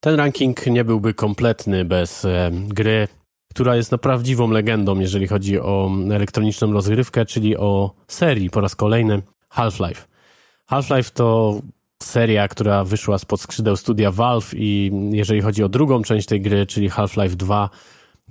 Ten 0.00 0.14
ranking 0.14 0.66
nie 0.66 0.84
byłby 0.84 1.14
kompletny 1.14 1.84
bez 1.84 2.26
gry, 2.68 3.08
która 3.50 3.76
jest 3.76 3.92
na 3.92 3.98
prawdziwą 3.98 4.50
legendą, 4.50 4.98
jeżeli 4.98 5.26
chodzi 5.26 5.60
o 5.60 5.90
elektroniczną 6.12 6.72
rozgrywkę, 6.72 7.26
czyli 7.26 7.56
o 7.56 7.94
serii 8.08 8.50
po 8.50 8.60
raz 8.60 8.76
kolejny 8.76 9.22
Half-Life. 9.48 10.06
Half-Life 10.66 11.10
to 11.14 11.60
seria, 12.02 12.48
która 12.48 12.84
wyszła 12.84 13.18
spod 13.18 13.40
skrzydeł 13.40 13.76
studia 13.76 14.10
Valve 14.10 14.54
i 14.54 14.92
jeżeli 15.12 15.40
chodzi 15.40 15.64
o 15.64 15.68
drugą 15.68 16.02
część 16.02 16.28
tej 16.28 16.40
gry, 16.40 16.66
czyli 16.66 16.90
Half-Life 16.90 17.36
2, 17.36 17.70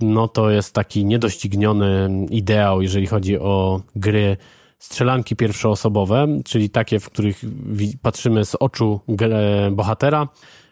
no 0.02 0.28
to 0.28 0.50
jest 0.50 0.74
taki 0.74 1.04
niedościgniony 1.04 2.10
ideał, 2.30 2.82
jeżeli 2.82 3.06
chodzi 3.06 3.38
o 3.38 3.80
gry 3.96 4.36
strzelanki 4.78 5.36
pierwszoosobowe, 5.36 6.26
czyli 6.44 6.70
takie, 6.70 7.00
w 7.00 7.10
których 7.10 7.44
patrzymy 8.02 8.44
z 8.44 8.54
oczu 8.54 9.00
bohatera. 9.72 10.28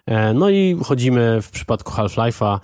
E, 0.06 0.34
no 0.34 0.50
i 0.50 0.76
chodzimy 0.84 1.42
w 1.42 1.50
przypadku 1.50 1.92
Half-Life'a 1.92 2.58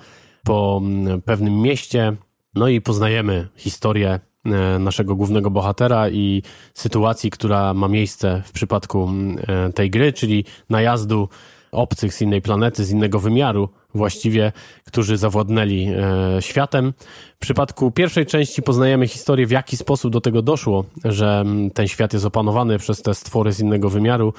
po 0.45 0.81
mm, 0.83 1.23
pewnym 1.23 1.61
mieście, 1.61 2.17
no 2.55 2.69
i 2.69 2.81
poznajemy 2.81 3.49
historię 3.57 4.21
e, 4.45 4.79
naszego 4.79 5.17
głównego 5.17 5.51
bohatera 5.51 6.09
i 6.09 6.43
sytuacji, 6.75 7.31
która 7.31 7.75
ma 7.75 7.89
miejsce 7.89 8.43
w 8.47 8.53
przypadku 8.53 9.03
mm, 9.09 9.39
e, 9.49 9.73
tej 9.73 9.91
gry, 9.91 10.12
czyli 10.12 10.45
najazdu 10.71 11.29
obcych 11.73 12.14
z 12.14 12.23
innej 12.23 12.43
planety, 12.43 12.85
z 12.85 12.91
innego 12.91 13.19
wymiaru 13.19 13.69
właściwie, 13.95 14.53
którzy 14.85 15.17
zawładnęli 15.17 15.89
e, 15.89 16.43
światem. 16.43 16.93
W 17.37 17.39
przypadku 17.39 17.91
pierwszej 17.91 18.27
części 18.27 18.62
poznajemy 18.62 19.09
historię, 19.09 19.47
w 19.47 19.51
jaki 19.51 19.77
sposób 19.77 20.12
do 20.12 20.21
tego 20.21 20.43
doszło, 20.43 20.85
że 21.05 21.45
ten 21.75 21.89
świat 21.89 22.12
jest 22.12 22.25
opanowany 22.25 22.79
przez 22.79 23.03
te 23.03 23.14
stwory 23.14 23.53
z 23.53 23.61
innego 23.61 23.91
wymiaru. 23.91 24.33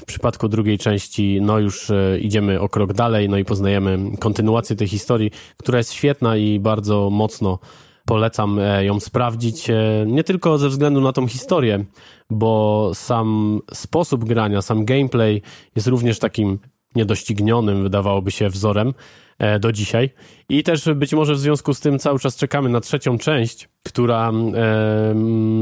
W 0.00 0.04
przypadku 0.04 0.48
drugiej 0.48 0.78
części, 0.78 1.38
no 1.42 1.58
już 1.58 1.90
e, 1.90 2.18
idziemy 2.20 2.60
o 2.60 2.68
krok 2.68 2.92
dalej, 2.92 3.28
no 3.28 3.36
i 3.36 3.44
poznajemy 3.44 3.98
kontynuację 4.20 4.76
tej 4.76 4.88
historii, 4.88 5.30
która 5.56 5.78
jest 5.78 5.92
świetna 5.92 6.36
i 6.36 6.60
bardzo 6.60 7.10
mocno 7.10 7.58
polecam 8.06 8.58
e, 8.58 8.84
ją 8.84 9.00
sprawdzić, 9.00 9.66
nie 10.06 10.24
tylko 10.24 10.58
ze 10.58 10.68
względu 10.68 11.00
na 11.00 11.12
tą 11.12 11.26
historię, 11.26 11.84
bo 12.30 12.90
sam 12.94 13.60
sposób 13.72 14.24
grania, 14.24 14.62
sam 14.62 14.84
gameplay 14.84 15.42
jest 15.76 15.88
również 15.88 16.18
takim 16.18 16.58
niedoścignionym, 16.94 17.82
wydawałoby 17.82 18.30
się, 18.30 18.48
wzorem 18.48 18.94
e, 19.38 19.58
do 19.58 19.72
dzisiaj. 19.72 20.10
I 20.48 20.62
też 20.62 20.88
być 20.94 21.12
może 21.12 21.34
w 21.34 21.38
związku 21.38 21.74
z 21.74 21.80
tym 21.80 21.98
cały 21.98 22.18
czas 22.18 22.36
czekamy 22.36 22.68
na 22.68 22.80
trzecią 22.80 23.18
część, 23.18 23.68
która 23.84 24.30
e, 24.30 24.32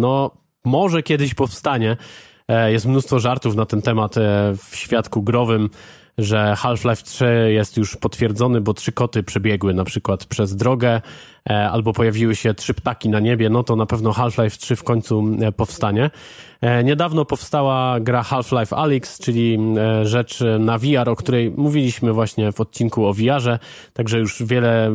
no, 0.00 0.30
może 0.64 1.02
kiedyś 1.02 1.34
powstanie. 1.34 1.96
E, 2.48 2.72
jest 2.72 2.86
mnóstwo 2.86 3.18
żartów 3.18 3.56
na 3.56 3.66
ten 3.66 3.82
temat 3.82 4.14
w 4.70 4.76
świadku 4.76 5.22
growym 5.22 5.70
że 6.18 6.54
Half-Life 6.56 7.02
3 7.02 7.24
jest 7.48 7.76
już 7.76 7.96
potwierdzony, 7.96 8.60
bo 8.60 8.74
trzy 8.74 8.92
koty 8.92 9.22
przebiegły 9.22 9.74
na 9.74 9.84
przykład 9.84 10.24
przez 10.24 10.56
drogę, 10.56 11.00
e, 11.50 11.70
albo 11.70 11.92
pojawiły 11.92 12.36
się 12.36 12.54
trzy 12.54 12.74
ptaki 12.74 13.08
na 13.08 13.20
niebie, 13.20 13.50
no 13.50 13.62
to 13.62 13.76
na 13.76 13.86
pewno 13.86 14.12
Half-Life 14.12 14.56
3 14.58 14.76
w 14.76 14.84
końcu 14.84 15.24
e, 15.40 15.52
powstanie. 15.52 16.10
E, 16.60 16.84
niedawno 16.84 17.24
powstała 17.24 18.00
gra 18.00 18.22
Half-Life 18.22 18.76
Alyx, 18.76 19.18
czyli 19.18 19.58
rzecz 20.02 20.44
na 20.58 20.78
VR, 20.78 21.08
o 21.08 21.16
której 21.16 21.50
mówiliśmy 21.50 22.12
właśnie 22.12 22.52
w 22.52 22.60
odcinku 22.60 23.06
o 23.06 23.12
VR-ze, 23.12 23.58
także 23.92 24.18
już 24.18 24.42
wiele 24.42 24.92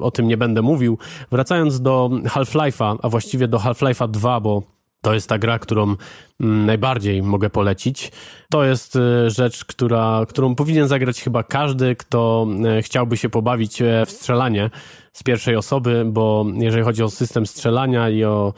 o 0.00 0.10
tym 0.10 0.28
nie 0.28 0.36
będę 0.36 0.62
mówił. 0.62 0.98
Wracając 1.30 1.80
do 1.80 2.10
Half-Life'a, 2.24 2.96
a 3.02 3.08
właściwie 3.08 3.48
do 3.48 3.58
Half-Life'a 3.58 4.10
2, 4.10 4.40
bo 4.40 4.62
to 5.02 5.14
jest 5.14 5.28
ta 5.28 5.38
gra, 5.38 5.58
którą 5.58 5.96
mm, 6.40 6.66
najbardziej 6.66 7.22
mogę 7.22 7.50
polecić. 7.50 8.12
To 8.50 8.64
jest 8.64 8.96
y, 8.96 9.30
rzecz, 9.30 9.64
która, 9.64 10.26
którą 10.28 10.54
powinien 10.54 10.88
zagrać 10.88 11.22
chyba 11.22 11.42
każdy, 11.42 11.96
kto 11.96 12.46
y, 12.78 12.82
chciałby 12.82 13.16
się 13.16 13.28
pobawić 13.28 13.82
e, 13.82 14.06
w 14.06 14.10
strzelanie 14.10 14.70
z 15.12 15.22
pierwszej 15.22 15.56
osoby, 15.56 16.02
bo 16.06 16.46
jeżeli 16.54 16.84
chodzi 16.84 17.02
o 17.02 17.10
system 17.10 17.46
strzelania 17.46 18.08
i 18.10 18.24
o 18.24 18.54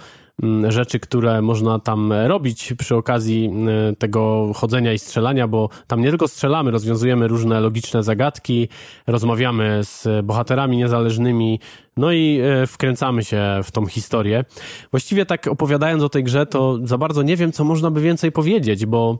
rzeczy, 0.68 1.00
które 1.00 1.42
można 1.42 1.78
tam 1.78 2.12
robić 2.12 2.74
przy 2.78 2.96
okazji 2.96 3.46
mm, 3.46 3.96
tego 3.96 4.52
chodzenia 4.54 4.92
i 4.92 4.98
strzelania, 4.98 5.48
bo 5.48 5.68
tam 5.86 6.00
nie 6.00 6.08
tylko 6.08 6.28
strzelamy, 6.28 6.70
rozwiązujemy 6.70 7.28
różne 7.28 7.60
logiczne 7.60 8.02
zagadki, 8.02 8.68
rozmawiamy 9.06 9.80
z 9.82 10.26
bohaterami 10.26 10.76
niezależnymi, 10.76 11.60
no 11.96 12.12
i 12.12 12.40
e, 12.40 12.66
wkręcamy 12.66 13.24
się 13.24 13.60
w 13.64 13.70
tą 13.70 13.86
historię. 13.86 14.44
Właściwie 14.90 15.26
tak 15.26 15.46
opowiadając 15.46 16.02
o 16.02 16.08
tej 16.08 16.24
grze, 16.24 16.46
to 16.46 16.78
za 16.84 16.98
bardzo 16.98 17.22
nie 17.22 17.36
wiem, 17.36 17.52
co 17.52 17.64
można 17.64 17.90
by 17.90 18.00
więcej 18.00 18.32
powiedzieć, 18.32 18.86
bo 18.86 19.18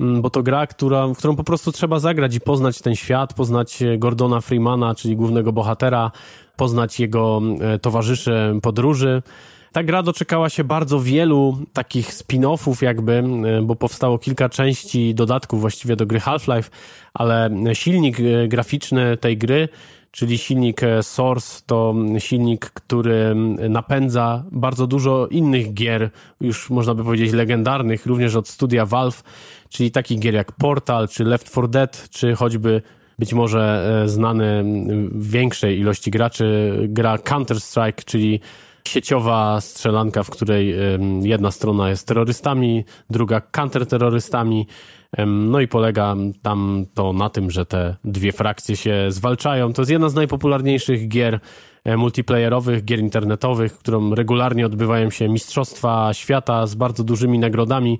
mm, 0.00 0.22
bo 0.22 0.30
to 0.30 0.42
gra, 0.42 0.66
która, 0.66 1.06
w 1.06 1.16
którą 1.16 1.36
po 1.36 1.44
prostu 1.44 1.72
trzeba 1.72 1.98
zagrać 1.98 2.34
i 2.34 2.40
poznać 2.40 2.80
ten 2.80 2.94
świat, 2.94 3.34
poznać 3.34 3.78
Gordona 3.98 4.40
Freemana, 4.40 4.94
czyli 4.94 5.16
głównego 5.16 5.52
bohatera, 5.52 6.10
poznać 6.56 7.00
jego 7.00 7.42
e, 7.60 7.78
towarzyszy 7.78 8.58
podróży. 8.62 9.22
Ta 9.72 9.82
gra 9.82 10.02
doczekała 10.02 10.48
się 10.48 10.64
bardzo 10.64 11.00
wielu 11.00 11.58
takich 11.72 12.12
spin-offów 12.12 12.82
jakby, 12.82 13.12
e, 13.12 13.62
bo 13.62 13.76
powstało 13.76 14.18
kilka 14.18 14.48
części 14.48 15.14
dodatków 15.14 15.60
właściwie 15.60 15.96
do 15.96 16.06
gry 16.06 16.20
Half-Life, 16.20 16.70
ale 17.14 17.50
silnik 17.72 18.20
e, 18.20 18.48
graficzny 18.48 19.16
tej 19.16 19.38
gry 19.38 19.68
czyli 20.12 20.38
silnik 20.38 20.82
e, 20.82 21.02
Source 21.02 21.62
to 21.66 21.94
silnik, 22.18 22.70
który 22.70 23.34
napędza 23.68 24.44
bardzo 24.50 24.86
dużo 24.86 25.26
innych 25.26 25.74
gier, 25.74 26.10
już 26.40 26.70
można 26.70 26.94
by 26.94 27.04
powiedzieć 27.04 27.32
legendarnych, 27.32 28.06
również 28.06 28.36
od 28.36 28.48
studia 28.48 28.86
Valve, 28.86 29.22
czyli 29.68 29.90
takich 29.90 30.18
gier 30.18 30.34
jak 30.34 30.52
Portal, 30.52 31.08
czy 31.08 31.24
Left 31.24 31.50
4 31.50 31.68
Dead, 31.68 32.08
czy 32.10 32.34
choćby 32.34 32.82
być 33.18 33.32
może 33.32 33.92
znany 34.06 34.64
większej 35.14 35.78
ilości 35.78 36.10
graczy 36.10 36.76
gra 36.88 37.16
Counter-Strike, 37.16 38.04
czyli 38.04 38.40
sieciowa 38.88 39.60
strzelanka, 39.60 40.22
w 40.22 40.30
której 40.30 40.74
jedna 41.22 41.50
strona 41.50 41.88
jest 41.88 42.08
terrorystami, 42.08 42.84
druga 43.10 43.40
counterterrorystami. 43.40 44.66
No 45.26 45.60
i 45.60 45.68
polega 45.68 46.16
tam 46.42 46.86
to 46.94 47.12
na 47.12 47.30
tym, 47.30 47.50
że 47.50 47.66
te 47.66 47.96
dwie 48.04 48.32
frakcje 48.32 48.76
się 48.76 49.06
zwalczają. 49.08 49.72
To 49.72 49.82
jest 49.82 49.90
jedna 49.90 50.08
z 50.08 50.14
najpopularniejszych 50.14 51.08
gier 51.08 51.40
e, 51.84 51.96
multiplayerowych, 51.96 52.84
gier 52.84 52.98
internetowych, 52.98 53.78
którą 53.78 54.14
regularnie 54.14 54.66
odbywają 54.66 55.10
się 55.10 55.28
mistrzostwa 55.28 56.14
świata 56.14 56.66
z 56.66 56.74
bardzo 56.74 57.04
dużymi 57.04 57.38
nagrodami. 57.38 57.98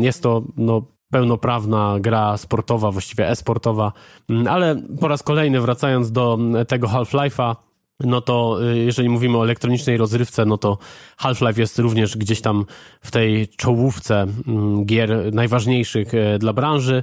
Jest 0.00 0.22
to 0.22 0.42
no, 0.56 0.82
pełnoprawna 1.10 1.96
gra 2.00 2.36
sportowa, 2.36 2.90
właściwie 2.90 3.28
e-sportowa, 3.28 3.92
mm, 4.30 4.46
ale 4.46 4.82
po 5.00 5.08
raz 5.08 5.22
kolejny 5.22 5.60
wracając 5.60 6.12
do 6.12 6.38
tego 6.68 6.86
Half-Life'a, 6.86 7.56
no 8.00 8.20
to 8.20 8.58
y, 8.72 8.78
jeżeli 8.78 9.08
mówimy 9.08 9.38
o 9.38 9.44
elektronicznej 9.44 9.96
rozrywce, 9.96 10.44
no 10.44 10.58
to 10.58 10.78
Half-Life 11.16 11.60
jest 11.60 11.78
również 11.78 12.16
gdzieś 12.16 12.40
tam 12.40 12.64
w 13.00 13.10
tej 13.10 13.48
czołówce 13.48 14.26
mm, 14.46 14.84
gier 14.84 15.34
najważniejszych 15.34 16.14
e, 16.14 16.38
dla 16.38 16.52
branży. 16.52 17.02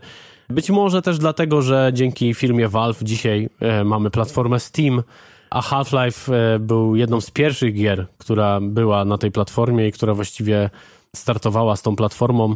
Być 0.49 0.69
może 0.69 1.01
też 1.01 1.17
dlatego, 1.17 1.61
że 1.61 1.91
dzięki 1.93 2.33
firmie 2.33 2.67
Valve 2.67 3.03
dzisiaj 3.03 3.49
e, 3.59 3.83
mamy 3.83 4.09
platformę 4.09 4.59
Steam, 4.59 5.03
a 5.49 5.61
Half-Life 5.61 6.35
e, 6.35 6.59
był 6.59 6.95
jedną 6.95 7.21
z 7.21 7.31
pierwszych 7.31 7.73
gier, 7.73 8.07
która 8.17 8.59
była 8.61 9.05
na 9.05 9.17
tej 9.17 9.31
platformie 9.31 9.87
i 9.87 9.91
która 9.91 10.13
właściwie 10.13 10.69
startowała 11.15 11.75
z 11.75 11.81
tą 11.81 11.95
platformą. 11.95 12.55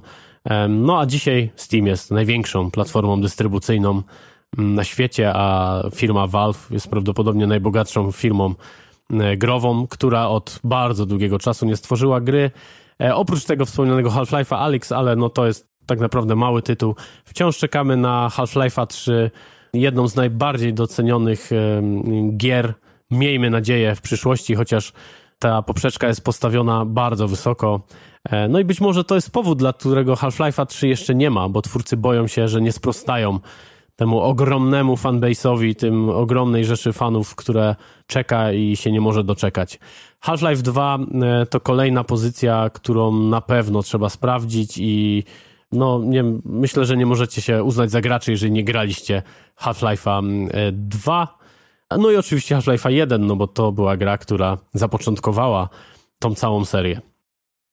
No 0.70 1.00
a 1.00 1.06
dzisiaj 1.06 1.50
Steam 1.56 1.88
jest 1.88 2.12
największą 2.12 2.72
platformą 2.72 3.22
dystrybucyjną 3.22 4.02
na 4.58 4.84
świecie, 4.84 5.32
a 5.36 5.82
firma 5.96 6.28
Valve 6.28 6.68
jest 6.72 6.90
prawdopodobnie 6.90 7.48
najbogatszą 7.48 8.12
firmą 8.12 8.54
e, 9.12 9.38
grową, 9.38 9.88
która 9.88 10.28
od 10.28 10.60
bardzo 10.64 11.06
długiego 11.06 11.40
czasu 11.40 11.66
nie 11.66 11.76
stworzyła 11.76 12.22
gry. 12.22 12.52
E, 13.02 13.16
oprócz 13.16 13.46
tego 13.46 13.66
wspomnianego 13.66 14.10
Half-Life'a 14.10 14.56
Alyx, 14.56 14.92
ale 14.92 15.16
no 15.16 15.30
to 15.30 15.48
jest 15.48 15.68
tak 15.86 16.00
naprawdę 16.00 16.36
mały 16.36 16.62
tytuł. 16.62 16.96
Wciąż 17.26 17.58
czekamy 17.58 17.98
na 17.98 18.30
Half-Life'a 18.32 18.88
3, 18.88 19.32
jedną 19.74 20.08
z 20.08 20.16
najbardziej 20.16 20.74
docenionych 20.74 21.50
gier. 22.38 22.74
Miejmy 23.12 23.50
nadzieję 23.50 23.96
w 23.96 24.02
przyszłości, 24.02 24.56
chociaż 24.56 24.94
ta 25.40 25.62
poprzeczka 25.62 26.08
jest 26.08 26.24
postawiona 26.24 26.86
bardzo 26.86 27.28
wysoko. 27.28 27.82
E, 28.24 28.48
no 28.48 28.60
i 28.60 28.66
być 28.66 28.82
może 28.82 29.04
to 29.04 29.16
jest 29.16 29.32
powód, 29.32 29.60
dla 29.60 29.74
którego 29.74 30.14
Half-Life'a 30.14 30.66
3 30.66 30.88
jeszcze 30.88 31.16
nie 31.16 31.30
ma, 31.30 31.50
bo 31.50 31.62
twórcy 31.62 31.98
boją 31.98 32.28
się, 32.28 32.48
że 32.48 32.62
nie 32.62 32.72
sprostają 32.72 33.40
temu 33.96 34.22
ogromnemu 34.22 34.96
fanbase'owi, 34.96 35.76
tym 35.76 36.10
ogromnej 36.10 36.66
rzeszy 36.66 36.94
fanów, 36.94 37.36
które 37.36 37.76
czeka 38.08 38.52
i 38.52 38.76
się 38.76 38.92
nie 38.92 39.02
może 39.02 39.24
doczekać. 39.24 39.80
Half-Life 40.20 40.62
2 40.62 40.98
e, 41.22 41.46
to 41.46 41.60
kolejna 41.60 42.04
pozycja, 42.04 42.70
którą 42.74 43.12
na 43.12 43.42
pewno 43.42 43.84
trzeba 43.84 44.10
sprawdzić 44.10 44.78
i 44.78 45.24
no 45.72 46.02
nie, 46.04 46.24
myślę, 46.46 46.86
że 46.86 46.98
nie 46.98 47.06
możecie 47.06 47.42
się 47.42 47.64
uznać 47.64 47.92
za 47.92 48.02
graczy, 48.02 48.32
jeżeli 48.32 48.52
nie 48.52 48.64
graliście 48.64 49.24
Half-Life'a 49.62 50.48
2. 50.72 51.38
E, 51.90 51.98
no 51.98 52.12
i 52.12 52.16
oczywiście 52.16 52.56
Half-Life'a 52.56 52.90
1, 52.90 53.28
no 53.28 53.36
bo 53.36 53.48
to 53.48 53.72
była 53.72 53.98
gra, 53.98 54.18
która 54.18 54.58
zapoczątkowała 54.74 55.70
tą 56.20 56.36
całą 56.36 56.66
serię. 56.66 57.02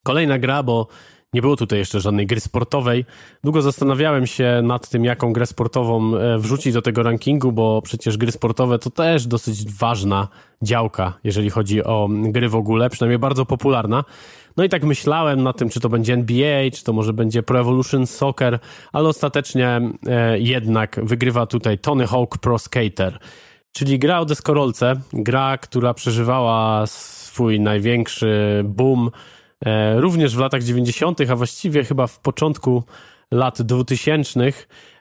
Kolejna 0.04 0.38
gra, 0.38 0.62
bo 0.62 0.86
nie 1.32 1.40
było 1.40 1.56
tutaj 1.56 1.78
jeszcze 1.78 2.00
żadnej 2.00 2.26
gry 2.26 2.40
sportowej. 2.40 3.04
Długo 3.44 3.62
zastanawiałem 3.62 4.26
się 4.26 4.60
nad 4.62 4.88
tym, 4.88 5.04
jaką 5.04 5.32
grę 5.32 5.46
sportową 5.46 6.16
e, 6.16 6.38
wrzucić 6.38 6.72
do 6.72 6.82
tego 6.82 7.02
rankingu, 7.02 7.52
bo 7.52 7.82
przecież 7.82 8.16
gry 8.16 8.32
sportowe 8.32 8.78
to 8.78 8.90
też 8.90 9.26
dosyć 9.26 9.72
ważna 9.72 10.28
działka, 10.62 11.18
jeżeli 11.24 11.50
chodzi 11.50 11.84
o 11.84 12.08
gry 12.10 12.48
w 12.48 12.54
ogóle, 12.54 12.90
przynajmniej 12.90 13.18
bardzo 13.18 13.46
popularna. 13.46 14.04
No 14.56 14.64
i 14.64 14.68
tak 14.68 14.84
myślałem 14.84 15.42
nad 15.42 15.58
tym, 15.58 15.68
czy 15.68 15.80
to 15.80 15.88
będzie 15.88 16.12
NBA, 16.12 16.70
czy 16.72 16.84
to 16.84 16.92
może 16.92 17.12
będzie 17.12 17.42
Pro 17.42 17.60
Evolution 17.60 18.06
Soccer, 18.06 18.58
ale 18.92 19.08
ostatecznie 19.08 19.80
e, 20.06 20.38
jednak 20.38 21.00
wygrywa 21.02 21.46
tutaj 21.46 21.78
Tony 21.78 22.06
Hawk 22.06 22.38
Pro 22.38 22.58
Skater, 22.58 23.18
czyli 23.72 23.98
gra 23.98 24.20
o 24.20 24.24
deskorolce, 24.24 25.00
gra, 25.12 25.58
która 25.58 25.94
przeżywała 25.94 26.86
swój 26.86 27.60
największy 27.60 28.62
boom 28.64 29.10
również 29.96 30.36
w 30.36 30.38
latach 30.38 30.62
90., 30.62 31.20
a 31.30 31.36
właściwie 31.36 31.84
chyba 31.84 32.06
w 32.06 32.18
początku 32.18 32.82
lat 33.32 33.62
2000. 33.62 34.40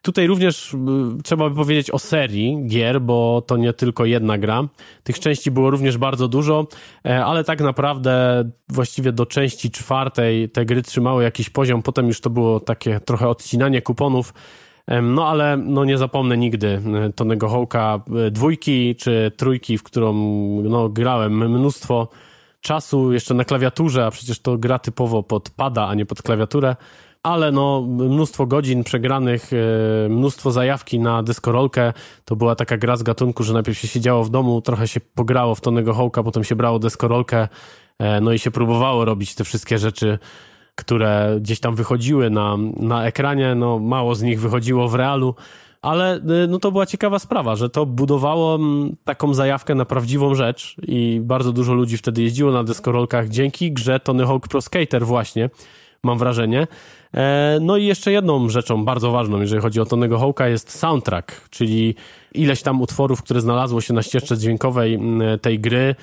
Tutaj 0.01 0.27
również 0.27 0.75
trzeba 1.23 1.49
by 1.49 1.55
powiedzieć 1.55 1.91
o 1.91 1.99
serii 1.99 2.67
gier, 2.67 3.01
bo 3.01 3.43
to 3.47 3.57
nie 3.57 3.73
tylko 3.73 4.05
jedna 4.05 4.37
gra. 4.37 4.67
Tych 5.03 5.19
części 5.19 5.51
było 5.51 5.69
również 5.69 5.97
bardzo 5.97 6.27
dużo, 6.27 6.67
e, 7.05 7.25
ale 7.25 7.43
tak 7.43 7.61
naprawdę 7.61 8.43
właściwie 8.69 9.11
do 9.11 9.25
części 9.25 9.71
czwartej 9.71 10.49
te 10.49 10.65
gry 10.65 10.81
trzymały 10.81 11.23
jakiś 11.23 11.49
poziom, 11.49 11.81
potem 11.81 12.07
już 12.07 12.21
to 12.21 12.29
było 12.29 12.59
takie 12.59 12.99
trochę 12.99 13.27
odcinanie 13.27 13.81
kuponów. 13.81 14.33
No 15.01 15.27
ale 15.27 15.57
no, 15.57 15.85
nie 15.85 15.97
zapomnę 15.97 16.37
nigdy 16.37 16.81
e, 17.07 17.13
Tonego 17.13 17.49
Hołka 17.49 17.99
dwójki 18.31 18.95
czy 18.95 19.31
trójki, 19.37 19.77
w 19.77 19.83
którą 19.83 20.13
no, 20.63 20.89
grałem 20.89 21.49
mnóstwo 21.51 22.07
czasu 22.61 23.13
jeszcze 23.13 23.33
na 23.33 23.45
klawiaturze, 23.45 24.05
a 24.05 24.11
przecież 24.11 24.39
to 24.39 24.57
gra 24.57 24.79
typowo 24.79 25.23
pod 25.23 25.49
pada, 25.49 25.87
a 25.87 25.95
nie 25.95 26.05
pod 26.05 26.21
klawiaturę, 26.21 26.75
ale 27.23 27.51
no 27.51 27.81
mnóstwo 27.81 28.45
godzin 28.45 28.83
przegranych, 28.83 29.49
e, 29.53 30.09
mnóstwo 30.09 30.51
zajawki 30.51 30.99
na 30.99 31.23
deskorolkę. 31.23 31.93
To 32.25 32.35
była 32.35 32.55
taka 32.55 32.77
gra 32.77 32.95
z 32.95 33.03
gatunku, 33.03 33.43
że 33.43 33.53
najpierw 33.53 33.77
się 33.77 33.87
siedziało 33.87 34.23
w 34.23 34.29
domu, 34.29 34.61
trochę 34.61 34.87
się 34.87 34.99
pograło 34.99 35.55
w 35.55 35.61
Tonego 35.61 35.93
Hołka, 35.93 36.23
potem 36.23 36.43
się 36.43 36.55
brało 36.55 36.79
deskorolkę, 36.79 37.47
e, 37.99 38.21
no 38.21 38.33
i 38.33 38.39
się 38.39 38.51
próbowało 38.51 39.05
robić 39.05 39.35
te 39.35 39.43
wszystkie 39.43 39.77
rzeczy, 39.77 40.19
które 40.75 41.37
gdzieś 41.41 41.59
tam 41.59 41.75
wychodziły 41.75 42.29
na, 42.29 42.57
na 42.77 43.05
ekranie, 43.05 43.55
no 43.55 43.79
mało 43.79 44.15
z 44.15 44.21
nich 44.21 44.39
wychodziło 44.39 44.87
w 44.87 44.95
realu, 44.95 45.35
ale 45.81 46.17
y, 46.17 46.47
no 46.47 46.59
to 46.59 46.71
była 46.71 46.85
ciekawa 46.85 47.19
sprawa, 47.19 47.55
że 47.55 47.69
to 47.69 47.85
budowało 47.85 48.55
mm, 48.55 48.95
taką 49.03 49.33
zajawkę 49.33 49.75
na 49.75 49.85
prawdziwą 49.85 50.35
rzecz 50.35 50.75
i 50.87 51.19
bardzo 51.23 51.51
dużo 51.51 51.73
ludzi 51.73 51.97
wtedy 51.97 52.21
jeździło 52.21 52.51
na 52.51 52.63
deskorolkach 52.63 53.29
dzięki 53.29 53.71
grze 53.71 53.99
Tony 53.99 54.25
Hawk 54.25 54.47
Pro 54.47 54.61
Skater 54.61 55.05
właśnie, 55.05 55.49
mam 56.03 56.17
wrażenie. 56.17 56.67
E, 57.13 57.57
no 57.61 57.77
i 57.77 57.85
jeszcze 57.85 58.11
jedną 58.11 58.49
rzeczą 58.49 58.85
bardzo 58.85 59.11
ważną, 59.11 59.41
jeżeli 59.41 59.61
chodzi 59.61 59.81
o 59.81 59.85
Tonego 59.85 60.19
Hawka, 60.19 60.47
jest 60.47 60.71
soundtrack, 60.79 61.49
czyli 61.49 61.95
ileś 62.33 62.61
tam 62.61 62.81
utworów, 62.81 63.23
które 63.23 63.41
znalazło 63.41 63.81
się 63.81 63.93
na 63.93 64.01
ścieżce 64.01 64.37
dźwiękowej 64.37 64.93
mm, 64.93 65.39
tej 65.39 65.59
gry. 65.59 65.95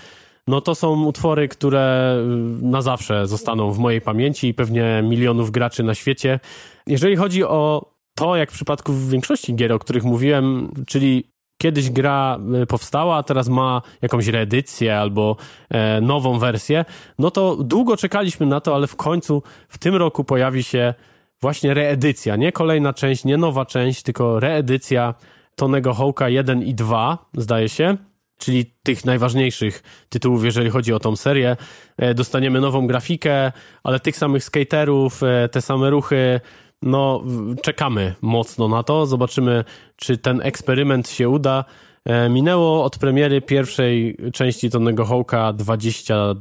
No 0.46 0.60
to 0.60 0.74
są 0.74 1.04
utwory, 1.04 1.48
które 1.48 2.16
y, 2.60 2.64
na 2.64 2.82
zawsze 2.82 3.26
zostaną 3.26 3.72
w 3.72 3.78
mojej 3.78 4.00
pamięci 4.00 4.48
i 4.48 4.54
pewnie 4.54 5.02
milionów 5.04 5.50
graczy 5.50 5.82
na 5.82 5.94
świecie. 5.94 6.40
Jeżeli 6.86 7.16
chodzi 7.16 7.44
o 7.44 7.90
to, 8.18 8.36
jak 8.36 8.50
w 8.50 8.54
przypadku 8.54 8.94
większości 8.94 9.54
gier, 9.54 9.72
o 9.72 9.78
których 9.78 10.04
mówiłem, 10.04 10.72
czyli 10.86 11.24
kiedyś 11.58 11.90
gra 11.90 12.38
e, 12.62 12.66
powstała, 12.66 13.16
a 13.16 13.22
teraz 13.22 13.48
ma 13.48 13.82
jakąś 14.02 14.26
reedycję 14.26 14.98
albo 14.98 15.36
e, 15.70 16.00
nową 16.00 16.38
wersję, 16.38 16.84
no 17.18 17.30
to 17.30 17.56
długo 17.56 17.96
czekaliśmy 17.96 18.46
na 18.46 18.60
to, 18.60 18.74
ale 18.74 18.86
w 18.86 18.96
końcu 18.96 19.42
w 19.68 19.78
tym 19.78 19.96
roku 19.96 20.24
pojawi 20.24 20.62
się 20.62 20.94
właśnie 21.40 21.74
reedycja, 21.74 22.36
nie 22.36 22.52
kolejna 22.52 22.92
część, 22.92 23.24
nie 23.24 23.36
nowa 23.36 23.66
część, 23.66 24.02
tylko 24.02 24.40
reedycja 24.40 25.14
Tonego 25.54 25.94
Hawka 25.94 26.28
1 26.28 26.62
i 26.62 26.74
2, 26.74 27.18
zdaje 27.34 27.68
się, 27.68 27.96
czyli 28.38 28.64
tych 28.82 29.04
najważniejszych 29.04 29.82
tytułów, 30.08 30.44
jeżeli 30.44 30.70
chodzi 30.70 30.92
o 30.92 30.98
tą 30.98 31.16
serię. 31.16 31.56
E, 31.96 32.14
dostaniemy 32.14 32.60
nową 32.60 32.86
grafikę, 32.86 33.52
ale 33.82 34.00
tych 34.00 34.16
samych 34.16 34.44
skaterów, 34.44 35.22
e, 35.22 35.48
te 35.48 35.62
same 35.62 35.90
ruchy, 35.90 36.40
no, 36.82 37.24
czekamy 37.62 38.14
mocno 38.22 38.68
na 38.68 38.82
to. 38.82 39.06
Zobaczymy, 39.06 39.64
czy 39.96 40.18
ten 40.18 40.40
eksperyment 40.42 41.08
się 41.08 41.28
uda. 41.28 41.64
E, 42.04 42.28
minęło 42.28 42.84
od 42.84 42.98
premiery 42.98 43.40
pierwszej 43.40 44.16
części 44.32 44.70
Tonego 44.70 45.04
Hawka 45.04 45.52
20 45.52 46.34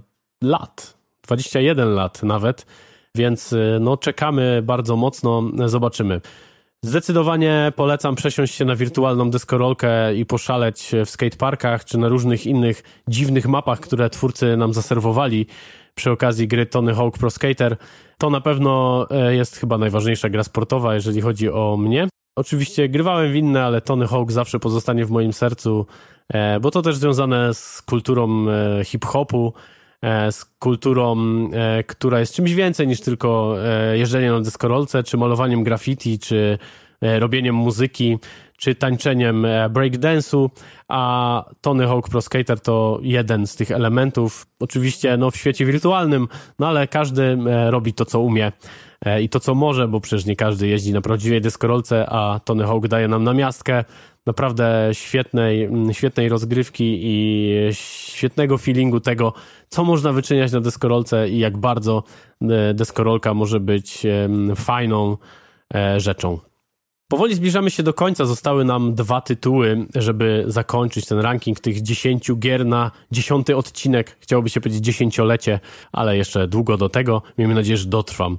lat, 0.44 0.98
21 1.24 1.94
lat 1.94 2.24
nawet, 2.24 2.66
więc 3.16 3.54
e, 3.54 3.78
no, 3.82 3.98
czekamy 3.98 4.62
bardzo 4.64 4.96
mocno, 4.96 5.44
zobaczymy. 5.66 6.22
Zdecydowanie 6.84 7.72
polecam 7.76 8.16
przesiąść 8.16 8.56
się 8.56 8.66
na 8.66 8.76
wirtualną 8.76 9.30
deskorolkę 9.30 10.16
i 10.16 10.26
poszaleć 10.26 10.92
w 11.06 11.10
skateparkach 11.10 11.86
czy 11.86 11.98
na 11.98 12.08
różnych 12.08 12.46
innych 12.46 12.84
dziwnych 13.08 13.48
mapach, 13.48 13.80
które 13.80 14.10
twórcy 14.10 14.58
nam 14.58 14.74
zaserwowali 14.74 15.46
przy 15.96 16.12
okazji 16.12 16.48
gry 16.48 16.66
Tony 16.66 16.96
Hawk 16.96 17.18
Pro 17.18 17.30
Skater. 17.30 17.78
To 18.18 18.30
na 18.30 18.42
pewno 18.42 19.06
e, 19.12 19.36
jest 19.36 19.58
chyba 19.58 19.78
najważniejsza 19.78 20.30
gra 20.30 20.44
sportowa, 20.44 20.96
jeżeli 20.96 21.22
chodzi 21.22 21.50
o 21.50 21.78
mnie. 21.78 22.08
Oczywiście 22.36 22.90
grywałem 22.90 23.32
w 23.32 23.36
inne, 23.36 23.64
ale 23.64 23.82
Tony 23.82 24.08
Hawk 24.08 24.32
zawsze 24.32 24.60
pozostanie 24.60 25.06
w 25.06 25.12
moim 25.12 25.34
sercu, 25.34 25.86
e, 26.34 26.60
bo 26.60 26.72
to 26.72 26.82
też 26.82 26.96
związane 26.96 27.54
z 27.54 27.82
kulturą 27.82 28.46
e, 28.50 28.86
hip-hopu, 28.86 29.54
z 30.32 30.46
kulturą, 30.46 31.16
która 31.88 32.20
jest 32.20 32.36
czymś 32.36 32.54
więcej 32.54 32.88
niż 32.88 33.02
tylko 33.02 33.56
jeżdżenie 33.94 34.32
na 34.32 34.42
deskorolce, 34.42 35.04
czy 35.04 35.18
malowaniem 35.18 35.64
graffiti, 35.64 36.20
czy 36.20 36.58
robieniem 37.02 37.56
muzyki 37.56 38.18
czy 38.58 38.76
tańczeniem 38.76 39.46
e, 39.46 39.70
breakdance'u, 39.70 40.50
a 40.88 41.46
Tony 41.62 41.88
Hawk 41.88 42.10
Pro 42.10 42.22
Skater 42.22 42.60
to 42.60 43.00
jeden 43.02 43.48
z 43.48 43.56
tych 43.56 43.72
elementów. 43.72 44.48
Oczywiście 44.60 45.18
no, 45.18 45.32
w 45.32 45.38
świecie 45.38 45.66
wirtualnym, 45.66 46.28
no 46.60 46.68
ale 46.68 46.88
każdy 46.88 47.24
e, 47.24 47.72
robi 47.72 47.94
to, 47.94 48.06
co 48.06 48.22
umie 48.22 48.52
e, 49.06 49.22
i 49.22 49.30
to, 49.30 49.40
co 49.40 49.56
może, 49.56 49.88
bo 49.88 50.00
przecież 50.02 50.26
nie 50.26 50.36
każdy 50.36 50.68
jeździ 50.68 50.94
na 50.94 51.02
prawdziwej 51.02 51.42
deskorolce, 51.42 52.06
a 52.10 52.40
Tony 52.40 52.64
Hawk 52.64 52.88
daje 52.88 53.08
nam 53.08 53.24
namiastkę 53.24 53.84
naprawdę 54.26 54.90
świetnej, 54.94 55.70
świetnej 55.92 56.30
rozgrywki 56.30 57.00
i 57.02 57.58
świetnego 57.72 58.58
feelingu 58.58 59.00
tego, 59.00 59.34
co 59.70 59.84
można 59.84 60.14
wyczyniać 60.14 60.52
na 60.52 60.62
deskorolce 60.62 61.30
i 61.30 61.40
jak 61.40 61.58
bardzo 61.58 62.04
deskorolka 62.74 63.34
może 63.34 63.60
być 63.60 64.06
fajną 64.56 65.18
rzeczą. 65.98 66.40
Powoli 67.08 67.36
zbliżamy 67.36 67.72
się 67.72 67.84
do 67.84 67.94
końca. 67.94 68.26
Zostały 68.26 68.66
nam 68.66 68.96
dwa 68.96 69.22
tytuły, 69.22 69.86
żeby 69.96 70.44
zakończyć 70.48 71.06
ten 71.06 71.20
ranking 71.20 71.60
tych 71.60 71.82
dziesięciu 71.82 72.38
gier 72.38 72.66
na 72.66 72.92
dziesiąty 73.12 73.58
odcinek. 73.58 74.18
Chciałoby 74.20 74.50
się 74.50 74.62
powiedzieć 74.62 74.84
dziesięciolecie, 74.84 75.60
ale 75.92 76.18
jeszcze 76.18 76.48
długo 76.48 76.78
do 76.78 76.90
tego. 76.90 77.22
Miejmy 77.38 77.56
nadzieję, 77.56 77.78
że 77.78 77.86
dotrwam 77.86 78.38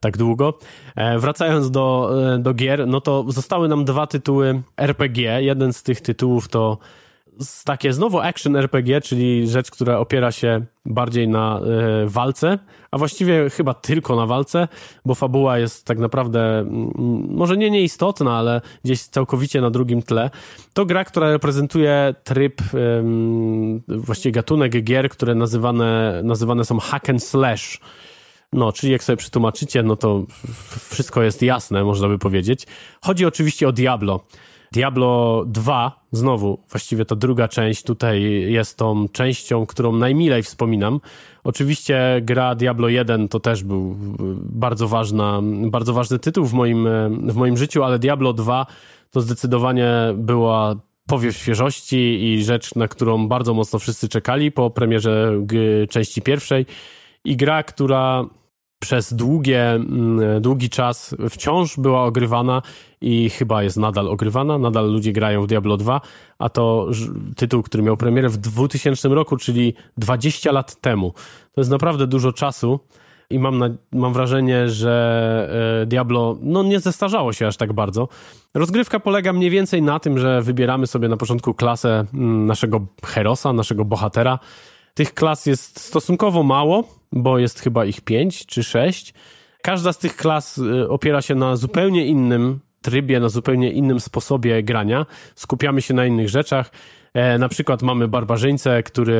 tak 0.00 0.16
długo. 0.16 0.58
E, 0.96 1.18
wracając 1.18 1.70
do, 1.70 2.10
e, 2.34 2.38
do 2.38 2.54
gier, 2.54 2.86
no 2.86 3.00
to 3.00 3.24
zostały 3.28 3.68
nam 3.68 3.84
dwa 3.84 4.06
tytuły 4.06 4.62
RPG. 4.76 5.42
Jeden 5.42 5.72
z 5.72 5.82
tych 5.82 6.00
tytułów 6.00 6.48
to 6.48 6.78
takie 7.64 7.92
znowu 7.92 8.20
action 8.20 8.56
RPG, 8.56 9.00
czyli 9.00 9.48
rzecz, 9.48 9.70
która 9.70 9.98
opiera 9.98 10.32
się 10.32 10.64
bardziej 10.86 11.28
na 11.28 11.60
e, 11.60 12.06
walce, 12.06 12.58
a 12.90 12.98
właściwie 12.98 13.50
chyba 13.50 13.74
tylko 13.74 14.16
na 14.16 14.26
walce, 14.26 14.68
bo 15.04 15.14
fabuła 15.14 15.58
jest 15.58 15.86
tak 15.86 15.98
naprawdę 15.98 16.58
mm, 16.58 16.92
może 17.30 17.56
nie 17.56 17.70
nieistotna, 17.70 18.38
ale 18.38 18.60
gdzieś 18.84 19.02
całkowicie 19.02 19.60
na 19.60 19.70
drugim 19.70 20.02
tle. 20.02 20.30
To 20.72 20.86
gra, 20.86 21.04
która 21.04 21.30
reprezentuje 21.30 22.14
tryb, 22.24 22.62
właściwie 23.88 24.32
gatunek 24.32 24.84
gier, 24.84 25.08
które 25.08 25.34
nazywane, 25.34 26.20
nazywane 26.24 26.64
są 26.64 26.78
hack 26.78 27.10
and 27.10 27.24
slash. 27.24 27.80
No, 28.52 28.72
czyli 28.72 28.92
jak 28.92 29.04
sobie 29.04 29.16
przetłumaczycie, 29.16 29.82
no 29.82 29.96
to 29.96 30.24
wszystko 30.90 31.22
jest 31.22 31.42
jasne, 31.42 31.84
można 31.84 32.08
by 32.08 32.18
powiedzieć. 32.18 32.66
Chodzi 33.02 33.26
oczywiście 33.26 33.68
o 33.68 33.72
Diablo. 33.72 34.20
Diablo 34.72 35.44
2, 35.46 36.06
znowu, 36.12 36.64
właściwie 36.70 37.04
ta 37.04 37.16
druga 37.16 37.48
część 37.48 37.82
tutaj 37.82 38.22
jest 38.52 38.78
tą 38.78 39.08
częścią, 39.08 39.66
którą 39.66 39.92
najmilej 39.92 40.42
wspominam. 40.42 41.00
Oczywiście 41.44 42.20
gra 42.22 42.54
Diablo 42.54 42.88
1 42.88 43.28
to 43.28 43.40
też 43.40 43.64
był 43.64 43.96
bardzo, 44.38 44.88
ważna, 44.88 45.40
bardzo 45.66 45.92
ważny 45.92 46.18
tytuł 46.18 46.44
w 46.44 46.52
moim, 46.52 46.88
w 47.26 47.34
moim 47.34 47.56
życiu, 47.56 47.84
ale 47.84 47.98
Diablo 47.98 48.32
2 48.32 48.66
to 49.10 49.20
zdecydowanie 49.20 49.92
była 50.14 50.74
powiew 51.06 51.36
świeżości 51.36 52.24
i 52.24 52.44
rzecz, 52.44 52.74
na 52.74 52.88
którą 52.88 53.28
bardzo 53.28 53.54
mocno 53.54 53.78
wszyscy 53.78 54.08
czekali 54.08 54.52
po 54.52 54.70
premierze 54.70 55.32
części 55.90 56.22
pierwszej. 56.22 56.66
I 57.24 57.36
gra, 57.36 57.62
która 57.62 58.24
przez 58.80 59.14
długie, 59.14 59.70
mm, 59.70 60.42
długi 60.42 60.70
czas 60.70 61.16
wciąż 61.30 61.76
była 61.76 62.04
ogrywana 62.04 62.62
i 63.00 63.30
chyba 63.30 63.62
jest 63.62 63.76
nadal 63.76 64.08
ogrywana, 64.08 64.58
nadal 64.58 64.92
ludzie 64.92 65.12
grają 65.12 65.42
w 65.42 65.46
Diablo 65.46 65.76
2, 65.76 66.00
a 66.38 66.48
to 66.48 66.88
tytuł, 67.36 67.62
który 67.62 67.82
miał 67.82 67.96
premierę 67.96 68.28
w 68.28 68.36
2000 68.36 69.08
roku, 69.08 69.36
czyli 69.36 69.74
20 69.98 70.52
lat 70.52 70.80
temu. 70.80 71.12
To 71.54 71.60
jest 71.60 71.70
naprawdę 71.70 72.06
dużo 72.06 72.32
czasu 72.32 72.80
i 73.30 73.38
mam, 73.38 73.58
na, 73.58 73.68
mam 73.92 74.12
wrażenie, 74.12 74.68
że 74.68 75.80
e, 75.82 75.86
Diablo 75.86 76.38
no, 76.42 76.62
nie 76.62 76.80
zestarzało 76.80 77.32
się 77.32 77.46
aż 77.46 77.56
tak 77.56 77.72
bardzo. 77.72 78.08
Rozgrywka 78.54 79.00
polega 79.00 79.32
mniej 79.32 79.50
więcej 79.50 79.82
na 79.82 79.98
tym, 79.98 80.18
że 80.18 80.42
wybieramy 80.42 80.86
sobie 80.86 81.08
na 81.08 81.16
początku 81.16 81.54
klasę 81.54 82.04
mm, 82.14 82.46
naszego 82.46 82.86
herosa, 83.04 83.52
naszego 83.52 83.84
bohatera, 83.84 84.38
tych 84.94 85.14
klas 85.14 85.46
jest 85.46 85.80
stosunkowo 85.80 86.42
mało, 86.42 86.84
bo 87.12 87.38
jest 87.38 87.60
chyba 87.60 87.84
ich 87.84 88.00
pięć 88.00 88.46
czy 88.46 88.62
sześć. 88.62 89.14
Każda 89.62 89.92
z 89.92 89.98
tych 89.98 90.16
klas 90.16 90.58
y, 90.58 90.88
opiera 90.88 91.22
się 91.22 91.34
na 91.34 91.56
zupełnie 91.56 92.06
innym 92.06 92.60
trybie, 92.82 93.20
na 93.20 93.28
zupełnie 93.28 93.72
innym 93.72 94.00
sposobie 94.00 94.62
grania. 94.62 95.06
Skupiamy 95.34 95.82
się 95.82 95.94
na 95.94 96.06
innych 96.06 96.28
rzeczach. 96.28 96.70
E, 97.14 97.38
na 97.38 97.48
przykład 97.48 97.82
mamy 97.82 98.08
barbarzyńcę, 98.08 98.82
który, 98.82 99.14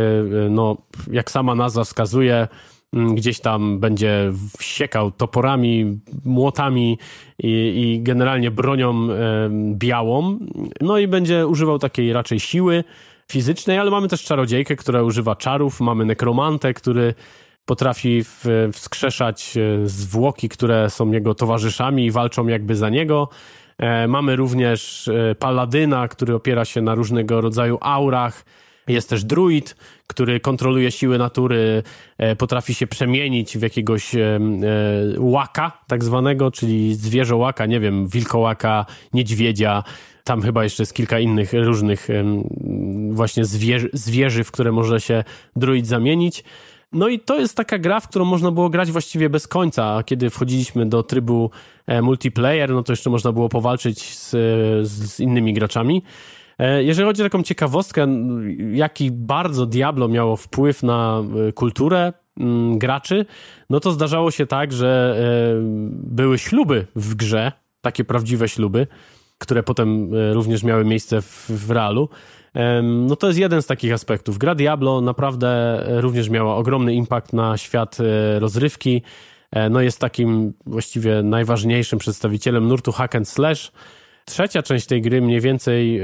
y, 0.47 0.51
no, 0.51 0.77
jak 1.11 1.31
sama 1.31 1.55
nazwa 1.55 1.85
wskazuje, 1.85 2.49
mm, 2.93 3.15
gdzieś 3.15 3.41
tam 3.41 3.81
będzie 3.81 4.33
wsiekał 4.59 5.11
toporami, 5.11 6.01
młotami 6.25 6.99
i, 7.39 7.49
i 7.49 8.03
generalnie 8.03 8.51
bronią 8.51 9.09
e, 9.11 9.51
białą. 9.75 10.39
No 10.81 10.99
i 10.99 11.09
będzie 11.09 11.47
używał 11.47 11.79
takiej 11.79 12.13
raczej 12.13 12.41
siły 12.41 12.85
fizycznej, 13.31 13.79
ale 13.79 13.91
mamy 13.91 14.09
też 14.09 14.25
czarodziejkę, 14.25 14.77
która 14.77 15.03
używa 15.03 15.37
czarów, 15.37 15.81
mamy 15.81 16.05
nekromantę, 16.05 16.75
który 16.75 17.15
potrafi 17.71 18.25
wskrzeszać 18.73 19.57
e, 19.57 19.89
zwłoki, 19.89 20.49
które 20.49 20.91
są 20.91 21.11
jego 21.11 21.35
towarzyszami 21.35 22.07
i 22.07 22.11
walczą 22.11 22.47
jakby 22.47 22.77
za 22.77 22.89
niego. 22.89 23.29
E, 23.79 24.09
mamy 24.09 24.37
również 24.37 25.09
e, 25.09 25.35
paladyna, 25.35 26.09
który 26.09 26.35
opiera 26.35 26.65
się 26.65 26.81
na 26.81 26.95
różnego 26.95 27.41
rodzaju 27.41 27.79
aurach. 27.81 28.45
Jest 28.89 29.11
też 29.11 29.25
druid, 29.25 29.77
który 30.07 30.41
kontroluje 30.41 30.91
siły 30.91 31.19
natury, 31.19 31.83
potrafi 32.39 32.75
się 32.75 32.87
przemienić 32.87 33.59
w 33.59 33.63
jakiegoś 33.63 34.13
łaka, 35.19 35.79
tak 35.87 36.05
zwanego, 36.05 36.51
czyli 36.51 36.95
zwierzę-łaka, 36.95 37.67
nie 37.67 37.81
wiem, 37.81 38.07
wilkołaka, 38.07 38.87
niedźwiedzia, 39.13 39.83
tam 40.25 40.43
chyba 40.43 40.65
jeszcze 40.65 40.83
jest 40.83 40.95
kilka 40.95 41.19
innych 41.19 41.53
różnych 41.53 42.09
właśnie 43.11 43.45
zwierzy, 43.45 43.91
zwierzy, 43.93 44.45
w 44.45 44.51
które 44.51 44.73
może 44.73 45.01
się 45.01 45.25
druid 45.57 45.87
zamienić. 45.87 46.45
No 46.93 47.09
i 47.09 47.21
to 47.21 47.39
jest 47.39 47.57
taka 47.57 47.79
gra, 47.79 48.01
w 48.01 48.09
którą 48.09 48.25
można 48.25 48.51
było 48.51 48.71
grać 48.71 48.91
właściwie 48.91 49.31
bez 49.31 49.49
końca. 49.49 50.03
Kiedy 50.03 50.31
wchodziliśmy 50.31 50.87
do 50.87 51.03
trybu 51.03 51.51
e, 51.87 52.03
multiplayer, 52.03 52.71
no 52.71 52.83
to 52.83 52.93
jeszcze 52.93 53.11
można 53.11 53.33
było 53.33 53.49
powalczyć 53.49 54.19
z, 54.19 54.31
z 54.89 55.21
innymi 55.21 55.55
graczami. 55.55 56.03
E, 56.59 56.85
jeżeli 56.85 57.07
chodzi 57.07 57.23
o 57.23 57.25
taką 57.25 57.43
ciekawostkę, 57.43 58.07
jaki 58.73 59.11
bardzo 59.11 59.67
Diablo 59.67 60.09
miało 60.09 60.37
wpływ 60.37 60.83
na 60.83 61.23
e, 61.49 61.53
kulturę 61.53 62.13
graczy, 62.75 63.27
no 63.71 63.81
to 63.81 63.93
zdarzało 63.93 64.31
się 64.31 64.47
tak, 64.47 64.73
że 64.73 65.17
były 65.93 66.39
śluby 66.39 66.87
w 66.97 67.15
grze, 67.15 67.53
takie 67.81 68.05
prawdziwe 68.05 68.49
śluby 68.49 68.87
które 69.41 69.63
potem 69.63 70.15
e, 70.15 70.33
również 70.35 70.63
miały 70.63 70.85
miejsce 70.85 71.23
w, 71.23 71.51
w 71.51 71.71
realu. 71.71 72.09
No 72.83 73.17
to 73.17 73.27
jest 73.27 73.39
jeden 73.39 73.63
z 73.63 73.67
takich 73.67 73.93
aspektów. 73.93 74.39
Gra 74.39 74.55
Diablo 74.55 75.01
naprawdę 75.01 75.49
e, 75.87 76.01
również 76.01 76.29
miała 76.29 76.57
ogromny 76.57 76.95
impact 76.95 77.33
na 77.33 77.57
świat 77.57 77.99
e, 78.01 78.39
rozrywki. 78.39 79.03
No 79.71 79.81
jest 79.81 79.99
takim 79.99 80.53
właściwie 80.67 81.23
najważniejszym 81.23 81.99
przedstawicielem 81.99 82.69
nurtu 82.69 82.93
hack 82.93 83.15
and 83.15 83.29
slash. 83.29 83.73
Trzecia 84.25 84.63
część 84.63 84.87
tej 84.87 85.03
gry 85.03 85.23
mniej 85.23 85.41
więcej 85.41 86.01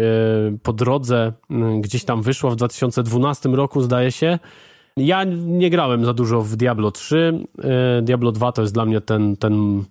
po 0.62 0.72
drodze 0.72 1.32
gdzieś 1.80 2.04
tam 2.04 2.22
wyszła 2.22 2.50
w 2.50 2.56
2012 2.56 3.48
roku 3.48 3.82
zdaje 3.82 4.12
się. 4.12 4.38
Ja 4.96 5.24
nie 5.46 5.70
grałem 5.70 6.04
za 6.04 6.14
dużo 6.14 6.42
w 6.42 6.56
Diablo 6.56 6.90
3. 6.90 7.44
Diablo 8.02 8.32
2 8.32 8.52
to 8.52 8.62
jest 8.62 8.74
dla 8.74 8.84
mnie 8.84 9.00
ten, 9.00 9.36
ten 9.36 9.84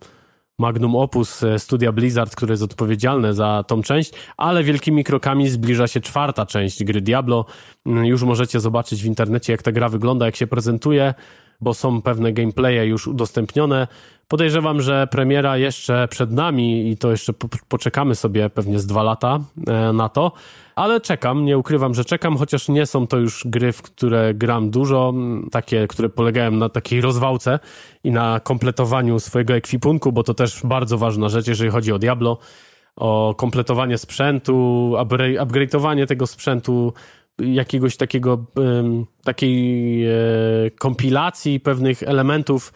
magnum 0.60 0.96
opus 0.96 1.44
e, 1.44 1.60
studia 1.60 1.92
Blizzard, 1.92 2.36
które 2.36 2.54
jest 2.54 2.64
odpowiedzialne 2.64 3.34
za 3.34 3.64
tą 3.68 3.82
część, 3.82 4.14
ale 4.38 4.64
wielkimi 4.64 5.04
krokami 5.04 5.50
zbliża 5.50 5.88
się 5.88 6.02
czwarta 6.02 6.46
część 6.46 6.84
gry 6.84 7.02
Diablo. 7.02 7.46
Mm, 7.86 8.06
już 8.06 8.24
możecie 8.24 8.60
zobaczyć 8.60 9.04
w 9.04 9.06
internecie, 9.06 9.54
jak 9.54 9.62
ta 9.62 9.72
gra 9.72 9.90
wygląda, 9.90 10.26
jak 10.26 10.36
się 10.36 10.48
prezentuje, 10.48 11.14
bo 11.62 11.74
są 11.74 12.02
pewne 12.02 12.34
gameplaye 12.34 12.88
już 12.88 13.08
udostępnione. 13.08 13.88
Podejrzewam, 14.28 14.82
że 14.82 15.08
premiera 15.08 15.58
jeszcze 15.58 16.08
przed 16.08 16.32
nami 16.32 16.90
i 16.90 16.98
to 16.98 17.12
jeszcze 17.12 17.34
poczekamy 17.68 18.16
sobie 18.16 18.50
pewnie 18.50 18.80
z 18.80 18.86
dwa 18.86 19.04
lata 19.04 19.40
e, 19.68 19.94
na 19.94 20.10
to, 20.10 20.32
ale 20.76 21.02
czekam, 21.02 21.46
nie 21.46 21.58
ukrywam, 21.58 21.94
że 21.94 22.06
czekam, 22.06 22.38
chociaż 22.38 22.70
nie 22.70 22.86
są 22.86 23.08
to 23.08 23.18
już 23.18 23.48
gry, 23.48 23.72
w 23.72 23.82
które 23.82 24.34
gram 24.34 24.70
dużo, 24.70 25.14
takie, 25.52 25.88
które 25.88 26.10
polegają 26.10 26.52
na 26.52 26.70
takiej 26.70 27.02
rozwałce 27.02 27.60
i 28.04 28.12
na 28.12 28.40
kompletowaniu 28.40 29.20
swojego 29.20 29.54
ekwipunku, 29.54 30.12
bo 30.12 30.24
to 30.24 30.34
też 30.34 30.62
bardzo 30.64 30.98
ważna 30.98 31.30
rzecz, 31.30 31.48
jeżeli 31.48 31.70
chodzi 31.70 31.92
o 31.92 32.00
Diablo, 32.00 32.38
o 32.96 33.36
kompletowanie 33.38 33.98
sprzętu, 33.98 34.92
upgrade'owanie 34.98 36.08
tego 36.08 36.28
sprzętu, 36.28 36.94
jakiegoś 37.40 37.98
takiego, 37.98 38.46
takiej 39.24 40.06
e, 40.06 40.12
kompilacji 40.80 41.60
pewnych 41.60 42.04
elementów 42.04 42.74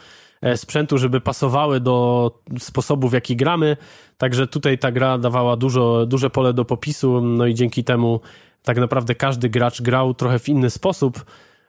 sprzętu, 0.56 0.98
żeby 0.98 1.22
pasowały 1.22 1.80
do 1.80 2.32
sposobu, 2.60 3.10
w 3.10 3.14
jaki 3.14 3.36
gramy. 3.36 3.78
Także 4.18 4.48
tutaj 4.48 4.78
ta 4.78 4.92
gra 4.92 5.18
dawała 5.18 5.58
dużo, 5.58 6.06
duże 6.06 6.30
pole 6.30 6.54
do 6.54 6.66
popisu, 6.66 7.22
no 7.22 7.46
i 7.46 7.54
dzięki 7.54 7.84
temu 7.84 8.20
tak 8.64 8.78
naprawdę 8.78 9.16
każdy 9.16 9.50
gracz 9.50 9.82
grał 9.82 10.14
trochę 10.14 10.40
w 10.40 10.50
inny 10.50 10.70
sposób. 10.70 11.26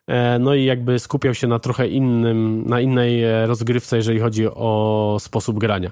E, 0.06 0.38
no 0.38 0.54
i 0.54 0.64
jakby 0.64 0.98
skupiał 0.98 1.34
się 1.34 1.46
na 1.46 1.58
trochę 1.58 1.88
innym, 1.88 2.64
na 2.66 2.80
innej 2.80 3.22
rozgrywce, 3.46 3.96
jeżeli 3.96 4.20
chodzi 4.20 4.46
o 4.46 5.16
sposób 5.20 5.58
grania. 5.58 5.90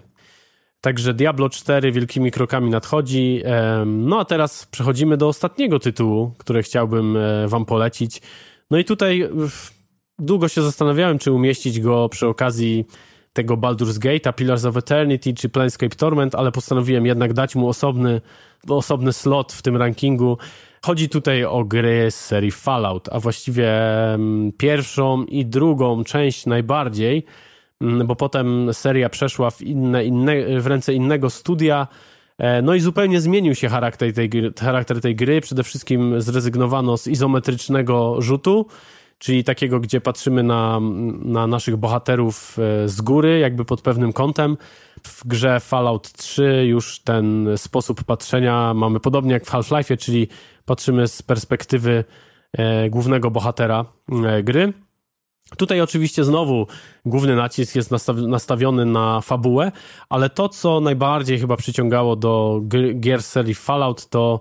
Także 0.80 1.14
Diablo 1.14 1.48
4 1.48 1.92
wielkimi 1.92 2.30
krokami 2.30 2.70
nadchodzi. 2.70 3.42
No 3.86 4.20
a 4.20 4.24
teraz 4.24 4.66
przechodzimy 4.66 5.16
do 5.16 5.28
ostatniego 5.28 5.78
tytułu, 5.78 6.32
który 6.38 6.62
chciałbym 6.62 7.16
e, 7.16 7.48
Wam 7.48 7.64
polecić. 7.64 8.22
No 8.70 8.78
i 8.78 8.84
tutaj 8.84 9.28
długo 10.18 10.48
się 10.48 10.62
zastanawiałem, 10.62 11.18
czy 11.18 11.32
umieścić 11.32 11.80
go 11.80 12.08
przy 12.08 12.26
okazji 12.26 12.84
tego 13.32 13.56
Baldur's 13.56 13.98
Gate, 13.98 14.32
Pillars 14.32 14.64
of 14.64 14.76
Eternity 14.76 15.34
czy 15.34 15.48
Planescape 15.48 15.96
Torment, 15.96 16.34
ale 16.34 16.52
postanowiłem 16.52 17.06
jednak 17.06 17.32
dać 17.32 17.54
mu 17.56 17.68
osobny, 17.68 18.20
osobny 18.68 19.12
slot 19.12 19.52
w 19.52 19.62
tym 19.62 19.76
rankingu. 19.76 20.38
Chodzi 20.82 21.08
tutaj 21.08 21.44
o 21.44 21.64
gry 21.64 22.10
z 22.10 22.14
serii 22.14 22.50
Fallout, 22.50 23.08
a 23.12 23.20
właściwie 23.20 23.72
pierwszą 24.58 25.24
i 25.24 25.46
drugą 25.46 26.04
część 26.04 26.46
najbardziej. 26.46 27.24
Mm, 27.80 28.06
bo 28.06 28.16
potem 28.16 28.74
seria 28.74 29.08
przeszła 29.08 29.50
w, 29.50 29.62
inne, 29.62 30.04
inne, 30.04 30.60
w 30.60 30.66
ręce 30.66 30.94
innego 30.94 31.30
studia. 31.30 31.88
E, 32.38 32.62
no 32.62 32.74
i 32.74 32.80
zupełnie 32.80 33.20
zmienił 33.20 33.54
się 33.54 33.68
charakter 33.68 34.12
tej, 34.12 34.30
charakter 34.60 35.00
tej 35.00 35.16
gry. 35.16 35.40
Przede 35.40 35.62
wszystkim 35.62 36.20
zrezygnowano 36.20 36.96
z 36.96 37.06
izometrycznego 37.06 38.22
rzutu. 38.22 38.66
Czyli 39.18 39.44
takiego, 39.44 39.80
gdzie 39.80 40.00
patrzymy 40.00 40.42
na, 40.42 40.80
na 41.24 41.46
naszych 41.46 41.76
bohaterów 41.76 42.56
e, 42.58 42.88
z 42.88 43.00
góry, 43.00 43.38
jakby 43.38 43.64
pod 43.64 43.82
pewnym 43.82 44.12
kątem. 44.12 44.56
W 45.02 45.26
grze 45.26 45.60
Fallout 45.60 46.12
3 46.12 46.64
już 46.66 47.00
ten 47.00 47.48
sposób 47.56 48.04
patrzenia 48.04 48.74
mamy 48.74 49.00
podobnie 49.00 49.32
jak 49.32 49.44
w 49.44 49.50
Half-Life, 49.50 49.96
czyli 49.96 50.28
patrzymy 50.64 51.08
z 51.08 51.22
perspektywy 51.22 52.04
e, 52.52 52.90
głównego 52.90 53.30
bohatera 53.30 53.84
e, 54.26 54.42
gry. 54.42 54.72
Tutaj 55.56 55.80
oczywiście 55.80 56.24
znowu 56.24 56.66
główny 57.06 57.36
nacisk 57.36 57.76
jest 57.76 57.90
nastawiony 58.28 58.84
na 58.84 59.20
fabułę, 59.20 59.72
ale 60.08 60.30
to, 60.30 60.48
co 60.48 60.80
najbardziej 60.80 61.38
chyba 61.38 61.56
przyciągało 61.56 62.16
do 62.16 62.60
gier 63.00 63.22
serii 63.22 63.54
Fallout, 63.54 64.08
to 64.08 64.40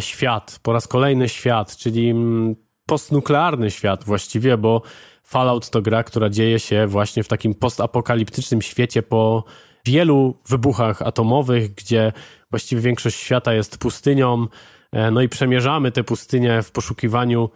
świat, 0.00 0.60
po 0.62 0.72
raz 0.72 0.88
kolejny 0.88 1.28
świat, 1.28 1.76
czyli 1.76 2.10
mm, 2.10 2.56
postnuklearny 2.90 3.70
świat 3.70 4.04
właściwie, 4.04 4.56
bo 4.56 4.82
Fallout 5.22 5.70
to 5.70 5.82
gra, 5.82 6.04
która 6.04 6.28
dzieje 6.28 6.58
się 6.58 6.86
właśnie 6.86 7.22
w 7.22 7.28
takim 7.28 7.54
postapokaliptycznym 7.54 8.62
świecie 8.62 9.02
po 9.02 9.44
wielu 9.86 10.34
wybuchach 10.48 11.02
atomowych, 11.02 11.74
gdzie 11.74 12.12
właściwie 12.50 12.82
większość 12.82 13.16
świata 13.16 13.54
jest 13.54 13.78
pustynią, 13.78 14.46
e, 14.92 15.10
no 15.10 15.22
i 15.22 15.28
przemierzamy 15.28 15.92
tę 15.92 16.04
pustynię 16.04 16.62
w 16.62 16.70
poszukiwaniu, 16.70 17.50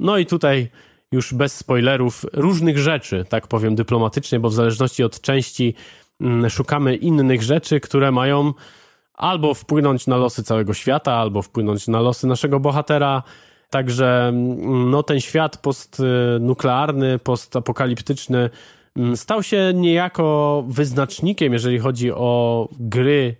no 0.00 0.18
i 0.18 0.26
tutaj 0.26 0.68
już 1.12 1.34
bez 1.34 1.56
spoilerów, 1.56 2.26
różnych 2.32 2.78
rzeczy, 2.78 3.24
tak 3.28 3.46
powiem 3.46 3.74
dyplomatycznie, 3.74 4.40
bo 4.40 4.48
w 4.48 4.54
zależności 4.54 5.04
od 5.04 5.20
części 5.20 5.74
mm, 6.20 6.50
szukamy 6.50 6.96
innych 6.96 7.42
rzeczy, 7.42 7.80
które 7.80 8.12
mają 8.12 8.52
albo 9.14 9.54
wpłynąć 9.54 10.06
na 10.06 10.16
losy 10.16 10.42
całego 10.42 10.74
świata, 10.74 11.12
albo 11.12 11.42
wpłynąć 11.42 11.88
na 11.88 12.00
losy 12.00 12.26
naszego 12.26 12.60
bohatera. 12.60 13.22
Także 13.70 14.28
mm, 14.28 14.90
no, 14.90 15.02
ten 15.02 15.20
świat 15.20 15.56
postnuklearny, 15.56 17.18
postapokaliptyczny 17.18 18.50
mm, 18.96 19.16
stał 19.16 19.42
się 19.42 19.72
niejako 19.74 20.64
wyznacznikiem, 20.68 21.52
jeżeli 21.52 21.78
chodzi 21.78 22.12
o 22.12 22.68
gry 22.80 23.36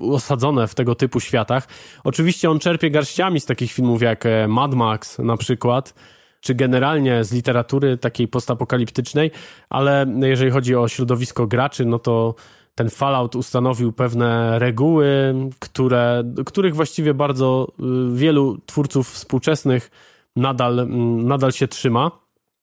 osadzone 0.00 0.68
w 0.68 0.74
tego 0.74 0.94
typu 0.94 1.20
światach. 1.20 1.68
Oczywiście 2.04 2.50
on 2.50 2.58
czerpie 2.58 2.90
garściami 2.90 3.40
z 3.40 3.46
takich 3.46 3.72
filmów 3.72 4.02
jak 4.02 4.26
e, 4.26 4.48
Mad 4.48 4.74
Max 4.74 5.18
na 5.18 5.36
przykład, 5.36 5.94
czy 6.40 6.54
generalnie 6.54 7.24
z 7.24 7.32
literatury 7.32 7.96
takiej 7.96 8.28
postapokaliptycznej, 8.28 9.30
ale 9.70 10.06
jeżeli 10.22 10.50
chodzi 10.50 10.74
o 10.74 10.88
środowisko 10.88 11.46
graczy, 11.46 11.84
no 11.84 11.98
to 11.98 12.34
ten 12.78 12.90
Fallout 12.90 13.36
ustanowił 13.36 13.92
pewne 13.92 14.58
reguły, 14.58 15.34
które, 15.58 16.24
których 16.46 16.74
właściwie 16.74 17.14
bardzo 17.14 17.72
y, 17.80 18.16
wielu 18.16 18.58
twórców 18.66 19.10
współczesnych 19.10 19.90
nadal, 20.36 20.80
mm, 20.80 21.26
nadal 21.28 21.52
się 21.52 21.68
trzyma. 21.68 22.10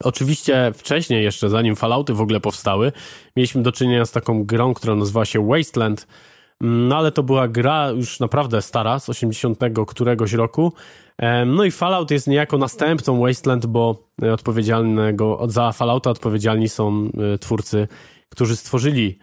Oczywiście 0.04 0.72
wcześniej 0.76 1.24
jeszcze, 1.24 1.50
zanim 1.50 1.76
Fallouty 1.76 2.14
w 2.14 2.22
ogóle 2.22 2.40
powstały, 2.40 2.92
mieliśmy 3.36 3.62
do 3.62 3.72
czynienia 3.72 4.06
z 4.06 4.12
taką 4.12 4.44
grą, 4.44 4.74
która 4.74 4.96
nazywała 4.96 5.26
się 5.26 5.48
Wasteland, 5.48 6.08
no 6.62 6.98
ale 6.98 7.12
to 7.12 7.24
była 7.24 7.48
gra 7.48 7.90
już 7.90 8.20
naprawdę 8.20 8.62
stara, 8.62 9.00
z 9.00 9.10
80 9.10 9.60
któregoś 9.88 10.34
roku. 10.34 10.74
No 11.46 11.64
i 11.64 11.72
Fallout 11.72 12.12
jest 12.12 12.28
niejako 12.28 12.58
następcą 12.58 13.20
Wasteland, 13.20 13.66
bo 13.66 14.10
odpowiedzialnego 14.34 15.40
za 15.48 15.72
Fallouta 15.72 16.10
odpowiedzialni 16.10 16.70
są 16.70 17.10
e, 17.34 17.38
twórcy, 17.38 17.88
którzy 18.30 18.56
stworzyli 18.56 19.20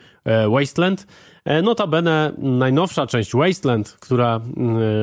Wasteland. 0.48 1.06
E, 1.44 1.62
notabene 1.62 2.32
najnowsza 2.38 3.06
część 3.06 3.32
Wasteland, 3.34 3.96
która 4.00 4.40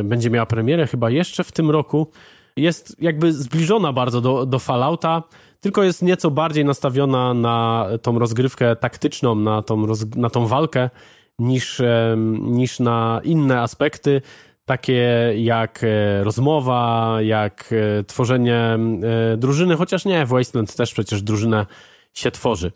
będzie 0.03 0.29
miała 0.29 0.45
premierę 0.45 0.87
chyba 0.87 1.09
jeszcze 1.09 1.43
w 1.43 1.51
tym 1.51 1.71
roku, 1.71 2.11
jest 2.57 2.95
jakby 3.01 3.33
zbliżona 3.33 3.93
bardzo 3.93 4.21
do, 4.21 4.45
do 4.45 4.59
Fallouta, 4.59 5.23
tylko 5.59 5.83
jest 5.83 6.01
nieco 6.01 6.31
bardziej 6.31 6.65
nastawiona 6.65 7.33
na 7.33 7.87
tą 8.01 8.19
rozgrywkę 8.19 8.75
taktyczną, 8.75 9.35
na 9.35 9.61
tą, 9.61 9.85
roz, 9.85 10.15
na 10.15 10.29
tą 10.29 10.47
walkę 10.47 10.89
niż, 11.39 11.81
niż 12.39 12.79
na 12.79 13.21
inne 13.23 13.61
aspekty, 13.61 14.21
takie 14.69 15.33
jak 15.37 15.83
e, 15.83 16.23
rozmowa, 16.23 17.17
jak 17.21 17.73
e, 17.99 18.03
tworzenie 18.03 18.57
e, 19.33 19.37
drużyny, 19.37 19.75
chociaż 19.75 20.05
nie, 20.05 20.25
w 20.25 20.29
Wasteland 20.29 20.75
też 20.75 20.93
przecież 20.93 21.21
drużynę 21.21 21.65
się 22.13 22.31
tworzy. 22.31 22.71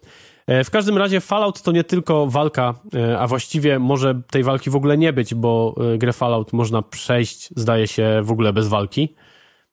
W 0.48 0.70
każdym 0.72 0.98
razie 0.98 1.22
Fallout 1.22 1.62
to 1.62 1.72
nie 1.72 1.84
tylko 1.84 2.28
walka, 2.28 2.74
a 3.20 3.28
właściwie 3.28 3.80
może 3.80 4.22
tej 4.32 4.44
walki 4.44 4.70
w 4.70 4.76
ogóle 4.76 4.98
nie 4.98 5.14
być, 5.14 5.36
bo 5.36 5.76
grę 5.98 6.14
Fallout 6.14 6.54
można 6.54 6.82
przejść, 6.82 7.50
zdaje 7.56 7.88
się, 7.88 8.22
w 8.24 8.32
ogóle 8.32 8.54
bez 8.54 8.68
walki. 8.68 9.16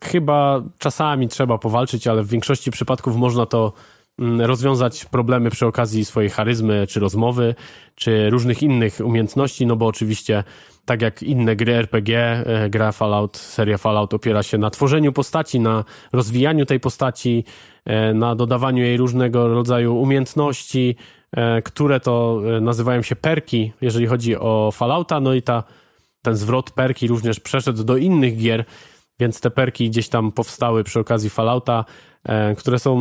Chyba 0.05 0.63
czasami 0.79 1.29
trzeba 1.29 1.59
powalczyć, 1.59 2.07
ale 2.07 2.23
w 2.23 2.29
większości 2.29 2.71
przypadków 2.71 3.17
można 3.17 3.47
to 3.47 3.73
rozwiązać 4.39 5.05
problemy 5.05 5.51
przy 5.51 5.67
okazji 5.67 6.05
swojej 6.05 6.31
charyzmy, 6.31 6.87
czy 6.87 7.01
rozmowy, 7.01 7.55
czy 7.95 8.31
różnych 8.31 8.63
innych 8.63 9.01
umiejętności, 9.05 9.67
no 9.67 9.77
bo 9.77 9.87
oczywiście 9.87 10.45
tak 10.85 11.03
jak 11.03 11.23
inne 11.23 11.57
gry 11.57 11.75
RPG, 11.75 12.19
e, 12.19 12.71
gra 12.71 12.93
Fallout, 12.93 13.37
seria 13.37 13.79
Fallout 13.79 14.15
opiera 14.15 14.43
się 14.43 14.59
na 14.59 14.71
tworzeniu 14.71 15.13
postaci, 15.13 15.61
na 15.61 15.85
rozwijaniu 16.13 16.67
tej 16.67 16.81
postaci, 16.81 17.45
e, 17.85 18.15
na 18.15 18.35
dodawaniu 18.35 18.85
jej 18.85 18.97
różnego 18.97 19.49
rodzaju 19.49 19.97
umiejętności, 19.97 20.97
e, 21.37 21.63
które 21.63 22.01
to 22.01 22.41
nazywają 22.61 23.03
się 23.03 23.17
perki, 23.17 23.73
jeżeli 23.81 24.07
chodzi 24.07 24.37
o 24.37 24.71
Fallouta, 24.73 25.21
no 25.21 25.35
i 25.35 25.43
ta, 25.43 25.65
ten 26.23 26.37
zwrot 26.37 26.71
perki 26.71 27.09
również 27.09 27.41
przeszedł 27.41 27.85
do 27.85 27.97
innych 27.97 28.37
gier, 28.37 28.65
więc 29.21 29.41
te 29.41 29.51
perki 29.51 29.91
gdzieś 29.91 30.09
tam 30.09 30.33
powstały 30.33 30.85
przy 30.85 31.01
okazji 31.01 31.31
Fallouta, 31.31 31.85
E, 32.25 32.55
które 32.55 32.79
są 32.79 32.99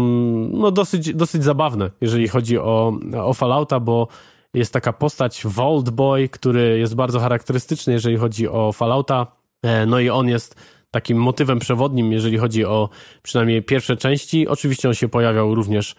no, 0.54 0.72
dosyć, 0.72 1.14
dosyć 1.14 1.44
zabawne, 1.44 1.90
jeżeli 2.02 2.28
chodzi 2.28 2.58
o, 2.58 2.94
o 3.24 3.34
Fallouta, 3.34 3.80
bo 3.80 4.08
jest 4.54 4.74
taka 4.74 4.94
postać 4.94 5.42
Vault 5.46 5.90
Boy, 5.90 6.30
który 6.30 6.80
jest 6.80 6.96
bardzo 6.96 7.20
charakterystyczny, 7.20 7.94
jeżeli 7.94 8.18
chodzi 8.18 8.48
o 8.48 8.72
Fallouta. 8.72 9.28
E, 9.64 9.86
no 9.86 10.00
i 10.00 10.10
on 10.10 10.28
jest 10.28 10.56
takim 10.92 11.18
motywem 11.18 11.60
przewodnim, 11.60 12.12
jeżeli 12.12 12.38
chodzi 12.38 12.66
o 12.66 12.90
przynajmniej 13.24 13.64
pierwsze 13.64 13.98
części. 13.98 14.48
Oczywiście 14.48 14.88
on 14.88 14.94
się 14.94 15.08
pojawiał 15.08 15.56
również 15.56 15.96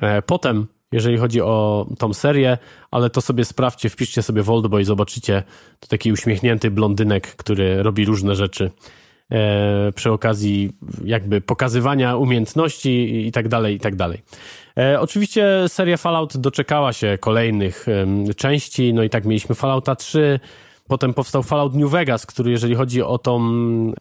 e, 0.00 0.22
potem, 0.22 0.66
jeżeli 0.92 1.18
chodzi 1.18 1.40
o 1.40 1.86
tą 1.98 2.14
serię, 2.14 2.58
ale 2.90 3.10
to 3.10 3.20
sobie 3.20 3.44
sprawdźcie, 3.44 3.88
wpiszcie 3.88 4.22
sobie 4.22 4.42
Vault 4.42 4.66
Boy, 4.66 4.84
zobaczycie, 4.84 5.42
to 5.80 5.86
taki 5.88 6.12
uśmiechnięty 6.12 6.70
blondynek, 6.70 7.36
który 7.36 7.82
robi 7.82 8.04
różne 8.04 8.34
rzeczy 8.34 8.70
przy 9.94 10.10
okazji 10.12 10.72
jakby 11.04 11.40
pokazywania 11.40 12.16
umiejętności 12.16 13.26
i 13.26 13.32
tak 13.32 13.48
dalej, 13.48 13.76
i 13.76 13.80
tak 13.80 13.96
dalej. 13.96 14.22
E, 14.78 15.00
oczywiście 15.00 15.64
seria 15.68 15.96
Fallout 15.96 16.36
doczekała 16.36 16.92
się 16.92 17.18
kolejnych 17.20 17.86
części, 18.36 18.94
no 18.94 19.02
i 19.02 19.10
tak 19.10 19.24
mieliśmy 19.24 19.54
Fallouta 19.54 19.96
3, 19.96 20.40
Potem 20.88 21.14
powstał 21.14 21.42
Fallout 21.42 21.74
New 21.74 21.90
Vegas, 21.90 22.26
który 22.26 22.50
jeżeli 22.50 22.74
chodzi 22.74 23.02
o 23.02 23.18
tą 23.18 23.40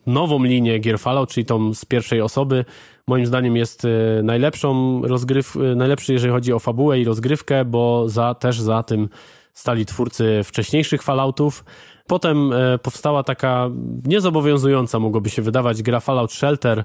nową 0.07 0.43
linię 0.43 0.79
gier 0.79 0.99
Fallout, 0.99 1.29
czyli 1.29 1.45
tą 1.45 1.73
z 1.73 1.85
pierwszej 1.85 2.21
osoby, 2.21 2.65
moim 3.07 3.25
zdaniem 3.25 3.55
jest 3.55 3.85
e, 3.85 4.23
najlepszą 4.23 5.01
rozgryw, 5.01 5.55
najlepszy 5.75 6.13
jeżeli 6.13 6.33
chodzi 6.33 6.53
o 6.53 6.59
fabułę 6.59 6.99
i 6.99 7.03
rozgrywkę, 7.03 7.65
bo 7.65 8.09
za, 8.09 8.33
też 8.33 8.61
za 8.61 8.83
tym 8.83 9.09
stali 9.53 9.85
twórcy 9.85 10.41
wcześniejszych 10.43 11.03
Falloutów. 11.03 11.65
Potem 12.11 12.53
e, 12.53 12.77
powstała 12.77 13.23
taka 13.23 13.69
niezobowiązująca, 14.05 14.99
mogłoby 14.99 15.29
się 15.29 15.41
wydawać, 15.41 15.83
gra 15.83 15.99
Fallout 15.99 16.33
Shelter, 16.33 16.83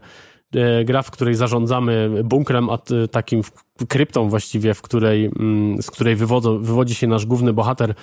e, 0.55 0.85
gra, 0.85 1.03
w 1.03 1.11
której 1.11 1.35
zarządzamy 1.35 2.11
bunkrem, 2.25 2.69
e, 2.71 3.09
takim 3.09 3.43
kryptą 3.89 4.29
właściwie, 4.29 4.75
w 4.75 4.83
której, 4.83 5.25
mm, 5.25 5.83
z 5.83 5.91
której 5.91 6.17
wywodzą, 6.17 6.59
wywodzi 6.59 6.95
się 6.95 7.07
nasz 7.07 7.27
główny 7.27 7.53
bohater, 7.53 7.95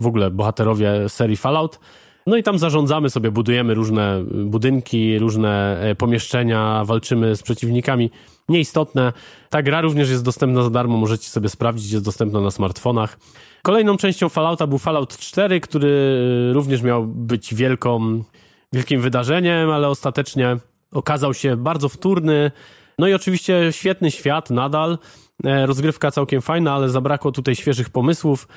w 0.00 0.06
ogóle 0.06 0.30
bohaterowie 0.30 1.08
serii 1.08 1.36
Fallout. 1.36 1.80
No 2.26 2.36
i 2.36 2.42
tam 2.42 2.58
zarządzamy 2.58 3.10
sobie, 3.10 3.30
budujemy 3.30 3.74
różne 3.74 4.24
budynki, 4.44 5.18
różne 5.18 5.82
pomieszczenia, 5.98 6.84
walczymy 6.84 7.36
z 7.36 7.42
przeciwnikami. 7.42 8.10
Nieistotne. 8.48 9.12
Ta 9.50 9.62
gra 9.62 9.80
również 9.80 10.10
jest 10.10 10.24
dostępna 10.24 10.62
za 10.62 10.70
darmo, 10.70 10.98
możecie 10.98 11.28
sobie 11.28 11.48
sprawdzić, 11.48 11.92
jest 11.92 12.04
dostępna 12.04 12.40
na 12.40 12.50
smartfonach. 12.50 13.18
Kolejną 13.62 13.96
częścią 13.96 14.28
Fallouta 14.28 14.66
był 14.66 14.78
Fallout 14.78 15.18
4, 15.18 15.60
który 15.60 16.22
również 16.52 16.82
miał 16.82 17.06
być 17.06 17.54
wielką, 17.54 18.24
wielkim 18.72 19.00
wydarzeniem, 19.00 19.70
ale 19.70 19.88
ostatecznie 19.88 20.56
okazał 20.92 21.34
się 21.34 21.56
bardzo 21.56 21.88
wtórny. 21.88 22.50
No 22.98 23.08
i 23.08 23.14
oczywiście 23.14 23.68
świetny 23.70 24.10
świat 24.10 24.50
nadal. 24.50 24.98
E, 25.44 25.66
rozgrywka 25.66 26.10
całkiem 26.10 26.42
fajna, 26.42 26.74
ale 26.74 26.88
zabrakło 26.88 27.32
tutaj 27.32 27.56
świeżych 27.56 27.90
pomysłów. 27.90 28.48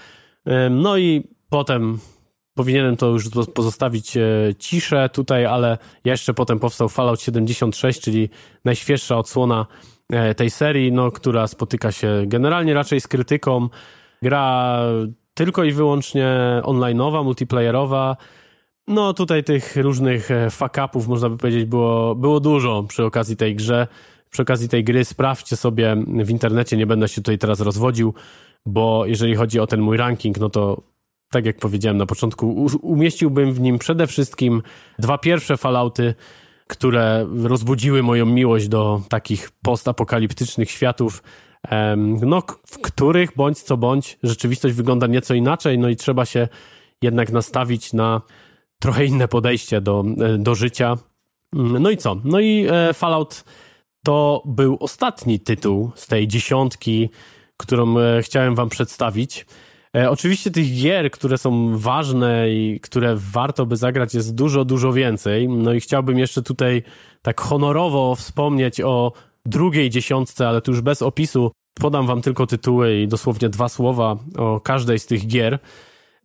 E, 0.45 0.69
no 0.69 0.97
i 0.97 1.27
potem 1.49 1.99
powinienem 2.55 2.97
to 2.97 3.07
już 3.07 3.29
pozostawić 3.53 4.17
e, 4.17 4.21
ciszę 4.59 5.09
tutaj, 5.13 5.45
ale 5.45 5.77
jeszcze 6.05 6.33
potem 6.33 6.59
powstał 6.59 6.89
Fallout 6.89 7.21
76, 7.21 8.01
czyli 8.01 8.29
najświeższa 8.65 9.17
odsłona 9.17 9.65
tej 10.37 10.49
serii, 10.49 10.91
no, 10.91 11.11
która 11.11 11.47
spotyka 11.47 11.91
się 11.91 12.23
generalnie 12.27 12.73
raczej 12.73 13.01
z 13.01 13.07
krytyką. 13.07 13.69
Gra 14.21 14.79
tylko 15.33 15.63
i 15.63 15.71
wyłącznie 15.71 16.27
online'owa, 16.63 17.23
multiplayerowa. 17.23 18.17
No 18.87 19.13
tutaj 19.13 19.43
tych 19.43 19.75
różnych 19.75 20.31
e, 20.31 20.49
fuck-upów, 20.49 21.07
można 21.07 21.29
by 21.29 21.37
powiedzieć, 21.37 21.65
było, 21.65 22.15
było 22.15 22.39
dużo 22.39 22.83
przy 22.83 23.05
okazji 23.05 23.37
tej 23.37 23.55
grze, 23.55 23.87
przy 24.29 24.41
okazji 24.41 24.69
tej 24.69 24.83
gry 24.83 25.05
sprawdźcie 25.05 25.55
sobie 25.55 25.95
w 26.07 26.29
internecie, 26.29 26.77
nie 26.77 26.87
będę 26.87 27.07
się 27.07 27.21
tutaj 27.21 27.37
teraz 27.37 27.59
rozwodził, 27.59 28.13
bo 28.65 29.05
jeżeli 29.05 29.35
chodzi 29.35 29.59
o 29.59 29.67
ten 29.67 29.81
mój 29.81 29.97
ranking, 29.97 30.39
no 30.39 30.49
to 30.49 30.81
tak 31.31 31.45
jak 31.45 31.57
powiedziałem 31.57 31.97
na 31.97 32.05
początku, 32.05 32.67
umieściłbym 32.81 33.53
w 33.53 33.59
nim 33.59 33.79
przede 33.79 34.07
wszystkim 34.07 34.61
dwa 34.99 35.17
pierwsze 35.17 35.57
Fallouty, 35.57 36.15
które 36.67 37.27
rozbudziły 37.43 38.03
moją 38.03 38.25
miłość 38.25 38.67
do 38.67 39.01
takich 39.09 39.51
postapokaliptycznych 39.63 40.71
światów, 40.71 41.23
no, 42.21 42.41
w 42.67 42.81
których 42.81 43.35
bądź 43.35 43.61
co 43.61 43.77
bądź 43.77 44.17
rzeczywistość 44.23 44.75
wygląda 44.75 45.07
nieco 45.07 45.33
inaczej, 45.33 45.79
no 45.79 45.89
i 45.89 45.95
trzeba 45.95 46.25
się 46.25 46.47
jednak 47.01 47.31
nastawić 47.31 47.93
na 47.93 48.21
trochę 48.79 49.05
inne 49.05 49.27
podejście 49.27 49.81
do, 49.81 50.03
e, 50.19 50.37
do 50.37 50.55
życia. 50.55 50.97
No 51.53 51.89
i 51.89 51.97
co? 51.97 52.17
No 52.23 52.39
i 52.39 52.67
e, 52.71 52.93
Fallout 52.93 53.43
to 54.03 54.43
był 54.45 54.77
ostatni 54.79 55.39
tytuł 55.39 55.91
z 55.95 56.07
tej 56.07 56.27
dziesiątki, 56.27 57.09
którą 57.57 57.99
e, 57.99 58.21
chciałem 58.21 58.55
wam 58.55 58.69
przedstawić. 58.69 59.45
Oczywiście 60.09 60.51
tych 60.51 60.75
gier, 60.81 61.11
które 61.11 61.37
są 61.37 61.77
ważne 61.77 62.49
i 62.49 62.79
które 62.79 63.15
warto 63.15 63.65
by 63.65 63.77
zagrać 63.77 64.13
jest 64.13 64.35
dużo, 64.35 64.65
dużo 64.65 64.93
więcej. 64.93 65.49
No 65.49 65.73
i 65.73 65.79
chciałbym 65.79 66.19
jeszcze 66.19 66.41
tutaj 66.41 66.83
tak 67.21 67.41
honorowo 67.41 68.15
wspomnieć 68.15 68.81
o 68.81 69.13
drugiej 69.45 69.89
dziesiątce, 69.89 70.47
ale 70.47 70.61
tu 70.61 70.71
już 70.71 70.81
bez 70.81 71.01
opisu. 71.01 71.51
Podam 71.79 72.07
wam 72.07 72.21
tylko 72.21 72.47
tytuły 72.47 72.99
i 72.99 73.07
dosłownie 73.07 73.49
dwa 73.49 73.69
słowa 73.69 74.17
o 74.37 74.59
każdej 74.59 74.99
z 74.99 75.05
tych 75.05 75.27
gier, 75.27 75.59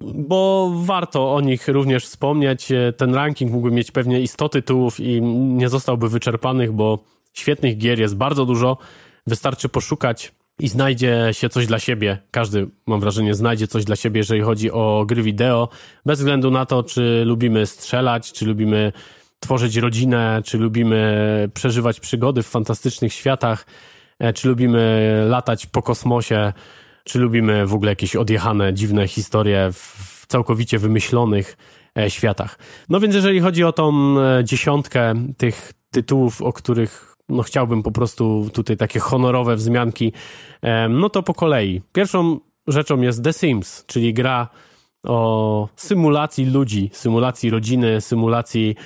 bo 0.00 0.72
warto 0.76 1.34
o 1.34 1.40
nich 1.40 1.68
również 1.68 2.04
wspomnieć. 2.04 2.68
Ten 2.96 3.14
ranking 3.14 3.52
mógłby 3.52 3.70
mieć 3.70 3.90
pewnie 3.90 4.20
i 4.20 4.28
100 4.28 4.48
tytułów 4.48 5.00
i 5.00 5.22
nie 5.22 5.68
zostałby 5.68 6.08
wyczerpanych, 6.08 6.72
bo 6.72 6.98
świetnych 7.32 7.78
gier 7.78 8.00
jest 8.00 8.16
bardzo 8.16 8.46
dużo. 8.46 8.76
Wystarczy 9.26 9.68
poszukać 9.68 10.32
i 10.58 10.68
znajdzie 10.68 11.28
się 11.32 11.48
coś 11.48 11.66
dla 11.66 11.78
siebie. 11.78 12.18
Każdy, 12.30 12.68
mam 12.86 13.00
wrażenie, 13.00 13.34
znajdzie 13.34 13.66
coś 13.66 13.84
dla 13.84 13.96
siebie, 13.96 14.18
jeżeli 14.18 14.40
chodzi 14.40 14.70
o 14.70 15.04
gry 15.08 15.22
wideo, 15.22 15.68
bez 16.06 16.18
względu 16.18 16.50
na 16.50 16.66
to, 16.66 16.82
czy 16.82 17.22
lubimy 17.24 17.66
strzelać, 17.66 18.32
czy 18.32 18.46
lubimy 18.46 18.92
tworzyć 19.40 19.76
rodzinę, 19.76 20.42
czy 20.44 20.58
lubimy 20.58 21.48
przeżywać 21.54 22.00
przygody 22.00 22.42
w 22.42 22.46
fantastycznych 22.46 23.12
światach, 23.12 23.66
e, 24.18 24.32
czy 24.32 24.48
lubimy 24.48 25.24
latać 25.28 25.66
po 25.66 25.82
kosmosie, 25.82 26.52
czy 27.04 27.18
lubimy 27.18 27.66
w 27.66 27.74
ogóle 27.74 27.92
jakieś 27.92 28.16
odjechane, 28.16 28.74
dziwne 28.74 29.08
historie 29.08 29.70
w 29.72 30.24
całkowicie 30.28 30.78
wymyślonych 30.78 31.56
e, 31.98 32.10
światach. 32.10 32.58
No 32.88 33.00
więc 33.00 33.14
jeżeli 33.14 33.40
chodzi 33.40 33.64
o 33.64 33.72
tą 33.72 34.16
e, 34.20 34.44
dziesiątkę 34.44 35.14
tych 35.36 35.72
tytułów, 35.90 36.42
o 36.42 36.52
których 36.52 37.16
no 37.28 37.42
chciałbym 37.42 37.82
po 37.82 37.90
prostu 37.90 38.50
tutaj 38.52 38.76
takie 38.76 39.00
honorowe 39.00 39.56
wzmianki, 39.56 40.12
no 40.88 41.10
to 41.10 41.22
po 41.22 41.34
kolei. 41.34 41.82
Pierwszą 41.92 42.40
rzeczą 42.66 43.00
jest 43.00 43.24
The 43.24 43.32
Sims, 43.32 43.84
czyli 43.86 44.14
gra 44.14 44.48
o 45.06 45.68
symulacji 45.76 46.46
ludzi, 46.46 46.90
symulacji 46.92 47.50
rodziny, 47.50 48.00
symulacji 48.00 48.76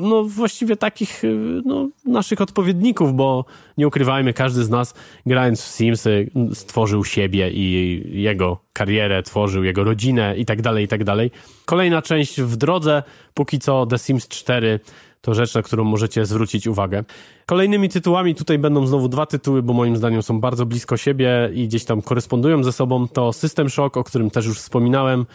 no 0.00 0.24
właściwie 0.24 0.76
takich 0.76 1.24
y, 1.24 1.62
no, 1.64 1.88
naszych 2.04 2.40
odpowiedników, 2.40 3.14
bo 3.14 3.44
nie 3.78 3.88
ukrywajmy, 3.88 4.32
każdy 4.32 4.64
z 4.64 4.70
nas 4.70 4.94
grając 5.26 5.62
w 5.62 5.66
Simsy 5.66 6.30
stworzył 6.52 7.04
siebie 7.04 7.50
i 7.50 8.02
jego 8.22 8.58
karierę, 8.72 9.22
tworzył 9.22 9.64
jego 9.64 9.84
rodzinę 9.84 10.36
i 10.36 10.44
tak 10.46 10.62
dalej, 10.62 10.84
i 10.84 10.88
tak 10.88 11.04
dalej. 11.04 11.30
Kolejna 11.64 12.02
część 12.02 12.40
w 12.40 12.56
drodze, 12.56 13.02
póki 13.34 13.58
co 13.58 13.86
The 13.86 13.98
Sims 13.98 14.28
4 14.28 14.80
to 15.20 15.34
rzecz, 15.34 15.54
na 15.54 15.62
którą 15.62 15.84
możecie 15.84 16.26
zwrócić 16.26 16.66
uwagę. 16.66 17.04
Kolejnymi 17.46 17.88
tytułami 17.88 18.34
tutaj 18.34 18.58
będą 18.58 18.86
znowu 18.86 19.08
dwa 19.08 19.26
tytuły, 19.26 19.62
bo 19.62 19.72
moim 19.72 19.96
zdaniem 19.96 20.22
są 20.22 20.40
bardzo 20.40 20.66
blisko 20.66 20.96
siebie 20.96 21.50
i 21.54 21.68
gdzieś 21.68 21.84
tam 21.84 22.02
korespondują 22.02 22.64
ze 22.64 22.72
sobą. 22.72 23.08
To 23.08 23.32
System 23.32 23.70
Shock, 23.70 23.96
o 23.96 24.04
którym 24.04 24.30
też 24.30 24.46
już 24.46 24.58
wspominałem 24.58 25.26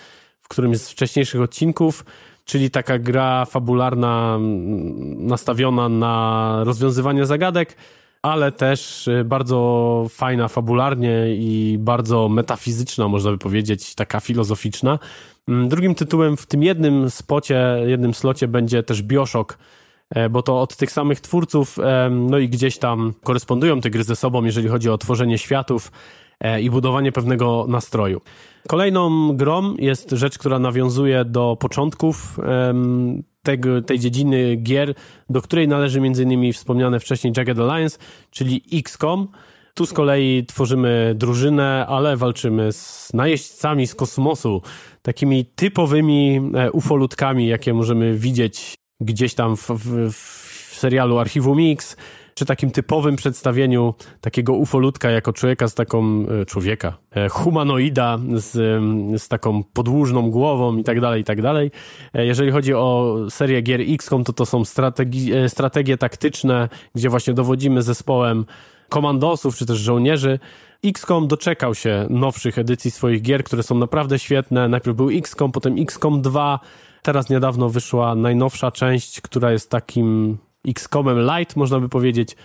w 0.42 0.48
którymś 0.48 0.78
z 0.78 0.90
wcześniejszych 0.90 1.42
odcinków 1.42 2.06
czyli 2.46 2.72
taka 2.72 3.00
gra 3.00 3.46
fabularna 3.46 4.38
nastawiona 5.18 5.90
na 5.90 6.56
rozwiązywanie 6.64 7.26
zagadek, 7.26 7.76
ale 8.22 8.52
też 8.52 9.08
y, 9.08 9.24
bardzo 9.24 10.06
fajna 10.10 10.48
fabularnie 10.48 11.26
i 11.28 11.78
bardzo 11.80 12.30
metafizyczna, 12.30 13.08
można 13.08 13.32
by 13.32 13.38
powiedzieć, 13.38 13.96
taka 13.96 14.20
filozoficzna. 14.20 15.00
Mm, 15.48 15.70
drugim 15.70 15.96
tytułem 15.96 16.38
w 16.38 16.46
tym 16.46 16.64
jednym 16.64 17.10
spocie, 17.10 17.78
jednym 17.86 18.14
slocie 18.14 18.48
będzie 18.48 18.84
też 18.84 19.04
Bioshock, 19.04 19.58
e, 20.10 20.30
bo 20.30 20.44
to 20.44 20.62
od 20.62 20.76
tych 20.76 20.92
samych 20.92 21.22
twórców, 21.22 21.78
no 22.10 22.38
i 22.38 22.50
gdzieś 22.50 22.78
tam 22.78 23.14
korespondują 23.24 23.82
te 23.82 23.90
gry 23.90 24.04
ze 24.04 24.16
sobą, 24.16 24.44
jeżeli 24.44 24.68
chodzi 24.68 24.90
o 24.90 24.98
tworzenie 24.98 25.38
światów 25.38 25.88
e, 25.88 25.92
i 26.62 26.70
budowanie 26.70 27.12
pewnego 27.12 27.66
nastroju. 27.70 28.22
Kolejną 28.68 29.34
grą 29.36 29.76
jest 29.76 30.12
rzecz, 30.12 30.38
która 30.38 30.60
nawiązuje 30.60 31.26
do 31.26 31.58
początków 31.60 32.40
tego, 33.44 33.82
tej 33.82 34.00
dziedziny 34.00 34.56
gier, 34.56 34.94
do 35.30 35.42
której 35.42 35.68
należy 35.68 36.00
m.in. 36.00 36.54
wspomniane 36.54 37.00
wcześniej 37.00 37.34
Jagged 37.38 37.60
Alliance, 37.60 37.98
czyli 38.32 38.64
XCOM. 38.74 39.28
Tu 39.74 39.86
z 39.86 39.94
kolei 39.94 40.46
tworzymy 40.46 41.14
drużynę, 41.18 41.86
ale 41.90 42.18
walczymy 42.18 42.72
z 42.72 43.10
najeźdźcami 43.14 43.88
z 43.88 43.96
kosmosu, 43.96 44.62
takimi 45.02 45.46
typowymi 45.46 46.42
e, 46.54 46.72
ufolutkami, 46.72 47.48
jakie 47.48 47.74
możemy 47.74 48.18
widzieć 48.18 48.76
gdzieś 49.00 49.34
tam 49.34 49.58
w, 49.58 49.70
w, 49.70 50.12
w 50.12 50.76
serialu 50.76 51.20
Archiwum 51.20 51.58
Mix, 51.58 51.98
czy 52.34 52.46
takim 52.46 52.72
typowym 52.72 53.16
przedstawieniu 53.16 53.94
takiego 54.22 54.54
ufolutka 54.54 55.10
jako 55.10 55.34
człowieka 55.34 55.68
z 55.68 55.74
taką, 55.74 56.26
e, 56.42 56.46
człowieka, 56.46 56.98
e, 57.12 57.30
humanoida 57.30 58.20
z, 58.34 58.52
z 59.22 59.28
taką 59.28 59.64
podłużną 59.64 60.32
głową 60.32 60.78
i 60.78 60.84
tak 60.84 61.02
dalej, 61.02 61.22
i 61.22 61.24
tak 61.24 61.42
dalej. 61.42 61.72
E, 62.14 62.26
jeżeli 62.26 62.52
chodzi 62.52 62.74
o 62.74 63.18
serię 63.30 63.62
gier 63.62 63.82
XCOM, 63.82 64.24
to 64.24 64.34
to 64.34 64.46
są 64.46 64.66
strategi 64.66 65.32
strategie 65.48 65.98
taktyczne, 65.98 66.70
gdzie 66.96 67.10
właśnie 67.10 67.34
dowodzimy 67.34 67.82
zespołem 67.82 68.46
komandosów, 68.90 69.56
czy 69.56 69.66
też 69.66 69.78
żołnierzy. 69.78 70.40
XCOM 70.84 71.28
doczekał 71.28 71.76
się 71.76 72.08
nowszych 72.10 72.58
edycji 72.58 72.92
swoich 72.92 73.22
gier, 73.22 73.44
które 73.44 73.64
są 73.64 73.76
naprawdę 73.76 74.20
świetne. 74.20 74.70
Najpierw 74.70 74.98
był 74.98 75.10
XCOM, 75.10 75.52
potem 75.52 75.76
XCOM 75.80 76.22
2, 76.22 76.60
teraz 77.02 77.30
niedawno 77.30 77.70
wyszła 77.70 78.16
najnowsza 78.16 78.72
część, 78.72 79.22
która 79.22 79.52
jest 79.52 79.70
takim 79.70 80.38
XCOMem 80.68 81.18
Light, 81.20 81.56
można 81.56 81.80
by 81.80 81.90
powiedzieć. 81.90 82.36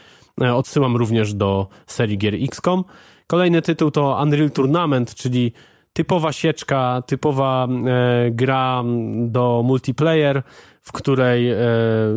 E, 0.41 0.55
odsyłam 0.55 0.97
również 0.97 1.35
do 1.35 1.67
serii 1.87 2.19
gier 2.19 2.35
XCOM. 2.35 2.85
Kolejny 3.27 3.63
tytuł 3.63 3.91
to 3.91 4.19
Unreal 4.23 4.51
Tournament, 4.51 5.15
czyli 5.15 5.53
typowa 5.93 6.33
sieczka, 6.33 7.03
typowa 7.07 7.69
e, 7.69 8.31
gra 8.31 8.83
do 9.17 9.63
multiplayer, 9.65 10.43
w 10.83 10.93
której 10.93 11.51
e, 11.51 11.57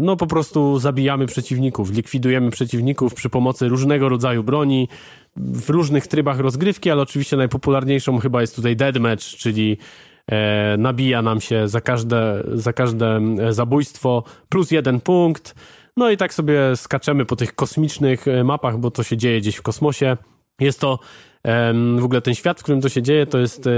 no 0.01 0.15
po 0.15 0.27
prostu 0.27 0.79
zabijamy 0.79 1.25
przeciwników, 1.25 1.91
likwidujemy 1.91 2.51
przeciwników 2.51 3.13
przy 3.13 3.29
pomocy 3.29 3.67
różnego 3.67 4.09
rodzaju 4.09 4.43
broni, 4.43 4.87
w 5.35 5.69
różnych 5.69 6.07
trybach 6.07 6.39
rozgrywki, 6.39 6.91
ale 6.91 7.01
oczywiście 7.01 7.37
najpopularniejszą 7.37 8.19
chyba 8.19 8.41
jest 8.41 8.55
tutaj 8.55 8.75
Deadmatch, 8.75 9.25
czyli 9.25 9.77
e, 10.31 10.77
nabija 10.77 11.21
nam 11.21 11.41
się 11.41 11.67
za 11.67 11.81
każde, 11.81 12.43
za 12.53 12.73
każde 12.73 13.19
e, 13.39 13.53
zabójstwo 13.53 14.23
plus 14.49 14.71
jeden 14.71 15.01
punkt, 15.01 15.55
no 15.99 16.09
i 16.09 16.17
tak 16.17 16.33
sobie 16.33 16.75
skaczemy 16.75 17.25
po 17.25 17.35
tych 17.35 17.55
kosmicznych 17.55 18.27
e, 18.27 18.43
mapach, 18.43 18.77
bo 18.77 18.91
to 18.91 19.03
się 19.03 19.17
dzieje 19.17 19.41
gdzieś 19.41 19.55
w 19.55 19.61
kosmosie. 19.61 20.17
Jest 20.59 20.79
to 20.79 20.99
w 21.97 22.03
ogóle 22.03 22.21
ten 22.21 22.35
świat, 22.35 22.59
w 22.59 22.63
którym 22.63 22.81
to 22.81 22.89
się 22.89 23.01
dzieje, 23.01 23.25
to 23.25 23.37
jest 23.37 23.67
e, 23.67 23.71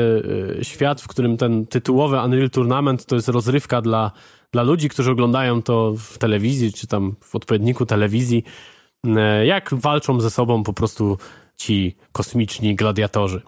e, 0.60 0.64
świat, 0.64 1.02
w 1.02 1.08
którym 1.08 1.38
ten 1.38 1.68
tytułowy 1.68 2.22
Unreal 2.26 2.50
Tournament 2.50 3.06
to 3.06 3.16
jest 3.16 3.28
rozrywka 3.28 3.82
dla, 3.82 4.12
dla 4.52 4.64
ludzi, 4.64 4.90
którzy 4.90 5.12
oglądają 5.12 5.62
to 5.62 5.94
w 5.98 6.18
telewizji, 6.18 6.74
czy 6.74 6.88
tam 6.88 7.16
w 7.24 7.36
odpowiedniku 7.36 7.86
telewizji, 7.86 8.44
jak 9.44 9.74
walczą 9.74 10.20
ze 10.22 10.30
sobą 10.30 10.64
po 10.64 10.74
prostu 10.74 11.18
ci 11.58 11.96
kosmiczni 12.12 12.76
gladiatorzy. 12.76 13.42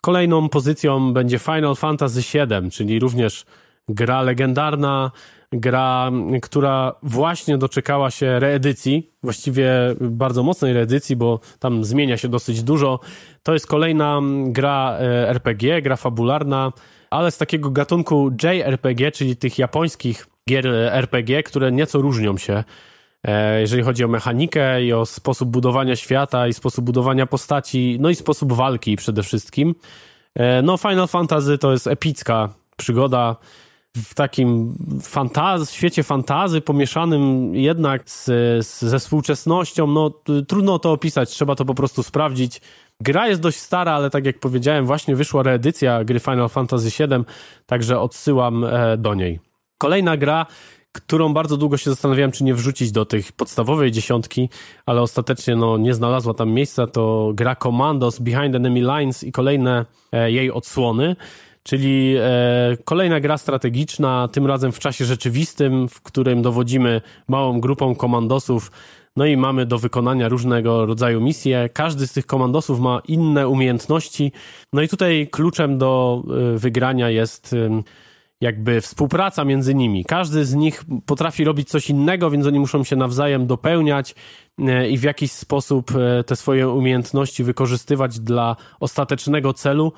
Kolejną 0.00 0.48
pozycją 0.48 1.12
będzie 1.12 1.38
Final 1.38 1.76
Fantasy 1.76 2.20
VII, 2.20 2.70
czyli 2.70 2.98
również 2.98 3.44
gra 3.88 4.22
legendarna, 4.22 5.10
gra, 5.52 6.10
która 6.42 6.94
właśnie 7.02 7.58
doczekała 7.58 8.10
się 8.10 8.38
reedycji, 8.38 9.10
właściwie 9.22 9.70
bardzo 10.00 10.42
mocnej 10.42 10.72
reedycji, 10.72 11.16
bo 11.16 11.40
tam 11.58 11.84
zmienia 11.84 12.16
się 12.16 12.28
dosyć 12.28 12.62
dużo. 12.62 13.00
To 13.42 13.52
jest 13.52 13.66
kolejna 13.66 14.20
gra 14.46 14.96
e, 15.00 15.28
RPG, 15.28 15.82
gra 15.82 15.96
fabularna, 15.96 16.72
ale 17.10 17.30
z 17.30 17.38
takiego 17.38 17.70
gatunku 17.70 18.30
JRPG, 18.42 19.12
czyli 19.12 19.36
tych 19.36 19.58
japońskich 19.58 20.26
gier 20.48 20.66
RPG, 20.74 21.42
które 21.42 21.72
nieco 21.72 22.00
różnią 22.00 22.38
się 22.38 22.64
e, 23.24 23.60
jeżeli 23.60 23.82
chodzi 23.82 24.04
o 24.04 24.08
mechanikę 24.08 24.84
i 24.84 24.92
o 24.92 25.06
sposób 25.06 25.48
budowania 25.48 25.96
świata 25.96 26.48
i 26.48 26.52
sposób 26.52 26.84
budowania 26.84 27.26
postaci, 27.26 27.96
no 28.00 28.10
i 28.10 28.14
sposób 28.14 28.52
walki 28.52 28.96
przede 28.96 29.22
wszystkim. 29.22 29.74
E, 30.34 30.62
no 30.62 30.76
Final 30.76 31.08
Fantasy 31.08 31.58
to 31.58 31.72
jest 31.72 31.86
epicka 31.86 32.48
przygoda, 32.76 33.36
w 33.96 34.14
takim 34.14 34.74
fantaz, 35.02 35.72
świecie 35.72 36.02
fantazy 36.02 36.60
pomieszanym 36.60 37.54
jednak 37.54 38.10
z, 38.10 38.24
z, 38.66 38.82
ze 38.82 38.98
współczesnością. 38.98 39.86
No, 39.86 40.10
trudno 40.48 40.78
to 40.78 40.92
opisać, 40.92 41.30
trzeba 41.30 41.54
to 41.54 41.64
po 41.64 41.74
prostu 41.74 42.02
sprawdzić. 42.02 42.60
Gra 43.00 43.28
jest 43.28 43.40
dość 43.40 43.58
stara, 43.58 43.92
ale 43.92 44.10
tak 44.10 44.26
jak 44.26 44.38
powiedziałem, 44.38 44.86
właśnie 44.86 45.16
wyszła 45.16 45.42
reedycja 45.42 46.04
gry 46.04 46.20
Final 46.20 46.48
Fantasy 46.48 46.90
VII, 46.98 47.24
także 47.66 48.00
odsyłam 48.00 48.64
e, 48.64 48.96
do 48.96 49.14
niej. 49.14 49.40
Kolejna 49.78 50.16
gra, 50.16 50.46
którą 50.92 51.34
bardzo 51.34 51.56
długo 51.56 51.76
się 51.76 51.90
zastanawiałem, 51.90 52.32
czy 52.32 52.44
nie 52.44 52.54
wrzucić 52.54 52.92
do 52.92 53.04
tych 53.04 53.32
podstawowej 53.32 53.92
dziesiątki, 53.92 54.48
ale 54.86 55.02
ostatecznie 55.02 55.56
no, 55.56 55.78
nie 55.78 55.94
znalazła 55.94 56.34
tam 56.34 56.50
miejsca, 56.50 56.86
to 56.86 57.32
gra 57.34 57.56
Commandos 57.56 58.18
Behind 58.18 58.54
Enemy 58.54 58.80
Lines 58.80 59.24
i 59.24 59.32
kolejne 59.32 59.86
e, 60.12 60.32
jej 60.32 60.50
odsłony 60.50 61.16
czyli 61.62 62.14
e, 62.18 62.76
kolejna 62.84 63.20
gra 63.20 63.38
strategiczna, 63.38 64.28
tym 64.32 64.46
razem 64.46 64.72
w 64.72 64.78
czasie 64.78 65.04
rzeczywistym, 65.04 65.88
w 65.88 66.02
którym 66.02 66.42
dowodzimy 66.42 67.00
małą 67.28 67.60
grupą 67.60 67.94
komandosów, 67.94 68.70
no 69.16 69.26
i 69.26 69.36
mamy 69.36 69.66
do 69.66 69.78
wykonania 69.78 70.28
różnego 70.28 70.86
rodzaju 70.86 71.20
misje. 71.20 71.68
Każdy 71.72 72.06
z 72.06 72.12
tych 72.12 72.26
komandosów 72.26 72.80
ma 72.80 73.02
inne 73.08 73.48
umiejętności, 73.48 74.32
no 74.72 74.82
i 74.82 74.88
tutaj 74.88 75.28
kluczem 75.30 75.78
do 75.78 76.22
e, 76.54 76.58
wygrania 76.58 77.10
jest 77.10 77.52
e, 77.52 77.82
jakby 78.40 78.80
współpraca 78.80 79.44
między 79.44 79.74
nimi. 79.74 80.04
Każdy 80.04 80.44
z 80.44 80.54
nich 80.54 80.84
potrafi 81.06 81.44
robić 81.44 81.68
coś 81.68 81.90
innego, 81.90 82.30
więc 82.30 82.46
oni 82.46 82.60
muszą 82.60 82.84
się 82.84 82.96
nawzajem 82.96 83.46
dopełniać 83.46 84.14
i 84.90 84.98
w 84.98 85.02
jakiś 85.02 85.32
sposób 85.32 85.92
te 86.26 86.36
swoje 86.36 86.68
umiejętności 86.68 87.44
wykorzystywać 87.44 88.20
dla 88.20 88.56
ostatecznego 88.80 89.52
celu. 89.52 89.92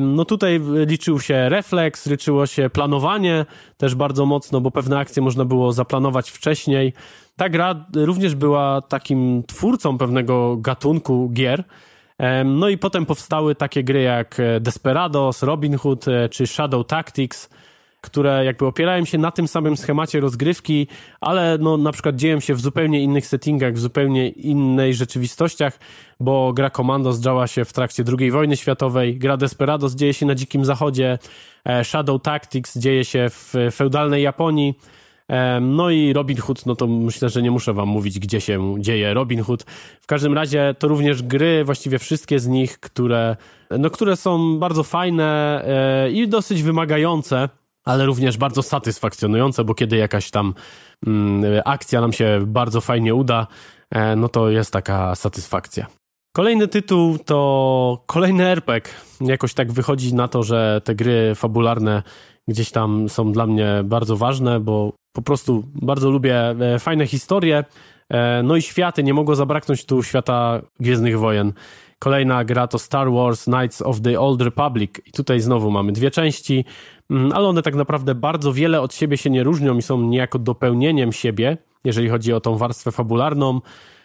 No 0.00 0.24
tutaj 0.24 0.60
liczył 0.86 1.20
się 1.20 1.48
refleks, 1.48 2.06
liczyło 2.06 2.46
się 2.46 2.70
planowanie 2.70 3.46
też 3.76 3.94
bardzo 3.94 4.26
mocno, 4.26 4.60
bo 4.60 4.70
pewne 4.70 4.98
akcje 4.98 5.22
można 5.22 5.44
było 5.44 5.72
zaplanować 5.72 6.30
wcześniej. 6.30 6.92
Ta 7.36 7.48
gra 7.48 7.86
również 7.94 8.34
była 8.34 8.80
takim 8.80 9.42
twórcą 9.46 9.98
pewnego 9.98 10.56
gatunku 10.56 11.30
gier. 11.32 11.64
No 12.44 12.68
i 12.68 12.78
potem 12.78 13.06
powstały 13.06 13.54
takie 13.54 13.84
gry 13.84 14.02
jak 14.02 14.38
Desperados, 14.60 15.42
Robin 15.42 15.76
Hood 15.76 16.08
e, 16.08 16.28
czy 16.28 16.46
Shadow 16.46 16.86
Tactics 16.86 17.48
które 18.04 18.44
jakby 18.44 18.66
opierają 18.66 19.04
się 19.04 19.18
na 19.18 19.30
tym 19.30 19.48
samym 19.48 19.76
schemacie 19.76 20.20
rozgrywki, 20.20 20.86
ale 21.20 21.58
no 21.60 21.76
na 21.76 21.92
przykład 21.92 22.16
dzieją 22.16 22.40
się 22.40 22.54
w 22.54 22.60
zupełnie 22.60 23.02
innych 23.02 23.26
settingach, 23.26 23.74
w 23.74 23.78
zupełnie 23.78 24.28
innej 24.28 24.94
rzeczywistościach, 24.94 25.78
bo 26.20 26.52
gra 26.52 26.70
Commandos 26.70 27.20
działa 27.20 27.46
się 27.46 27.64
w 27.64 27.72
trakcie 27.72 28.04
II 28.18 28.30
wojny 28.30 28.56
światowej, 28.56 29.18
gra 29.18 29.36
Desperados 29.36 29.94
dzieje 29.94 30.14
się 30.14 30.26
na 30.26 30.34
Dzikim 30.34 30.64
Zachodzie, 30.64 31.18
e, 31.64 31.84
Shadow 31.84 32.22
Tactics 32.22 32.78
dzieje 32.78 33.04
się 33.04 33.26
w 33.30 33.54
feudalnej 33.72 34.22
Japonii, 34.22 34.74
e, 35.28 35.60
no 35.60 35.90
i 35.90 36.12
Robin 36.12 36.36
Hood, 36.36 36.66
no 36.66 36.76
to 36.76 36.86
myślę, 36.86 37.28
że 37.28 37.42
nie 37.42 37.50
muszę 37.50 37.72
wam 37.72 37.88
mówić, 37.88 38.18
gdzie 38.18 38.40
się 38.40 38.74
dzieje 38.78 39.14
Robin 39.14 39.42
Hood. 39.42 39.62
W 40.00 40.06
każdym 40.06 40.34
razie 40.34 40.74
to 40.78 40.88
również 40.88 41.22
gry, 41.22 41.64
właściwie 41.64 41.98
wszystkie 41.98 42.38
z 42.38 42.46
nich, 42.46 42.80
które, 42.80 43.36
no, 43.78 43.90
które 43.90 44.16
są 44.16 44.58
bardzo 44.58 44.82
fajne 44.82 45.62
e, 45.66 46.10
i 46.10 46.28
dosyć 46.28 46.62
wymagające 46.62 47.48
ale 47.84 48.06
również 48.06 48.36
bardzo 48.36 48.62
satysfakcjonujące, 48.62 49.64
bo 49.64 49.74
kiedy 49.74 49.96
jakaś 49.96 50.30
tam 50.30 50.54
mm, 51.06 51.62
akcja 51.64 52.00
nam 52.00 52.12
się 52.12 52.44
bardzo 52.46 52.80
fajnie 52.80 53.14
uda, 53.14 53.46
e, 53.90 54.16
no 54.16 54.28
to 54.28 54.50
jest 54.50 54.72
taka 54.72 55.14
satysfakcja. 55.14 55.86
Kolejny 56.36 56.68
tytuł 56.68 57.18
to 57.18 58.02
kolejny 58.06 58.44
RPG. 58.44 58.92
Jakoś 59.20 59.54
tak 59.54 59.72
wychodzi 59.72 60.14
na 60.14 60.28
to, 60.28 60.42
że 60.42 60.80
te 60.84 60.94
gry 60.94 61.32
fabularne 61.34 62.02
gdzieś 62.48 62.70
tam 62.70 63.08
są 63.08 63.32
dla 63.32 63.46
mnie 63.46 63.68
bardzo 63.84 64.16
ważne, 64.16 64.60
bo 64.60 64.92
po 65.12 65.22
prostu 65.22 65.64
bardzo 65.74 66.10
lubię 66.10 66.50
e, 66.50 66.78
fajne 66.78 67.06
historie. 67.06 67.64
E, 68.10 68.42
no 68.42 68.56
i 68.56 68.62
światy, 68.62 69.02
nie 69.02 69.14
mogło 69.14 69.34
zabraknąć 69.34 69.84
tu 69.84 70.02
świata 70.02 70.60
Gwiezdnych 70.80 71.18
Wojen. 71.18 71.52
Kolejna 71.98 72.44
gra 72.44 72.66
to 72.66 72.78
Star 72.78 73.12
Wars 73.12 73.44
Knights 73.44 73.82
of 73.82 74.00
the 74.00 74.20
Old 74.20 74.42
Republic 74.42 74.90
i 75.06 75.12
tutaj 75.12 75.40
znowu 75.40 75.70
mamy 75.70 75.92
dwie 75.92 76.10
części. 76.10 76.64
Mm, 77.10 77.32
ale 77.32 77.48
one 77.48 77.62
tak 77.62 77.74
naprawdę 77.74 78.14
bardzo 78.14 78.52
wiele 78.52 78.80
od 78.80 78.94
siebie 78.94 79.16
się 79.16 79.30
nie 79.30 79.42
różnią 79.42 79.76
i 79.76 79.82
są 79.82 80.00
niejako 80.00 80.38
dopełnieniem 80.38 81.12
siebie, 81.12 81.58
jeżeli 81.84 82.08
chodzi 82.08 82.32
o 82.32 82.40
tą 82.40 82.56
warstwę 82.56 82.92
fabularną. 82.92 83.60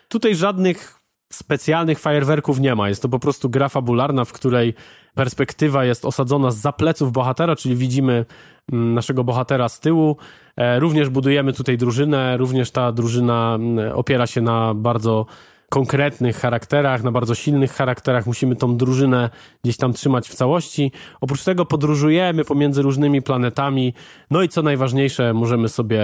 Tutaj 0.08 0.36
żadnych 0.36 1.00
specjalnych 1.34 2.00
fajerwerków 2.00 2.60
nie 2.60 2.76
ma. 2.76 2.90
Jest 2.90 3.02
to 3.02 3.10
po 3.10 3.20
prostu 3.20 3.50
gra 3.50 3.70
fabularna, 3.70 4.26
w 4.26 4.34
której 4.34 4.74
perspektywa 5.16 5.86
jest 5.86 6.06
osadzona 6.06 6.52
z 6.52 6.76
pleców 6.78 7.12
bohatera, 7.12 7.56
czyli 7.56 7.76
widzimy 7.76 8.26
mm, 8.72 8.94
naszego 8.94 9.24
bohatera 9.24 9.70
z 9.70 9.80
tyłu. 9.80 10.18
E, 10.58 10.80
również 10.80 11.10
budujemy 11.10 11.54
tutaj 11.54 11.78
drużynę, 11.78 12.38
również 12.38 12.72
ta 12.72 12.92
drużyna 12.92 13.56
mm, 13.56 13.98
opiera 13.98 14.28
się 14.28 14.42
na 14.42 14.74
bardzo 14.74 15.26
konkretnych 15.70 16.38
charakterach, 16.38 17.04
na 17.04 17.12
bardzo 17.12 17.36
silnych 17.36 17.72
charakterach. 17.72 18.26
Musimy 18.26 18.56
tą 18.56 18.78
drużynę 18.78 19.30
gdzieś 19.64 19.78
tam 19.78 19.94
trzymać 19.94 20.30
w 20.30 20.36
całości. 20.36 20.92
Oprócz 21.22 21.44
tego 21.44 21.66
podróżujemy 21.66 22.46
pomiędzy 22.46 22.82
różnymi 22.82 23.22
planetami. 23.22 23.94
No 24.32 24.42
i 24.42 24.50
co 24.50 24.62
najważniejsze, 24.62 25.34
możemy 25.34 25.70
sobie 25.70 26.04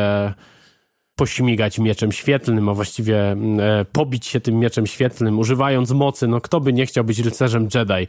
pośmigać 1.16 1.80
mieczem 1.80 2.12
świetlnym, 2.12 2.70
a 2.70 2.74
właściwie 2.74 3.32
mm, 3.32 3.60
e, 3.60 3.86
pobić 3.86 4.26
się 4.26 4.40
tym 4.40 4.60
mieczem 4.60 4.88
świetlnym, 4.88 5.40
używając 5.40 5.92
mocy. 5.92 6.28
No 6.28 6.42
kto 6.42 6.60
by 6.60 6.74
nie 6.74 6.86
chciał 6.86 7.04
być 7.04 7.20
rycerzem 7.20 7.68
Jedi? 7.76 8.08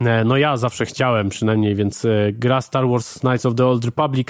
E, 0.00 0.24
no 0.24 0.36
ja 0.36 0.56
zawsze 0.56 0.86
chciałem 0.86 1.28
przynajmniej, 1.28 1.74
więc 1.74 2.04
e, 2.04 2.32
gra 2.32 2.60
Star 2.60 2.88
Wars 2.88 3.18
Knights 3.18 3.46
of 3.46 3.54
the 3.54 3.66
Old 3.66 3.84
Republic 3.84 4.28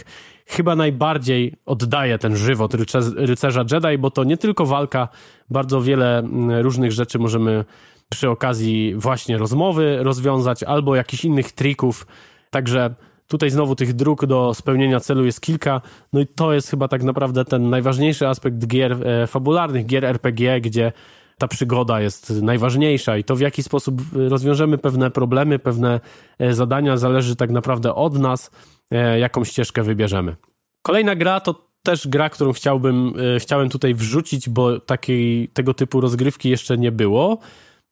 chyba 0.52 0.76
najbardziej 0.76 1.54
oddaje 1.66 2.18
ten 2.18 2.36
żywot 2.36 2.74
rycerza 3.16 3.64
Jedi, 3.72 3.98
bo 3.98 4.10
to 4.10 4.24
nie 4.24 4.36
tylko 4.36 4.66
walka, 4.66 5.08
bardzo 5.50 5.82
wiele 5.82 6.18
mm, 6.18 6.50
różnych 6.60 6.92
rzeczy 6.92 7.18
możemy 7.18 7.64
przy 8.08 8.30
okazji 8.30 8.94
właśnie 8.96 9.38
rozmowy 9.38 9.98
rozwiązać 10.02 10.62
albo 10.62 10.96
jakichś 10.96 11.24
innych 11.24 11.52
trików. 11.52 12.06
Także 12.50 12.94
tutaj 13.28 13.50
znowu 13.50 13.74
tych 13.76 13.92
dróg 13.92 14.26
do 14.26 14.54
spełnienia 14.54 15.00
celu 15.00 15.24
jest 15.24 15.40
kilka. 15.40 15.80
No 16.12 16.20
i 16.20 16.26
to 16.26 16.52
jest 16.52 16.70
chyba 16.70 16.88
tak 16.88 17.02
naprawdę 17.02 17.44
ten 17.44 17.70
najważniejszy 17.70 18.28
aspekt 18.28 18.66
gier 18.66 19.08
e, 19.08 19.26
fabularnych, 19.26 19.86
gier 19.86 20.04
RPG, 20.04 20.60
gdzie 20.60 20.92
ta 21.38 21.48
przygoda 21.48 22.00
jest 22.00 22.30
najważniejsza 22.42 23.16
i 23.16 23.24
to 23.24 23.36
w 23.36 23.40
jaki 23.40 23.62
sposób 23.62 24.00
rozwiążemy 24.12 24.78
pewne 24.78 25.10
problemy, 25.10 25.58
pewne 25.58 26.00
e, 26.38 26.54
zadania 26.54 26.96
zależy 26.96 27.36
tak 27.36 27.50
naprawdę 27.50 27.94
od 27.94 28.18
nas, 28.18 28.50
e, 28.50 28.71
jaką 29.18 29.44
ścieżkę 29.44 29.82
wybierzemy. 29.82 30.36
Kolejna 30.82 31.16
gra 31.16 31.40
to 31.40 31.72
też 31.82 32.08
gra, 32.08 32.30
którą 32.30 32.52
chciałbym, 32.52 33.14
e, 33.36 33.40
chciałem 33.40 33.68
tutaj 33.68 33.94
wrzucić, 33.94 34.48
bo 34.48 34.80
takiej, 34.80 35.48
tego 35.48 35.74
typu 35.74 36.00
rozgrywki 36.00 36.50
jeszcze 36.50 36.78
nie 36.78 36.92
było 36.92 37.38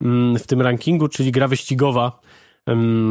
mm, 0.02 0.38
w 0.38 0.46
tym 0.46 0.62
rankingu, 0.62 1.08
czyli 1.08 1.32
gra 1.32 1.48
wyścigowa. 1.48 2.20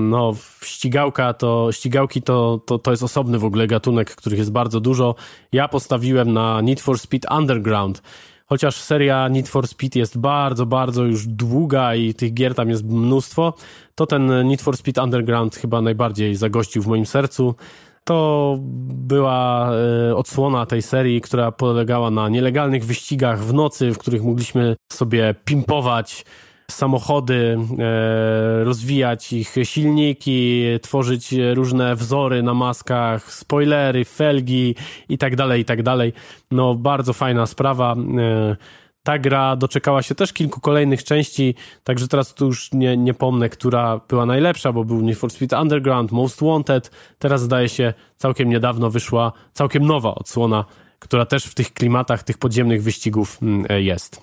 No, 0.09 0.35
ścigałka 0.63 1.33
to, 1.33 1.71
ścigałki 1.71 2.21
to, 2.21 2.61
to, 2.65 2.79
to 2.79 2.91
jest 2.91 3.03
osobny 3.03 3.39
w 3.39 3.45
ogóle 3.45 3.67
gatunek, 3.67 4.15
których 4.15 4.39
jest 4.39 4.51
bardzo 4.51 4.79
dużo. 4.79 5.15
Ja 5.51 5.67
postawiłem 5.67 6.33
na 6.33 6.61
Need 6.61 6.81
for 6.81 6.99
Speed 6.99 7.35
Underground 7.37 8.01
chociaż 8.49 8.75
seria 8.75 9.27
Need 9.27 9.49
for 9.49 9.67
Speed 9.67 9.99
jest 9.99 10.17
bardzo, 10.17 10.65
bardzo 10.65 11.03
już 11.03 11.27
długa 11.27 11.95
i 11.95 12.13
tych 12.13 12.33
gier 12.33 12.55
tam 12.55 12.69
jest 12.69 12.83
mnóstwo, 12.85 13.53
to 13.95 14.05
ten 14.05 14.47
Need 14.47 14.61
for 14.61 14.77
Speed 14.77 15.03
Underground 15.03 15.55
chyba 15.55 15.81
najbardziej 15.81 16.35
zagościł 16.35 16.81
w 16.83 16.87
moim 16.87 17.05
sercu. 17.05 17.55
To 18.03 18.57
była 18.93 19.71
e, 20.09 20.15
odsłona 20.15 20.65
tej 20.65 20.81
serii, 20.81 21.21
która 21.21 21.51
polegała 21.51 22.11
na 22.11 22.29
nielegalnych 22.29 22.85
wyścigach 22.85 23.39
w 23.39 23.53
nocy, 23.53 23.91
w 23.93 23.97
których 23.97 24.23
mogliśmy 24.23 24.75
sobie 24.91 25.35
pimpować 25.45 26.25
samochody, 26.71 27.57
e, 27.79 28.63
rozwijać 28.63 29.33
ich 29.33 29.55
silniki, 29.63 30.63
tworzyć 30.81 31.35
różne 31.53 31.95
wzory 31.95 32.43
na 32.43 32.53
maskach, 32.53 33.33
spoilery, 33.33 34.05
felgi 34.05 34.75
i 35.09 35.17
tak 35.17 35.35
dalej, 35.35 35.61
i 35.61 35.65
tak 35.65 35.83
dalej. 35.83 36.13
No, 36.51 36.75
bardzo 36.75 37.13
fajna 37.13 37.45
sprawa. 37.45 37.95
E, 38.17 38.55
ta 39.03 39.19
gra 39.19 39.55
doczekała 39.55 40.01
się 40.01 40.15
też 40.15 40.33
kilku 40.33 40.59
kolejnych 40.59 41.03
części, 41.03 41.55
także 41.83 42.07
teraz 42.07 42.33
tu 42.33 42.45
już 42.45 42.71
nie, 42.73 42.97
nie 42.97 43.13
pomnę, 43.13 43.49
która 43.49 44.01
była 44.09 44.25
najlepsza, 44.25 44.73
bo 44.73 44.83
był 44.83 45.01
Need 45.01 45.17
for 45.17 45.31
Speed 45.31 45.61
Underground, 45.61 46.11
Most 46.11 46.43
Wanted. 46.43 46.91
Teraz 47.19 47.41
zdaje 47.41 47.69
się 47.69 47.93
całkiem 48.15 48.49
niedawno 48.49 48.89
wyszła 48.89 49.31
całkiem 49.53 49.85
nowa 49.85 50.15
odsłona, 50.15 50.65
która 50.99 51.25
też 51.25 51.45
w 51.45 51.55
tych 51.55 51.73
klimatach 51.73 52.23
tych 52.23 52.37
podziemnych 52.37 52.83
wyścigów 52.83 53.37
mm, 53.41 53.65
e, 53.69 53.81
jest. 53.81 54.21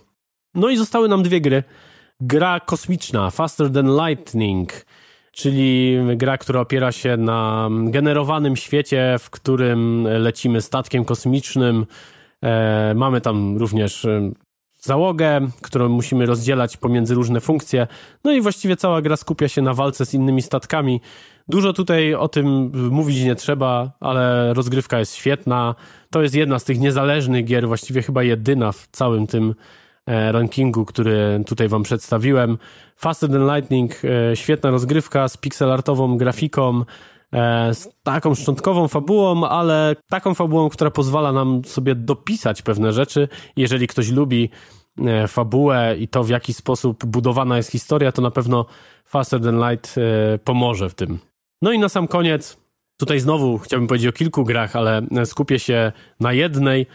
No 0.55 0.69
i 0.69 0.77
zostały 0.77 1.09
nam 1.09 1.23
dwie 1.23 1.41
gry 1.41 1.63
gra 2.21 2.61
kosmiczna, 2.61 3.31
Faster 3.31 3.73
Than 3.73 3.97
Lightning, 3.97 4.87
czyli 5.33 5.99
gra, 6.17 6.39
która 6.39 6.61
opiera 6.61 6.93
się 6.93 7.17
na 7.17 7.69
generowanym 7.85 8.57
świecie, 8.57 9.17
w 9.19 9.31
którym 9.31 10.09
lecimy 10.19 10.61
statkiem 10.61 11.05
kosmicznym. 11.05 11.87
E, 12.43 12.95
mamy 12.95 13.21
tam 13.21 13.57
również 13.57 14.05
e, 14.05 14.31
załogę, 14.81 15.41
którą 15.63 15.89
musimy 15.89 16.27
rozdzielać 16.27 16.77
pomiędzy 16.77 17.15
różne 17.15 17.41
funkcje. 17.41 17.87
No 18.25 18.33
i 18.33 18.41
właściwie 18.41 18.77
cała 18.77 19.03
gra 19.03 19.17
skupia 19.17 19.49
się 19.49 19.63
na 19.63 19.75
walce 19.75 20.07
z 20.07 20.15
innymi 20.15 20.43
statkami. 20.43 21.01
Dużo 21.49 21.73
tutaj 21.73 22.15
o 22.15 22.29
tym 22.29 22.73
mówić 22.91 23.25
nie 23.25 23.35
trzeba, 23.35 23.93
ale 24.01 24.55
rozgrywka 24.55 24.99
jest 24.99 25.15
świetna. 25.15 25.75
To 26.11 26.23
jest 26.23 26.35
jedna 26.35 26.59
z 26.59 26.65
tych 26.65 26.81
niezależnych 26.81 27.45
gier, 27.45 27.67
właściwie 27.67 28.03
chyba 28.03 28.23
jedyna 28.23 28.73
w 28.73 28.89
całym 28.93 29.27
tym 29.27 29.55
rankingu, 30.07 30.85
który 30.85 31.43
tutaj 31.47 31.69
wam 31.69 31.83
przedstawiłem. 31.83 32.59
Faster 32.97 33.31
Than 33.31 33.55
Lightning, 33.55 33.93
e, 34.05 34.37
świetna 34.37 34.71
rozgrywka 34.71 35.29
z 35.29 35.37
pixelartową 35.37 36.17
grafiką, 36.17 36.83
e, 37.33 37.75
z 37.75 37.89
taką 38.03 38.35
szczątkową 38.35 38.89
fabułą, 38.89 39.49
ale 39.49 39.97
taką 40.09 40.35
fabułą, 40.35 40.69
która 40.69 40.91
pozwala 40.91 41.33
nam 41.33 41.65
sobie 41.65 41.95
dopisać 41.95 42.63
pewne 42.63 42.93
rzeczy. 42.93 43.29
Jeżeli 43.57 43.87
ktoś 43.87 44.11
lubi 44.11 44.51
fabułę 45.29 45.97
i 45.99 46.09
to, 46.09 46.25
w 46.25 46.29
jaki 46.29 46.55
sposób 46.55 47.05
budowana 47.05 47.57
jest 47.57 47.71
historia, 47.71 48.13
to 48.13 48.23
na 48.23 48.31
pewno 48.31 48.67
Faster 49.05 49.41
Than 49.41 49.71
Light 49.71 49.95
pomoże 50.45 50.89
w 50.89 50.95
tym. 50.95 51.19
No 51.63 51.73
i 51.73 51.79
na 51.79 51.89
sam 51.89 52.09
koniec, 52.09 52.57
tutaj 52.97 53.21
znowu 53.21 53.59
chciałbym 53.59 53.87
powiedzieć 53.87 54.09
o 54.09 54.13
kilku 54.13 54.45
grach, 54.45 54.77
ale 54.77 55.03
skupię 55.25 55.59
się 55.59 55.93
na 56.21 56.33
jednej, 56.33 56.83
e, 56.83 56.87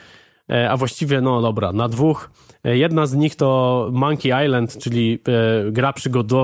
a 0.70 0.78
właściwie, 0.78 1.22
no 1.22 1.42
dobra, 1.42 1.72
na 1.74 1.88
dwóch. 1.90 2.32
E, 2.64 2.78
jedna 2.78 3.06
z 3.06 3.16
nich 3.16 3.36
to 3.36 3.90
Monkey 3.94 4.46
Island, 4.46 4.78
czyli 4.78 5.20
e, 5.68 5.72
gra 5.72 5.94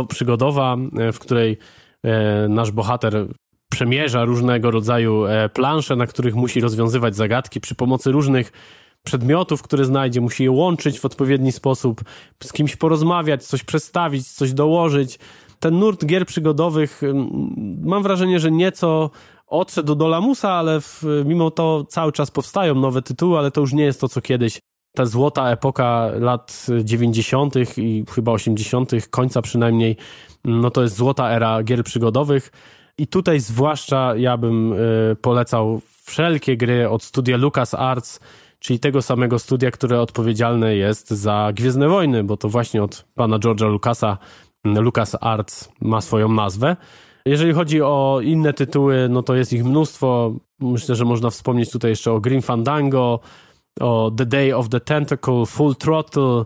przygodowa, 0.10 0.78
w 1.14 1.20
której 1.20 1.58
nasz 2.50 2.72
bohater 2.72 3.28
przemierza 3.72 4.26
różnego 4.26 4.72
rodzaju 4.72 5.24
plansze, 5.54 5.96
na 5.96 6.08
których 6.08 6.36
musi 6.36 6.62
rozwiązywać 6.62 7.16
zagadki 7.16 7.62
przy 7.62 7.76
pomocy 7.76 8.12
różnych 8.12 8.52
przedmiotów, 9.04 9.62
które 9.62 9.86
znajdzie, 9.86 10.22
musi 10.22 10.44
je 10.44 10.52
łączyć 10.52 11.00
w 11.00 11.06
odpowiedni 11.06 11.52
sposób, 11.52 12.02
z 12.44 12.54
kimś 12.54 12.76
porozmawiać, 12.76 13.46
coś 13.46 13.64
przestawić, 13.64 14.28
coś 14.28 14.54
dołożyć 14.54 15.20
ten 15.60 15.80
nurt 15.80 16.06
gier 16.06 16.26
przygodowych 16.26 17.02
mam 17.82 18.04
wrażenie, 18.04 18.40
że 18.40 18.52
nieco 18.52 19.10
odszedł 19.48 19.96
do 19.96 20.08
lamusa, 20.08 20.52
ale 20.52 20.82
w, 20.82 21.04
mimo 21.26 21.52
to 21.52 21.86
cały 21.90 22.12
czas 22.12 22.32
powstają 22.32 22.76
nowe 22.76 23.02
tytuły, 23.02 23.38
ale 23.38 23.52
to 23.52 23.62
już 23.62 23.74
nie 23.74 23.84
jest 23.84 24.02
to, 24.02 24.08
co 24.08 24.22
kiedyś. 24.22 24.60
Ta 24.96 25.06
złota 25.06 25.52
epoka 25.52 26.12
lat 26.20 26.66
90. 26.84 27.56
i 27.78 28.04
chyba 28.10 28.32
80., 28.32 28.92
końca 29.10 29.42
przynajmniej, 29.42 29.98
no 30.46 30.72
to 30.72 30.82
jest 30.82 30.96
złota 30.96 31.32
era 31.32 31.64
gier 31.64 31.84
przygodowych. 31.84 32.52
I 32.98 33.08
tutaj 33.08 33.40
zwłaszcza 33.40 34.16
ja 34.16 34.38
bym 34.38 34.74
y, 34.74 35.16
polecał 35.22 35.82
wszelkie 36.06 36.58
gry 36.58 36.90
od 36.90 37.04
studia 37.04 37.38
LucasArts, 37.38 38.20
czyli 38.60 38.80
tego 38.80 39.02
samego 39.02 39.40
studia, 39.40 39.72
które 39.72 40.02
odpowiedzialne 40.02 40.76
jest 40.76 41.10
za 41.10 41.52
Gwiezdne 41.54 41.88
Wojny, 41.88 42.24
bo 42.24 42.38
to 42.38 42.50
właśnie 42.50 42.84
od 42.84 43.06
pana 43.16 43.40
George'a 43.40 43.70
Lucasa 43.70 44.18
Lucas 44.66 45.18
Arts 45.22 45.70
ma 45.82 46.02
swoją 46.02 46.30
nazwę. 46.30 46.76
Jeżeli 47.28 47.54
chodzi 47.54 47.82
o 47.82 48.20
inne 48.24 48.54
tytuły, 48.54 49.08
no 49.10 49.24
to 49.24 49.36
jest 49.36 49.54
ich 49.54 49.66
mnóstwo. 49.66 50.34
Myślę, 50.60 50.96
że 50.96 51.06
można 51.06 51.30
wspomnieć 51.30 51.72
tutaj 51.72 51.92
jeszcze 51.92 52.12
o 52.12 52.20
Green 52.20 52.42
Fandango, 52.42 53.20
o 53.80 54.12
The 54.18 54.26
Day 54.26 54.56
of 54.56 54.70
the 54.70 54.80
Tentacle, 54.80 55.46
Full 55.46 55.76
Throttle, 55.76 56.46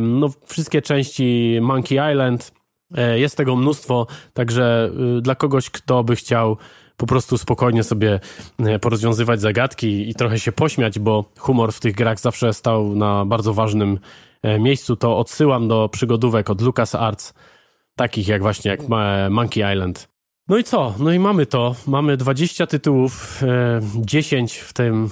no 0.00 0.28
wszystkie 0.46 0.82
części 0.82 1.58
Monkey 1.62 2.12
Island. 2.12 2.52
E, 2.96 3.18
jest 3.18 3.36
tego 3.36 3.56
mnóstwo, 3.56 4.06
także 4.32 4.90
y, 5.18 5.20
dla 5.20 5.34
kogoś, 5.34 5.70
kto 5.70 6.04
by 6.04 6.16
chciał 6.16 6.56
po 6.96 7.06
prostu 7.06 7.38
spokojnie 7.38 7.82
sobie 7.82 8.20
e, 8.58 8.78
porozwiązywać 8.78 9.40
zagadki 9.40 10.10
i 10.10 10.14
trochę 10.14 10.38
się 10.38 10.52
pośmiać, 10.52 10.98
bo 10.98 11.24
humor 11.38 11.72
w 11.72 11.80
tych 11.80 11.94
grach 11.94 12.20
zawsze 12.20 12.52
stał 12.52 12.94
na 12.94 13.24
bardzo 13.24 13.54
ważnym 13.54 13.98
E, 14.42 14.58
miejscu, 14.58 14.96
to 14.96 15.18
odsyłam 15.18 15.68
do 15.68 15.88
przygodówek 15.88 16.50
od 16.50 16.60
LucasArts, 16.60 17.34
takich 17.96 18.28
jak 18.28 18.42
właśnie 18.42 18.70
jak 18.70 18.80
Monkey 19.30 19.72
Island. 19.72 20.08
No 20.48 20.58
i 20.58 20.64
co? 20.64 20.94
No 20.98 21.12
i 21.12 21.18
mamy 21.18 21.46
to. 21.46 21.74
Mamy 21.86 22.16
20 22.16 22.66
tytułów, 22.66 23.42
10 24.04 24.58
e, 24.58 24.64
w 24.64 24.72
tym 24.72 25.10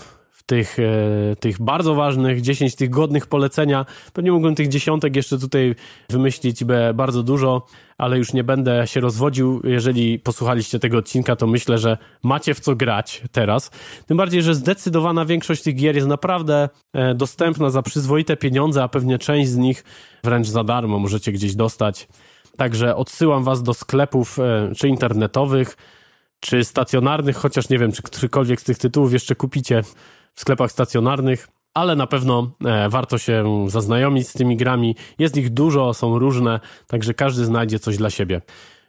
tych, 0.51 0.79
e, 0.79 1.37
tych 1.37 1.63
bardzo 1.63 1.95
ważnych, 1.95 2.41
10 2.41 2.77
tych 2.77 2.91
godnych 2.91 3.27
polecenia. 3.27 3.87
Pewnie 4.13 4.33
mógłbym 4.33 4.55
tych 4.55 4.69
dziesiątek 4.69 5.17
jeszcze 5.17 5.39
tutaj 5.39 5.75
wymyślić 6.09 6.65
bardzo 6.95 7.23
dużo, 7.23 7.67
ale 7.99 8.19
już 8.19 8.33
nie 8.33 8.45
będę 8.45 8.87
się 8.87 9.01
rozwodził. 9.01 9.61
Jeżeli 9.65 10.19
posłuchaliście 10.19 10.79
tego 10.79 10.99
odcinka, 10.99 11.37
to 11.37 11.47
myślę, 11.47 11.79
że 11.79 11.99
macie 12.23 12.55
w 12.55 12.61
co 12.61 12.77
grać 12.77 13.23
teraz. 13.33 13.71
Tym 14.07 14.17
bardziej, 14.17 14.43
że 14.43 14.55
zdecydowana 14.55 15.25
większość 15.25 15.63
tych 15.63 15.75
gier 15.75 15.95
jest 15.95 16.09
naprawdę 16.09 16.69
e, 16.93 17.15
dostępna 17.15 17.71
za 17.71 17.83
przyzwoite 17.83 18.37
pieniądze, 18.37 18.83
a 18.83 18.89
pewnie 18.89 19.19
część 19.19 19.51
z 19.51 19.57
nich 19.57 19.85
wręcz 20.25 20.47
za 20.47 20.65
darmo 20.65 20.99
możecie 20.99 21.33
gdzieś 21.33 21.55
dostać. 21.55 22.09
Także 22.61 22.97
odsyłam 22.97 23.45
was 23.45 23.63
do 23.63 23.75
sklepów 23.75 24.39
e, 24.39 24.73
czy 24.77 24.89
internetowych, 24.89 25.77
czy 26.41 26.65
stacjonarnych, 26.65 27.37
chociaż 27.37 27.69
nie 27.69 27.79
wiem, 27.79 27.93
czy 27.93 28.03
którykolwiek 28.03 28.61
z 28.61 28.65
tych 28.65 28.79
tytułów 28.79 29.13
jeszcze 29.13 29.35
kupicie 29.35 29.83
w 30.35 30.41
sklepach 30.41 30.73
stacjonarnych 30.73 31.49
ale 31.75 31.97
na 31.97 32.07
pewno 32.07 32.51
e, 32.65 32.89
warto 32.89 33.19
się 33.19 33.67
zaznajomić 33.69 34.29
z 34.29 34.33
tymi 34.33 34.57
grami. 34.57 34.97
Jest 35.19 35.37
ich 35.37 35.51
dużo, 35.51 35.95
są 35.95 36.19
różne, 36.19 36.61
także 36.87 37.15
każdy 37.15 37.45
znajdzie 37.45 37.79
coś 37.79 37.97
dla 37.97 38.11
siebie. 38.11 38.41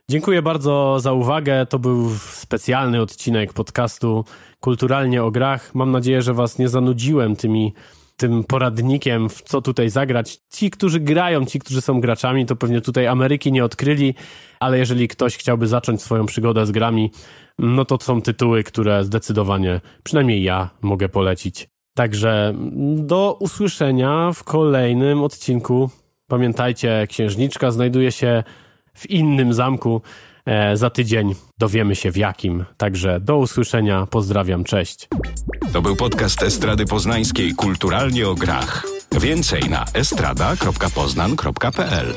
Dziękuję 0.10 0.42
bardzo 0.42 1.00
za 1.00 1.14
uwagę. 1.14 1.66
To 1.66 1.80
był 1.80 2.10
specjalny 2.20 3.02
odcinek 3.02 3.54
podcastu 3.54 4.26
Kulturalnie 4.60 5.24
o 5.24 5.32
grach. 5.32 5.76
Mam 5.76 5.92
nadzieję, 5.92 6.22
że 6.22 6.34
Was 6.34 6.60
nie 6.60 6.70
zanudziłem 6.70 7.36
tymi, 7.36 7.74
tym 8.22 8.44
poradnikiem, 8.44 9.30
w 9.30 9.42
co 9.42 9.62
tutaj 9.62 9.90
zagrać. 9.90 10.40
Ci, 10.50 10.72
którzy 10.72 11.00
grają, 11.00 11.46
ci, 11.46 11.60
którzy 11.60 11.82
są 11.82 12.02
graczami, 12.02 12.46
to 12.46 12.56
pewnie 12.56 12.82
tutaj 12.82 13.08
Ameryki 13.08 13.52
nie 13.52 13.66
odkryli, 13.66 14.16
ale 14.60 14.78
jeżeli 14.78 15.08
ktoś 15.08 15.38
chciałby 15.38 15.68
zacząć 15.68 16.02
swoją 16.02 16.26
przygodę 16.26 16.66
z 16.66 16.72
grami, 16.72 17.12
no 17.60 17.86
to 17.86 17.98
są 18.02 18.22
tytuły, 18.22 18.64
które 18.64 19.04
zdecydowanie, 19.04 19.82
przynajmniej 20.04 20.44
ja, 20.44 20.70
mogę 20.82 21.10
polecić. 21.10 21.70
Także 21.96 22.54
do 22.96 23.38
usłyszenia 23.40 24.32
w 24.34 24.44
kolejnym 24.44 25.24
odcinku. 25.24 25.90
Pamiętajcie, 26.28 27.08
księżniczka 27.10 27.72
znajduje 27.72 28.12
się 28.12 28.44
w 28.94 29.10
innym 29.10 29.54
zamku. 29.54 30.02
E, 30.46 30.78
za 30.78 30.90
tydzień 30.90 31.36
dowiemy 31.60 31.96
się 31.96 32.12
w 32.12 32.18
jakim. 32.18 32.66
Także 32.78 33.20
do 33.20 33.38
usłyszenia. 33.38 34.06
Pozdrawiam. 34.06 34.64
Cześć. 34.64 35.08
To 35.74 35.82
był 35.82 35.96
podcast 35.96 36.44
Estrady 36.44 36.86
Poznańskiej 36.86 37.56
Kulturalnie 37.56 38.28
o 38.28 38.36
grach. 38.36 38.86
Więcej 39.20 39.62
na 39.70 39.86
estrada.poznan.pl 39.94 42.14